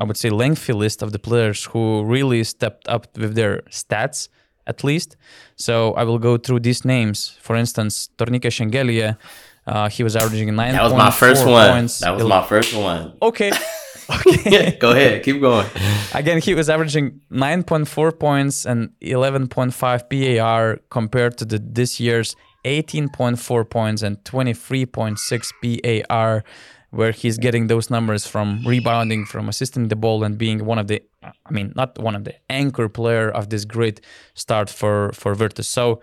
[0.00, 1.82] I would say, lengthy list of the players who
[2.16, 4.18] really stepped up with their stats
[4.72, 5.10] at least.
[5.66, 7.16] So I will go through these names.
[7.46, 9.16] For instance, Tornike Shengelia,
[9.72, 10.72] uh, he was averaging nine.
[10.72, 11.70] That was my first one.
[11.74, 11.94] Points.
[12.04, 13.02] That was my first one.
[13.28, 13.50] Okay.
[14.10, 14.76] Okay.
[14.80, 15.22] Go ahead.
[15.22, 15.66] Keep going.
[16.14, 23.68] Again, he was averaging 9.4 points and 11.5 PAR compared to the this year's 18.4
[23.68, 26.44] points and 23.6 PAR,
[26.90, 30.86] where he's getting those numbers from rebounding, from assisting the ball, and being one of
[30.86, 34.00] the, I mean, not one of the anchor player of this great
[34.34, 35.68] start for for Virtus.
[35.68, 36.00] So.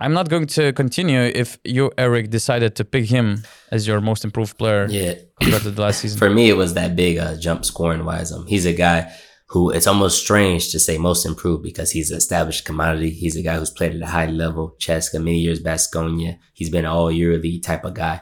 [0.00, 3.42] I'm not going to continue if you, Errick, decided to pick him
[3.72, 5.14] as your most improved player Yeah.
[5.40, 6.18] compared to the last season.
[6.18, 8.30] For me, it was that big uh, jump scoring wise.
[8.32, 9.12] Um, he's a guy
[9.48, 13.10] who it's almost strange to say most improved because he's an established commodity.
[13.10, 16.38] He's a guy who's played at a high level, CSKA, many years Baskonia.
[16.52, 18.20] He's been an all EuroLeague type of guy.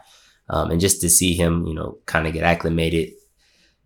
[0.48, 3.10] Um, and just to see him, you know, kind of get acclimated,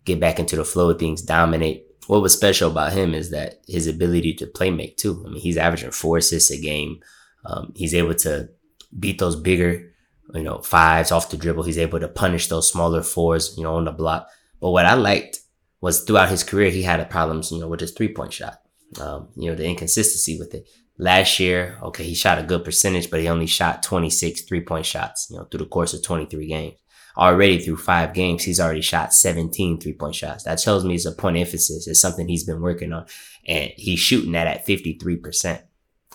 [0.05, 1.83] get back into the flow of things, dominate.
[2.07, 5.23] What was special about him is that his ability to play make too.
[5.25, 6.99] I mean, he's averaging four assists a game.
[7.45, 8.49] Um, he's able to
[8.97, 9.91] beat those bigger,
[10.33, 11.63] you know, fives off the dribble.
[11.63, 14.29] He's able to punish those smaller fours, you know, on the block.
[14.59, 15.39] But what I liked
[15.81, 18.61] was throughout his career, he had a problems, you know, with his three point shot.
[18.99, 20.67] Um, you know, the inconsistency with it.
[20.97, 24.85] Last year, okay, he shot a good percentage, but he only shot 26 three point
[24.85, 26.75] shots, you know, through the course of 23 games.
[27.17, 30.43] Already through five games, he's already shot 17 three point shots.
[30.43, 31.87] That tells me it's a point emphasis.
[31.87, 33.05] It's something he's been working on
[33.47, 35.61] and he's shooting that at 53%.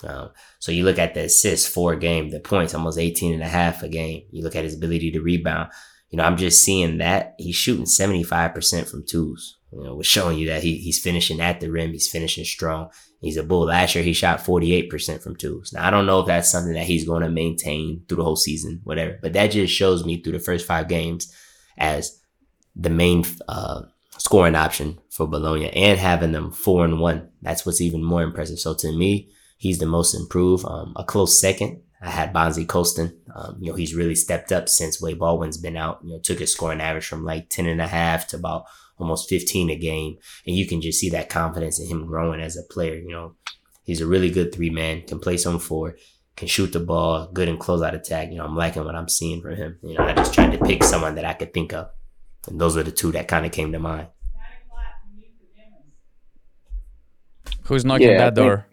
[0.04, 3.42] Um, so you look at the assists for a game, the points almost 18 and
[3.42, 4.24] a half a game.
[4.30, 5.70] You look at his ability to rebound.
[6.10, 9.56] You know, I'm just seeing that he's shooting 75% from twos.
[9.72, 11.92] You know, we're showing you that he, he's finishing at the rim.
[11.92, 12.90] He's finishing strong.
[13.20, 13.66] He's a bull.
[13.66, 15.72] Last year, he shot 48% from twos.
[15.72, 18.36] Now, I don't know if that's something that he's going to maintain through the whole
[18.36, 21.34] season, whatever, but that just shows me through the first five games
[21.76, 22.20] as
[22.76, 23.82] the main, uh,
[24.18, 27.28] scoring option for Bologna and having them four and one.
[27.42, 28.58] That's what's even more impressive.
[28.58, 30.64] So to me, He's the most improved.
[30.66, 33.18] Um, a close second, I had Bonzie Colson.
[33.34, 36.00] Um, you know, he's really stepped up since Wade Baldwin's been out.
[36.04, 38.64] You know, took his scoring average from like 10 and a half to about
[38.98, 40.16] almost 15 a game.
[40.46, 42.94] And you can just see that confidence in him growing as a player.
[42.96, 43.34] You know,
[43.84, 45.96] he's a really good three man, can play some four,
[46.36, 48.30] can shoot the ball, good in closeout attack.
[48.30, 49.78] You know, I'm liking what I'm seeing from him.
[49.82, 51.88] You know, I just tried to pick someone that I could think of.
[52.46, 54.08] And those are the two that kind of came to mind.
[57.64, 58.66] Who's knocking Yeah, I that think- door?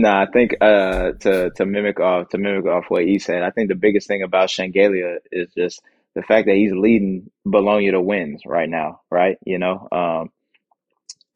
[0.00, 3.50] No, I think uh, to to mimic off to mimic off what he said, I
[3.50, 5.82] think the biggest thing about Shengelia is just
[6.16, 9.38] the fact that he's leading Bologna to wins right now, right?
[9.46, 10.30] You know, um,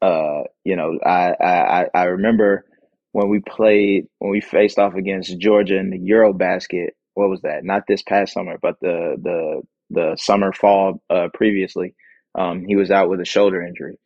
[0.01, 2.65] uh, you know, I, I I I remember
[3.13, 6.89] when we played when we faced off against Georgia in the Eurobasket.
[7.15, 7.65] What was that?
[7.65, 11.95] Not this past summer, but the the the summer fall uh, previously.
[12.35, 13.99] Um, he was out with a shoulder injury,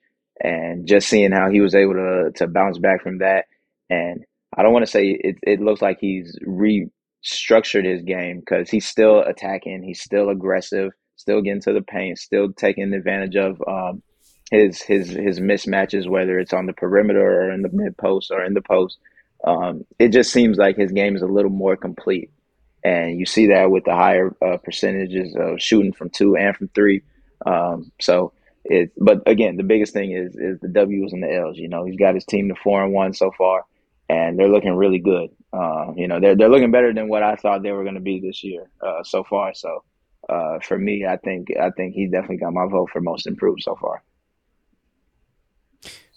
[0.44, 3.46] and just seeing how he was able to to bounce back from that
[3.90, 4.26] and
[4.56, 8.88] I don't want to say it, it looks like he's restructured his game because he's
[8.88, 14.02] still attacking, he's still aggressive, still getting to the paint, still taking advantage of um,
[14.52, 18.44] his his his mismatches, whether it's on the perimeter or in the mid post or
[18.44, 18.98] in the post.
[19.46, 22.32] Um, it just seems like his game is a little more complete,
[22.84, 26.70] and you see that with the higher uh, percentages of shooting from two and from
[26.70, 27.04] three.
[27.46, 28.34] Um, so
[28.66, 31.58] it, but again, the biggest thing is is the W's and the L's.
[31.58, 33.66] You know, he's got his team to four and one so far
[34.10, 35.30] and they're looking really good.
[35.54, 38.02] Uh, you know, they're they're looking better than what I thought they were going to
[38.02, 39.54] be this year uh, so far.
[39.54, 39.84] So
[40.28, 43.62] uh, for me, I think I think he definitely got my vote for most improved
[43.64, 44.04] so far.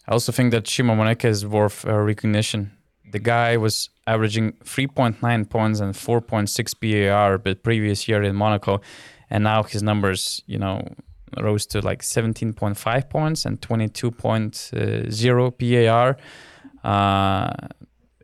[0.09, 2.73] I also think that Chima Moneke is worth uh, recognition.
[3.13, 8.81] The guy was averaging 3.9 points and 4.6 PAR the previous year in Monaco,
[9.31, 10.83] and now his numbers, you know,
[11.41, 16.17] rose to like 17.5 points and 22.0 PAR.
[16.85, 17.53] Uh,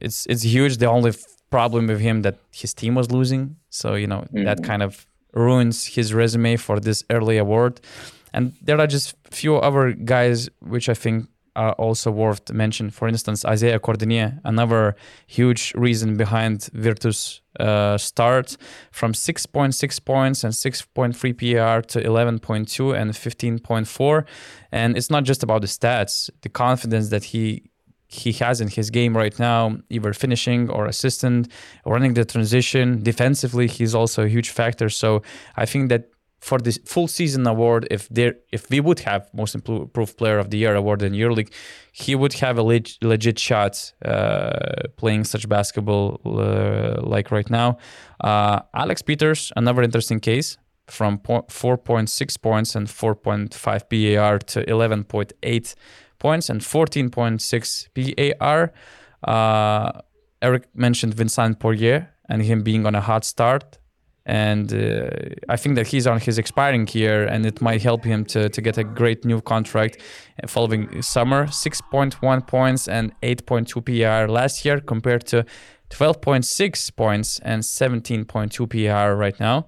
[0.00, 0.76] it's it's huge.
[0.78, 4.58] The only f- problem with him that his team was losing, so you know that
[4.58, 4.64] Mhm.
[4.64, 7.80] kind of ruins his resume for this early award.
[8.32, 11.26] And there are just few other guys which I think
[11.56, 12.90] are also worth to mention.
[12.90, 14.94] For instance, Isaiah Cordinier, another
[15.26, 18.56] huge reason behind Virtus' uh, start
[18.92, 24.24] from 6.6 points and 6.3 PAR to 11.2 and 15.4.
[24.70, 27.62] And it's not just about the stats, the confidence that he
[28.08, 31.52] he has in his game right now, either finishing or assistant,
[31.84, 33.02] running the transition.
[33.02, 34.88] Defensively, he's also a huge factor.
[34.88, 35.22] So
[35.56, 36.10] I think that
[36.40, 40.50] for this full season award, if there if we would have most improved player of
[40.50, 41.52] the year award in EuroLeague,
[41.92, 47.76] he would have a leg- legit shot uh, playing such basketball uh, like right now.
[48.20, 50.56] Uh, Alec Peters, another interesting case
[50.86, 55.74] from po- 4.6 points and 4.5 PAR to 11.8
[56.18, 58.72] points and 14.6 PAR.
[59.22, 60.00] Uh,
[60.42, 63.78] Errick mentioned Vincent Poirier and him being on a hot start
[64.28, 65.08] and uh,
[65.48, 68.60] I think that he's on his expiring year, and it might help him to, to
[68.60, 70.02] get a great new contract
[70.46, 71.46] following summer.
[71.46, 75.46] 6.1 points and 8.2 PR last year compared to
[75.88, 79.66] 12.6 points and 17.2 PR right now.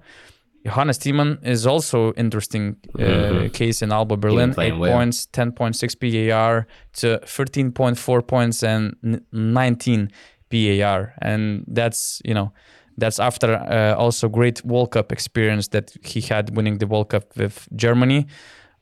[0.65, 3.47] Johannes Thiemann is also interesting uh, mm-hmm.
[3.47, 4.53] case in Alba Berlin.
[4.59, 4.93] Eight well.
[4.93, 8.95] points, 10.6 PAR to 13.4 points and
[9.31, 10.11] 19
[10.51, 12.51] PAR, and that's you know
[12.97, 17.35] that's after uh, also great World Cup experience that he had winning the World Cup
[17.35, 18.27] with Germany.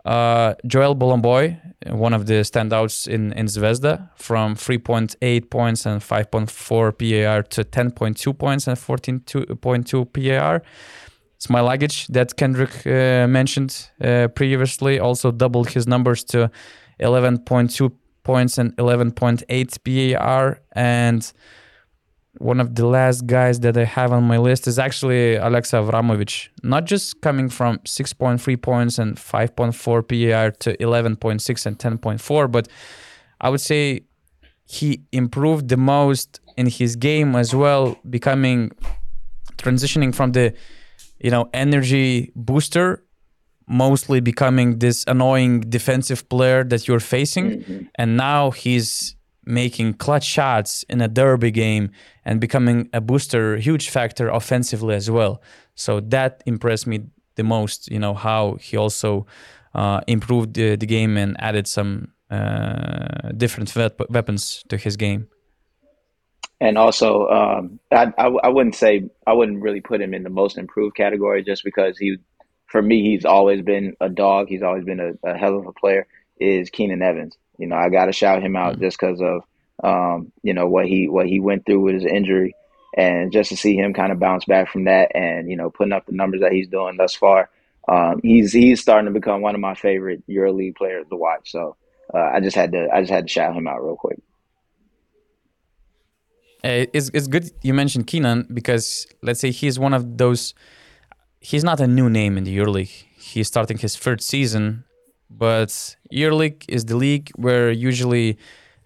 [0.05, 7.25] Uh, Joel Bolomboy, one of the standouts in, in Zvezda, from 3.8 points and 5.4
[7.25, 10.63] PAR to 10.2 points and 14.2 PAR.
[11.39, 16.51] Smailagic, that Kendrick uh, mentioned uh, previously, also doubled his numbers to
[16.99, 17.91] 11.2
[18.23, 20.61] points and 11.8 PAR.
[20.73, 21.31] And
[22.37, 26.49] one of the last guys that I have on my list is actually Aleksa Avramovic.
[26.61, 32.67] Not just coming from 6.3 points and 5.4 PAR to 11.6 and 10.4, but
[33.41, 34.01] I would say
[34.65, 38.71] he improved the most in his game as well, becoming
[39.57, 40.53] transitioning from the
[41.19, 43.03] you know energy booster
[43.67, 47.81] mostly becoming this annoying defensive player that you're facing mm-hmm.
[47.95, 49.15] and now he's
[49.49, 51.89] making clutch shots in a derby game
[52.23, 55.41] and becoming a booster, huge factor offensively as well.
[55.75, 56.99] So that impressed me
[57.35, 57.89] the most.
[57.89, 59.25] You know how he also
[59.73, 63.73] uh, improved the, the, game and added some uh, different
[64.09, 65.27] weapons to his game.
[66.61, 70.29] And also, um, I, I, I wouldn't say I wouldn't really put him in the
[70.29, 72.17] most improved category just because he,
[72.67, 74.49] for me, he's always been a dog.
[74.49, 76.07] He's always been a, a hell of a player.
[76.39, 77.37] Is Keenan Evans?
[77.57, 78.83] You know, I got to shout him out mm-hmm.
[78.83, 79.43] just because of
[79.83, 82.55] um, you know what he what he went through with his injury,
[82.95, 85.93] and just to see him kind of bounce back from that, and you know putting
[85.93, 87.49] up the numbers that he's doing thus far,
[87.87, 91.51] um, he's he's starting to become one of my favorite EuroLeague players to watch.
[91.51, 91.75] So
[92.13, 94.19] uh, I just had to I just had to shout him out real quick.
[96.63, 100.53] It's it's good you mentioned Keenan because let's say he's one of those.
[101.39, 103.05] He's not a new name in the EuroLeague.
[103.17, 104.83] He's starting his third season
[105.29, 108.37] but EuroLeague is the league where usually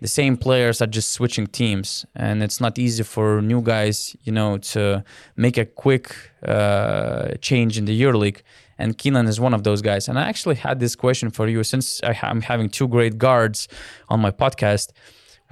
[0.02, 4.34] the same players are just switching teams, and it's not easy for new guys, you
[4.34, 5.04] know, to
[5.38, 6.14] make a quick
[6.46, 8.42] uh, change in the EuroLeague.
[8.78, 10.10] And Keenan is one of those guys.
[10.10, 13.70] And I actually had this question for you since I'm having two great guards
[14.10, 14.90] on my podcast.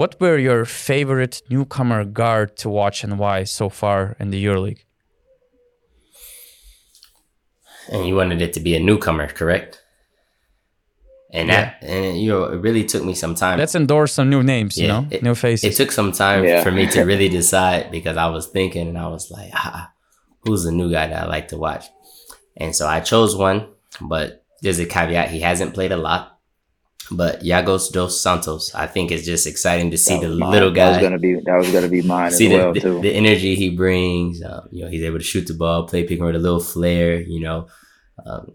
[0.02, 4.84] What were your favorite newcomer guard to watch and why so far in the EuroLeague?
[7.92, 9.84] And you wanted it to be a newcomer, correct?
[11.34, 11.56] and yeah.
[11.56, 14.78] that and you know it really took me some time let's endorse some new names
[14.78, 16.62] yeah, you know it, new faces it took some time yeah.
[16.62, 19.90] for me to really decide because i was thinking and i was like ah,
[20.42, 21.86] who's the new guy that i like to watch
[22.58, 23.66] and so i chose one
[24.02, 26.31] but there's a caveat he hasn't played a lot
[27.12, 30.52] but Yago dos Santos, I think it's just exciting to see the mine.
[30.52, 30.86] little guy.
[30.86, 33.02] That was gonna be that was gonna be mine see the, well the, too.
[33.02, 36.22] The energy he brings, um, you know, he's able to shoot the ball, play pick
[36.22, 37.68] with a little flair, you know,
[38.26, 38.54] um,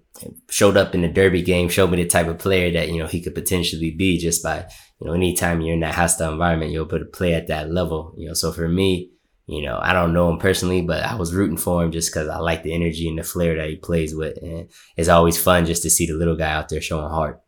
[0.48, 3.06] showed up in the derby game, showed me the type of player that, you know,
[3.06, 4.66] he could potentially be just by,
[5.00, 8.14] you know, anytime you're in that hostile environment, you're able to play at that level,
[8.16, 8.34] you know.
[8.34, 9.10] So for me,
[9.46, 12.28] you know, I don't know him personally, but I was rooting for him just because
[12.28, 14.36] I like the energy and the flair that he plays with.
[14.42, 17.40] And it's always fun just to see the little guy out there showing heart.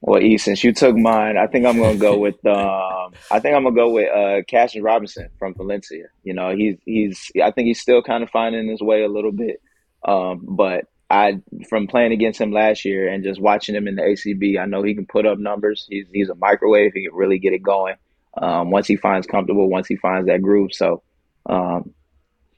[0.00, 3.56] Well, E, since you took mine, I think I'm gonna go with um, I think
[3.56, 6.06] I'm gonna go with uh, Kassius Robertson from Valencia.
[6.22, 9.32] You know, he's he's I think he's still kind of finding his way a little
[9.32, 9.60] bit,
[10.04, 14.02] um, but I from playing against him last year and just watching him in the
[14.02, 15.86] ACB, I know he can put up numbers.
[15.88, 16.92] He's he's a microwave.
[16.94, 17.96] He can really get it going
[18.40, 19.68] um, once he finds comfortable.
[19.68, 20.72] Once he finds that groove.
[20.72, 21.02] So,
[21.46, 21.92] um,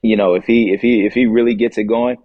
[0.02, 2.18] you know, if he if he if he really gets it going,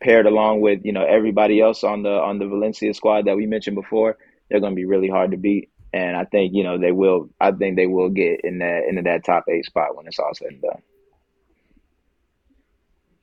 [0.00, 3.46] paired along with you know everybody else on the on the Valencia squad that we
[3.46, 4.18] mentioned before
[4.52, 5.70] they're going to be really hard to beat.
[5.94, 7.28] And I think you know they will.
[7.40, 10.32] I think they will get in that into that top eight spot when it's all
[10.32, 10.82] said and done.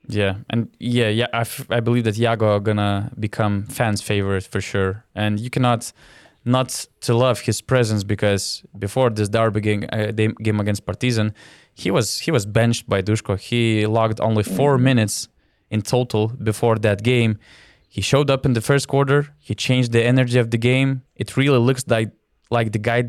[0.07, 4.43] Yeah, and yeah, yeah, I, f- I believe that Yago are gonna become fans' favorite
[4.43, 5.91] for sure, and you cannot
[6.45, 11.33] not to love his presence because before this derby game, uh, game against Partizan,
[11.73, 13.39] he was he was benched by Dusko.
[13.39, 14.83] He logged only 4 mm-hmm.
[14.83, 15.27] minutes
[15.69, 17.39] in total before that game.
[17.89, 19.27] He showed up in the first quarter.
[19.39, 21.01] He changed the energy of the game.
[21.15, 22.11] It really looks like
[22.51, 23.01] like the guy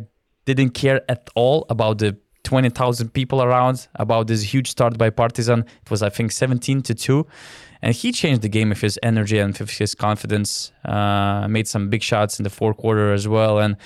[0.46, 5.60] didn't care at all about the 20,000 people around, about this huge start by Partizan.
[5.60, 7.26] It was I think 17 to 2
[7.82, 10.72] and he changed the game with his energy and with his confidence.
[10.84, 13.76] Uh, made some big shots in the fourth quarter as well, and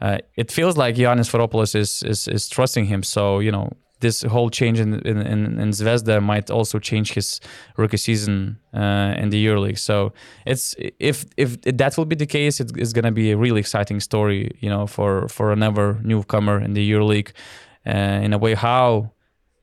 [0.00, 3.02] uh, it feels like Giannis Sfairopoulos is, is is trusting him.
[3.02, 3.70] So you know
[4.00, 7.40] this whole change in in, in, Zvezda might also change his
[7.76, 9.78] rookie season uh, in the EuroLeague.
[9.78, 10.12] So
[10.44, 13.60] it's if if that will be the case, it's, it's going to be a really
[13.60, 17.32] exciting story, you know, for for another newcomer in the EuroLeague.
[17.86, 19.12] Uh, in a way, how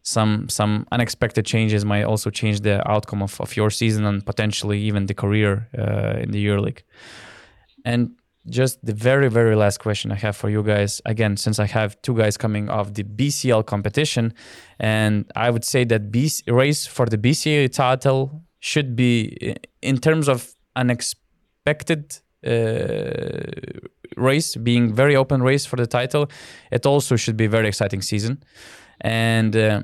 [0.04, 4.80] some some unexpected changes might also change the outcome of, of your season and potentially
[4.80, 6.82] even the career uh, in the EuroLeague.
[7.86, 8.16] And
[8.50, 11.02] just the very very last question I have for you guys.
[11.06, 14.34] Again, since I have two guys coming off the BCL competition,
[14.80, 20.28] and I would say that BC, race for the BCL title should be in terms
[20.28, 23.52] of unexpected uh,
[24.18, 26.30] race being very open race for the title.
[26.72, 28.44] It also should be very exciting season
[29.02, 29.82] and uh,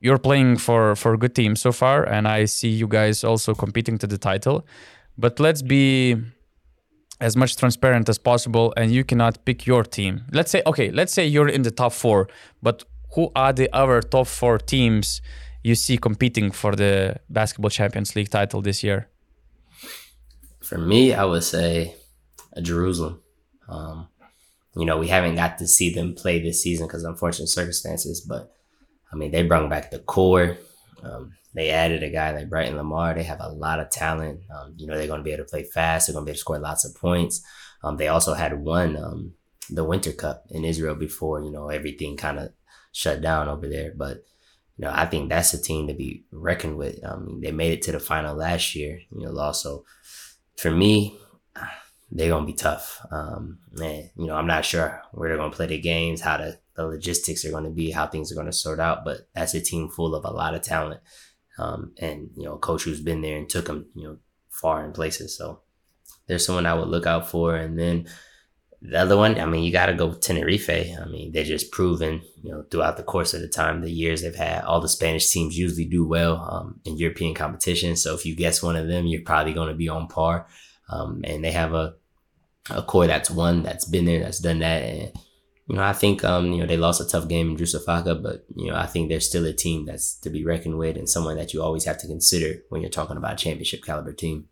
[0.00, 3.54] you're playing for for a good team so far, and I see you guys also
[3.54, 4.66] competing to the title.
[5.16, 6.16] But let's be
[7.22, 10.24] as much transparent as possible, and you cannot pick your team.
[10.32, 12.28] Let's say okay, let's say you're in the top four,
[12.62, 12.84] but
[13.14, 15.22] who are the other top four teams
[15.62, 19.08] you see competing for the Basketball Champions League title this year?
[20.62, 21.94] For me, I would say
[22.60, 23.20] Jerusalem.
[23.68, 24.08] Um,
[24.76, 28.52] you know, we haven't got to see them play this season because unfortunate circumstances, but
[29.12, 30.56] I mean, they brought back the core.
[31.02, 33.14] Um, they added a guy like Brighton Lamar.
[33.14, 34.40] They have a lot of talent.
[34.54, 36.06] Um, you know, they're going to be able to play fast.
[36.06, 37.42] They're going to be able to score lots of points.
[37.82, 39.34] Um, they also had won um,
[39.68, 42.52] the Winter Cup in Israel before, you know, everything kind of
[42.92, 43.92] shut down over there.
[43.94, 44.24] But,
[44.76, 47.00] you know, I think that's a team to be reckoned with.
[47.40, 49.84] They made it to the final last year, you know, also.
[50.56, 51.18] For me,
[52.12, 53.04] they're gonna be tough.
[53.10, 56.58] Um, and you know, I'm not sure where they're gonna play the games, how the,
[56.76, 59.04] the logistics are gonna be, how things are gonna sort out.
[59.04, 61.00] But that's a team full of a lot of talent,
[61.58, 64.18] um, and you know, a coach who's been there and took them, you know,
[64.48, 65.36] far in places.
[65.36, 65.60] So
[66.26, 67.56] there's someone I would look out for.
[67.56, 68.08] And then
[68.80, 70.70] the other one, I mean, you got to go Tenerife.
[70.70, 74.22] I mean, they're just proven, you know, throughout the course of the time, the years
[74.22, 77.96] they've had, all the Spanish teams usually do well um, in European competition.
[77.96, 80.46] So if you guess one of them, you're probably going to be on par.
[80.88, 81.94] Um, and they have a
[82.70, 84.82] a core that's won, that's been there, that's done that.
[84.82, 85.12] And,
[85.68, 88.44] you know, I think, um, you know, they lost a tough game in Darüşşafaka, but,
[88.56, 91.36] you know, I think they're still a team that's to be reckoned with and someone
[91.36, 94.48] that you always have to consider when you're talking about a championship caliber team.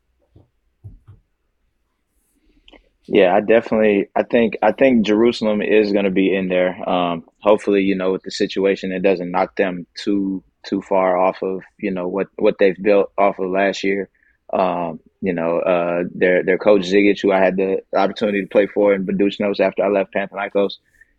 [3.12, 4.08] Yeah, I definitely.
[4.14, 4.56] I think.
[4.62, 6.88] I think Jerusalem is going to be in there.
[6.88, 11.42] Um, hopefully, you know, with the situation, it doesn't knock them too too far off
[11.42, 14.08] of you know what what they've built off of last year.
[14.52, 18.68] Um, you know, uh, their their coach Džikić, who I had the opportunity to play
[18.68, 20.74] for in Budućnost after I left Panathinaikos,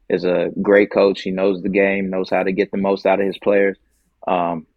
[0.10, 1.22] is a great coach.
[1.22, 3.78] He knows the game, knows how to get the most out of his players.
[4.28, 4.68] Um,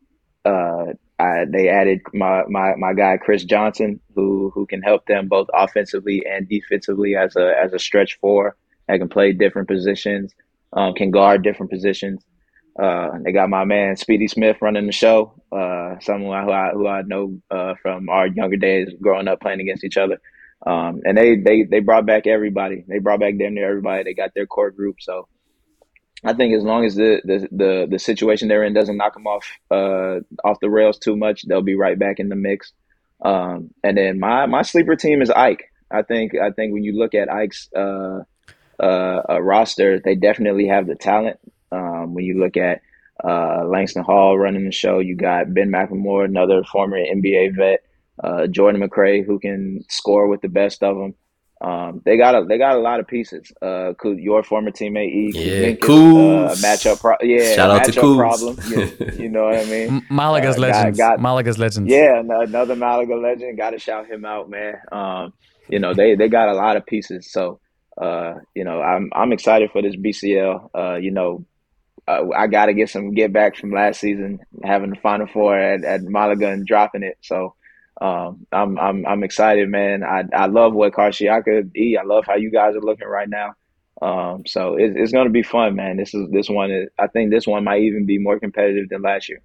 [0.45, 5.29] uh, I, they added my, my, my guy Chris Johnson, who who can help them
[5.29, 8.57] both offensively and defensively as a as a stretch four.
[8.89, 10.35] I can play different positions,
[10.73, 12.23] um, can guard different positions.
[12.79, 15.41] Uh, they got my man Speedy Smith running the show.
[15.53, 19.61] Uh, someone who I who I know uh, from our younger days, growing up playing
[19.61, 20.21] against each other.
[20.67, 22.85] Um, and they, they they brought back everybody.
[22.89, 24.03] They brought back damn near everybody.
[24.03, 24.97] They got their core group.
[25.01, 25.29] So
[26.25, 29.27] I think as long as the the the, the situation they're in doesn't knock them
[29.27, 32.73] off uh, off the rails too much, they'll be right back in the mix.
[33.23, 35.65] Um, and then my my sleeper team is Ike.
[35.91, 38.21] I think I think when you look at Ike's uh,
[38.83, 41.39] uh, roster, they definitely have the talent.
[41.71, 42.81] Um, when you look at
[43.23, 47.85] uh, Langston Hall running the show, you got Ben McLemore, another former NBA vet,
[48.23, 51.15] uh, Jordan McRae, who can score with the best of them.
[51.61, 53.51] Um, they got a they got a lot of pieces.
[53.63, 55.33] Uh, your former teammate E.
[55.35, 56.47] Yeah, cool.
[56.47, 58.19] Uh, matchup, pro- yeah, shout out to Kuz.
[58.19, 58.59] problem.
[58.69, 60.05] Yeah, you know what I mean?
[60.11, 60.99] Malaga's uh, legends.
[60.99, 61.89] Got, got, Malaga's legend.
[61.89, 63.57] Yeah, another Malaga legend.
[63.57, 64.75] Got to shout him out, man.
[64.93, 65.33] Um,
[65.69, 67.33] you know they they got a lot of pieces.
[67.33, 67.61] So
[68.01, 70.71] uh, you know I'm I'm excited for this BCL.
[70.75, 71.47] Uh, you know
[72.07, 75.59] uh, I got to get some get back from last season, having the final four
[75.59, 77.17] at, at Malaga and dropping it.
[77.23, 77.55] So
[78.01, 80.03] um, I'm I'm I'm excited, man.
[80.03, 81.97] I I love what Karşıyaka E.
[81.97, 83.55] I love how you guys are looking right now.
[84.03, 85.97] Um, so it, it's going to be fun, man.
[85.97, 86.71] This is this one.
[86.71, 89.41] Is, I think this one might even be more competitive than last year.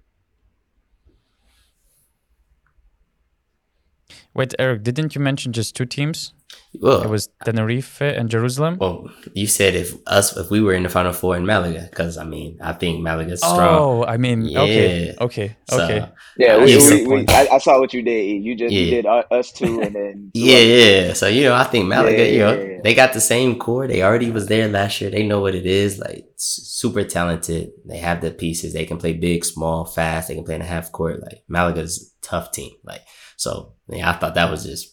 [4.34, 6.32] Wait, Errick, didn't you mention just two teams?
[6.80, 8.76] Well, It was Tenerife and Jerusalem.
[8.80, 12.16] well, you said if us if we were in the final four in Malaga, because
[12.18, 13.78] I mean I think Malaga's strong.
[13.78, 15.12] Oh, I mean, okay, Yeah.
[15.26, 16.08] okay, So, okay.
[16.36, 17.28] Yeah, I we, we, we.
[17.28, 18.42] I, I saw what you did.
[18.44, 21.06] You just you did us two, and then two Yeah, others.
[21.06, 21.12] yeah.
[21.14, 22.80] So you know, I think Malaga, Yeah, you know, yeah, yeah.
[22.82, 23.86] they got the same core.
[23.86, 25.10] They already was there last year.
[25.10, 25.98] They know what it is.
[25.98, 27.70] Like super talented.
[27.84, 28.72] They have the pieces.
[28.72, 30.28] They can play big, small, fast.
[30.28, 31.20] They can play in a half court.
[31.20, 32.72] Like Malaga's a tough team.
[32.84, 33.02] Like
[33.44, 34.84] so, yeah, I thought that was just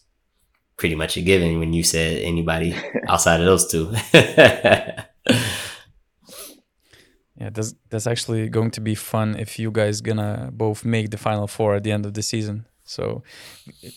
[0.77, 2.69] pretty much a given when you said anybody
[3.11, 3.85] outside of those two.
[7.39, 11.17] Yeah, that's that's actually going to be fun if you guys gonna both make the
[11.17, 12.65] final four at the end of the season.
[12.83, 13.21] So,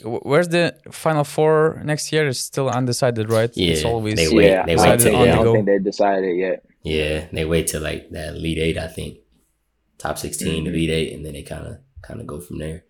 [0.05, 2.27] where's the final four next year?
[2.29, 3.51] Is still undecided, right?
[3.55, 5.55] Yeah, it's Yeah, always they wait- yeah, they I wait till think, they, I don't
[5.55, 6.59] think they decided yet.
[6.83, 8.77] yeah, they wait till like that lead eight.
[8.77, 9.19] I think
[9.97, 10.75] top 16 to Mhm.
[10.75, 12.85] lead eight, and then they kind of kind of go from there.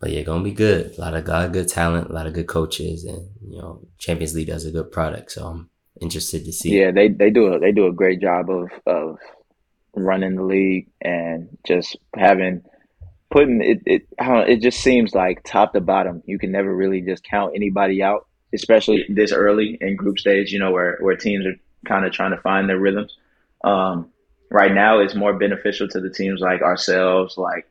[0.00, 0.96] But yeah, gonna be good.
[0.98, 3.86] A lot of lot of good talent, a lot of good coaches, and you know,
[3.98, 5.32] Champions League does a good product.
[5.32, 6.78] So I'm interested to see.
[6.78, 9.18] Yeah, they they do a they do a great job of of
[9.94, 12.62] running the league and just having
[13.30, 16.74] putting it it I don't it just seems like top to bottom you can never
[16.74, 20.52] really just count anybody out, especially this early in group stage.
[20.52, 21.56] You know where where teams are
[21.86, 23.16] kind of trying to find their rhythms.
[23.62, 24.10] Um,
[24.50, 27.66] right now, it's more beneficial to the teams like ourselves, like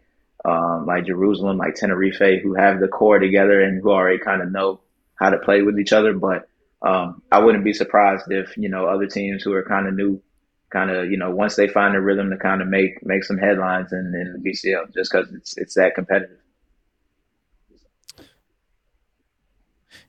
[0.46, 4.52] um, like Jerusalem, like Tenerife, who have the core together and who already kind of
[4.52, 4.82] know
[5.16, 6.14] how to play with each other.
[6.14, 6.48] But
[6.82, 10.22] um, I wouldn't be surprised if you know other teams who are kind of new,
[10.70, 13.38] kind of you know once they find a rhythm to kind of make make some
[13.38, 16.38] headlines in, in the BCL just because it's it's that competitive.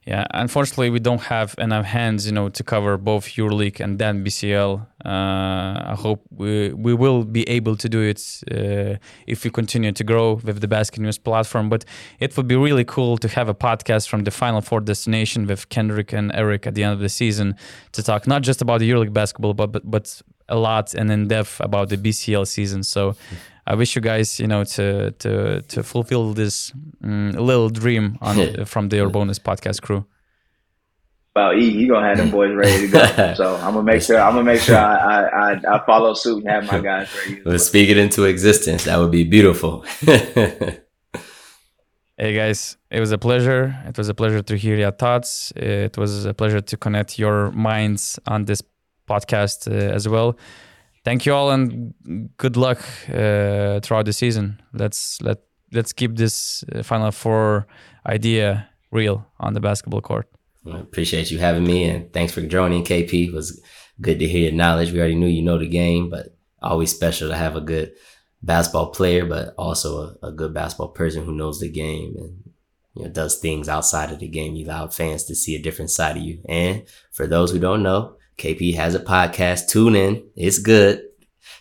[0.07, 4.23] Yeah, unfortunately, we don't have enough hands, you know, to cover both EuroLeague and then
[4.23, 4.87] BCL.
[5.03, 8.21] Uh, I hope we we will be able to do it
[8.51, 11.71] uh, if we continue to grow with the Basket News platform.
[11.71, 11.87] But
[12.21, 15.71] it would be really cool to have a podcast from the Final Four destination with
[15.71, 17.57] Kendrick and Errick at the end of the season
[17.93, 21.29] to talk not just about the EuroLeague basketball, but but, but a lot and in
[21.29, 22.83] depth about the BCL season.
[22.83, 23.17] So.
[23.67, 26.73] I wish you guys, you know, to to to fulfill this
[27.03, 30.05] mm, little dream on from the Urbonus podcast crew.
[31.35, 33.35] Well, he, he gonna have them boys ready to go.
[33.37, 36.45] so I'm gonna make sure I'm gonna make sure I I, I, I follow suit
[36.45, 37.41] and have my guys ready.
[37.41, 37.47] as.
[37.47, 38.85] Let's speak it into existence.
[38.85, 39.85] That would be beautiful.
[42.17, 43.77] Hey guys, it was a pleasure.
[43.89, 45.53] It was a pleasure to hear your thoughts.
[45.57, 48.63] It was a pleasure to connect your minds on this
[49.09, 50.37] podcast uh, as well.
[51.05, 51.93] Thank you all and
[52.39, 52.79] good luck
[53.09, 54.63] uh, throughout the season.
[54.73, 55.39] Let's let
[55.73, 57.67] let's keep this uh, Final Four
[58.07, 60.29] idea real on the basketball court.
[60.67, 63.29] I appreciate you having me and thanks for joining KP.
[63.29, 63.61] It was
[64.01, 64.93] good to hear your knowledge.
[64.93, 67.93] We already knew you know the game, but always special to have a good
[68.43, 72.51] basketball player, but also a, a good basketball person who knows the game and
[72.95, 74.55] you know does things outside of the game.
[74.55, 76.41] You allow fans to see a different side of you.
[76.49, 79.69] And for those who don't know, KP has a podcast.
[79.69, 80.25] Tune in.
[80.37, 81.03] It's good.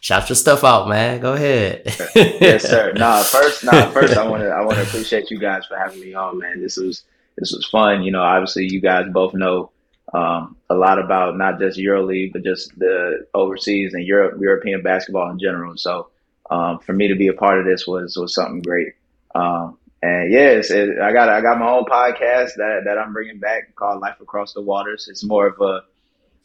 [0.02, 1.22] Shout your stuff out, man.
[1.22, 1.84] Go ahead.
[2.16, 2.94] yes, sir.
[2.94, 6.02] Nah, first, nah, first, I want to, I want to appreciate you guys for having
[6.02, 6.62] me on, man.
[6.62, 7.04] This was,
[7.38, 8.04] this was fun.
[8.04, 9.72] You know, obviously, you guys both know
[10.14, 15.32] um, a lot about not just EuroLeague, but just the overseas and Europe, European basketball
[15.32, 15.78] in general.
[15.78, 16.10] So,
[16.52, 18.94] um, for me to be a part of this was was something great.
[19.34, 23.40] Um, and yes, it, I got I got my own podcast that that I'm bringing
[23.40, 25.08] back called Life Across the Waters.
[25.10, 25.84] It's more of a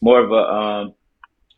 [0.01, 0.95] more of a um,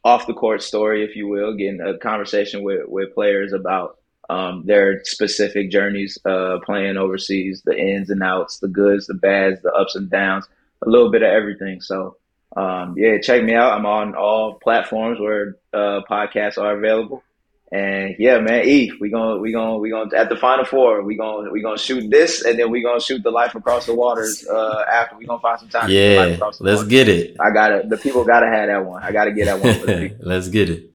[0.04, 3.98] off the court story, if you will, getting a conversation with, with players about
[4.30, 9.60] um, their specific journeys uh, playing overseas, the ins and outs, the goods, the bads,
[9.62, 10.46] the ups and downs,
[10.86, 11.80] a little bit of everything.
[11.80, 12.16] So,
[12.56, 13.72] um, yeah, check me out.
[13.72, 17.22] I'm on all platforms where uh, podcasts are available.
[17.72, 21.16] And yeah, man, E, we gonna we gonna we gonna at the final four, we
[21.16, 24.44] gonna we gonna shoot this, and then we gonna shoot the life across the waters
[24.48, 25.16] uh, after.
[25.16, 25.88] We gonna find some time.
[25.88, 26.90] yeah, Across the let's Waters.
[26.90, 27.36] get it.
[27.38, 27.84] I gotta.
[27.86, 29.02] The people gotta have that one.
[29.04, 30.90] I gotta get that one let's get it.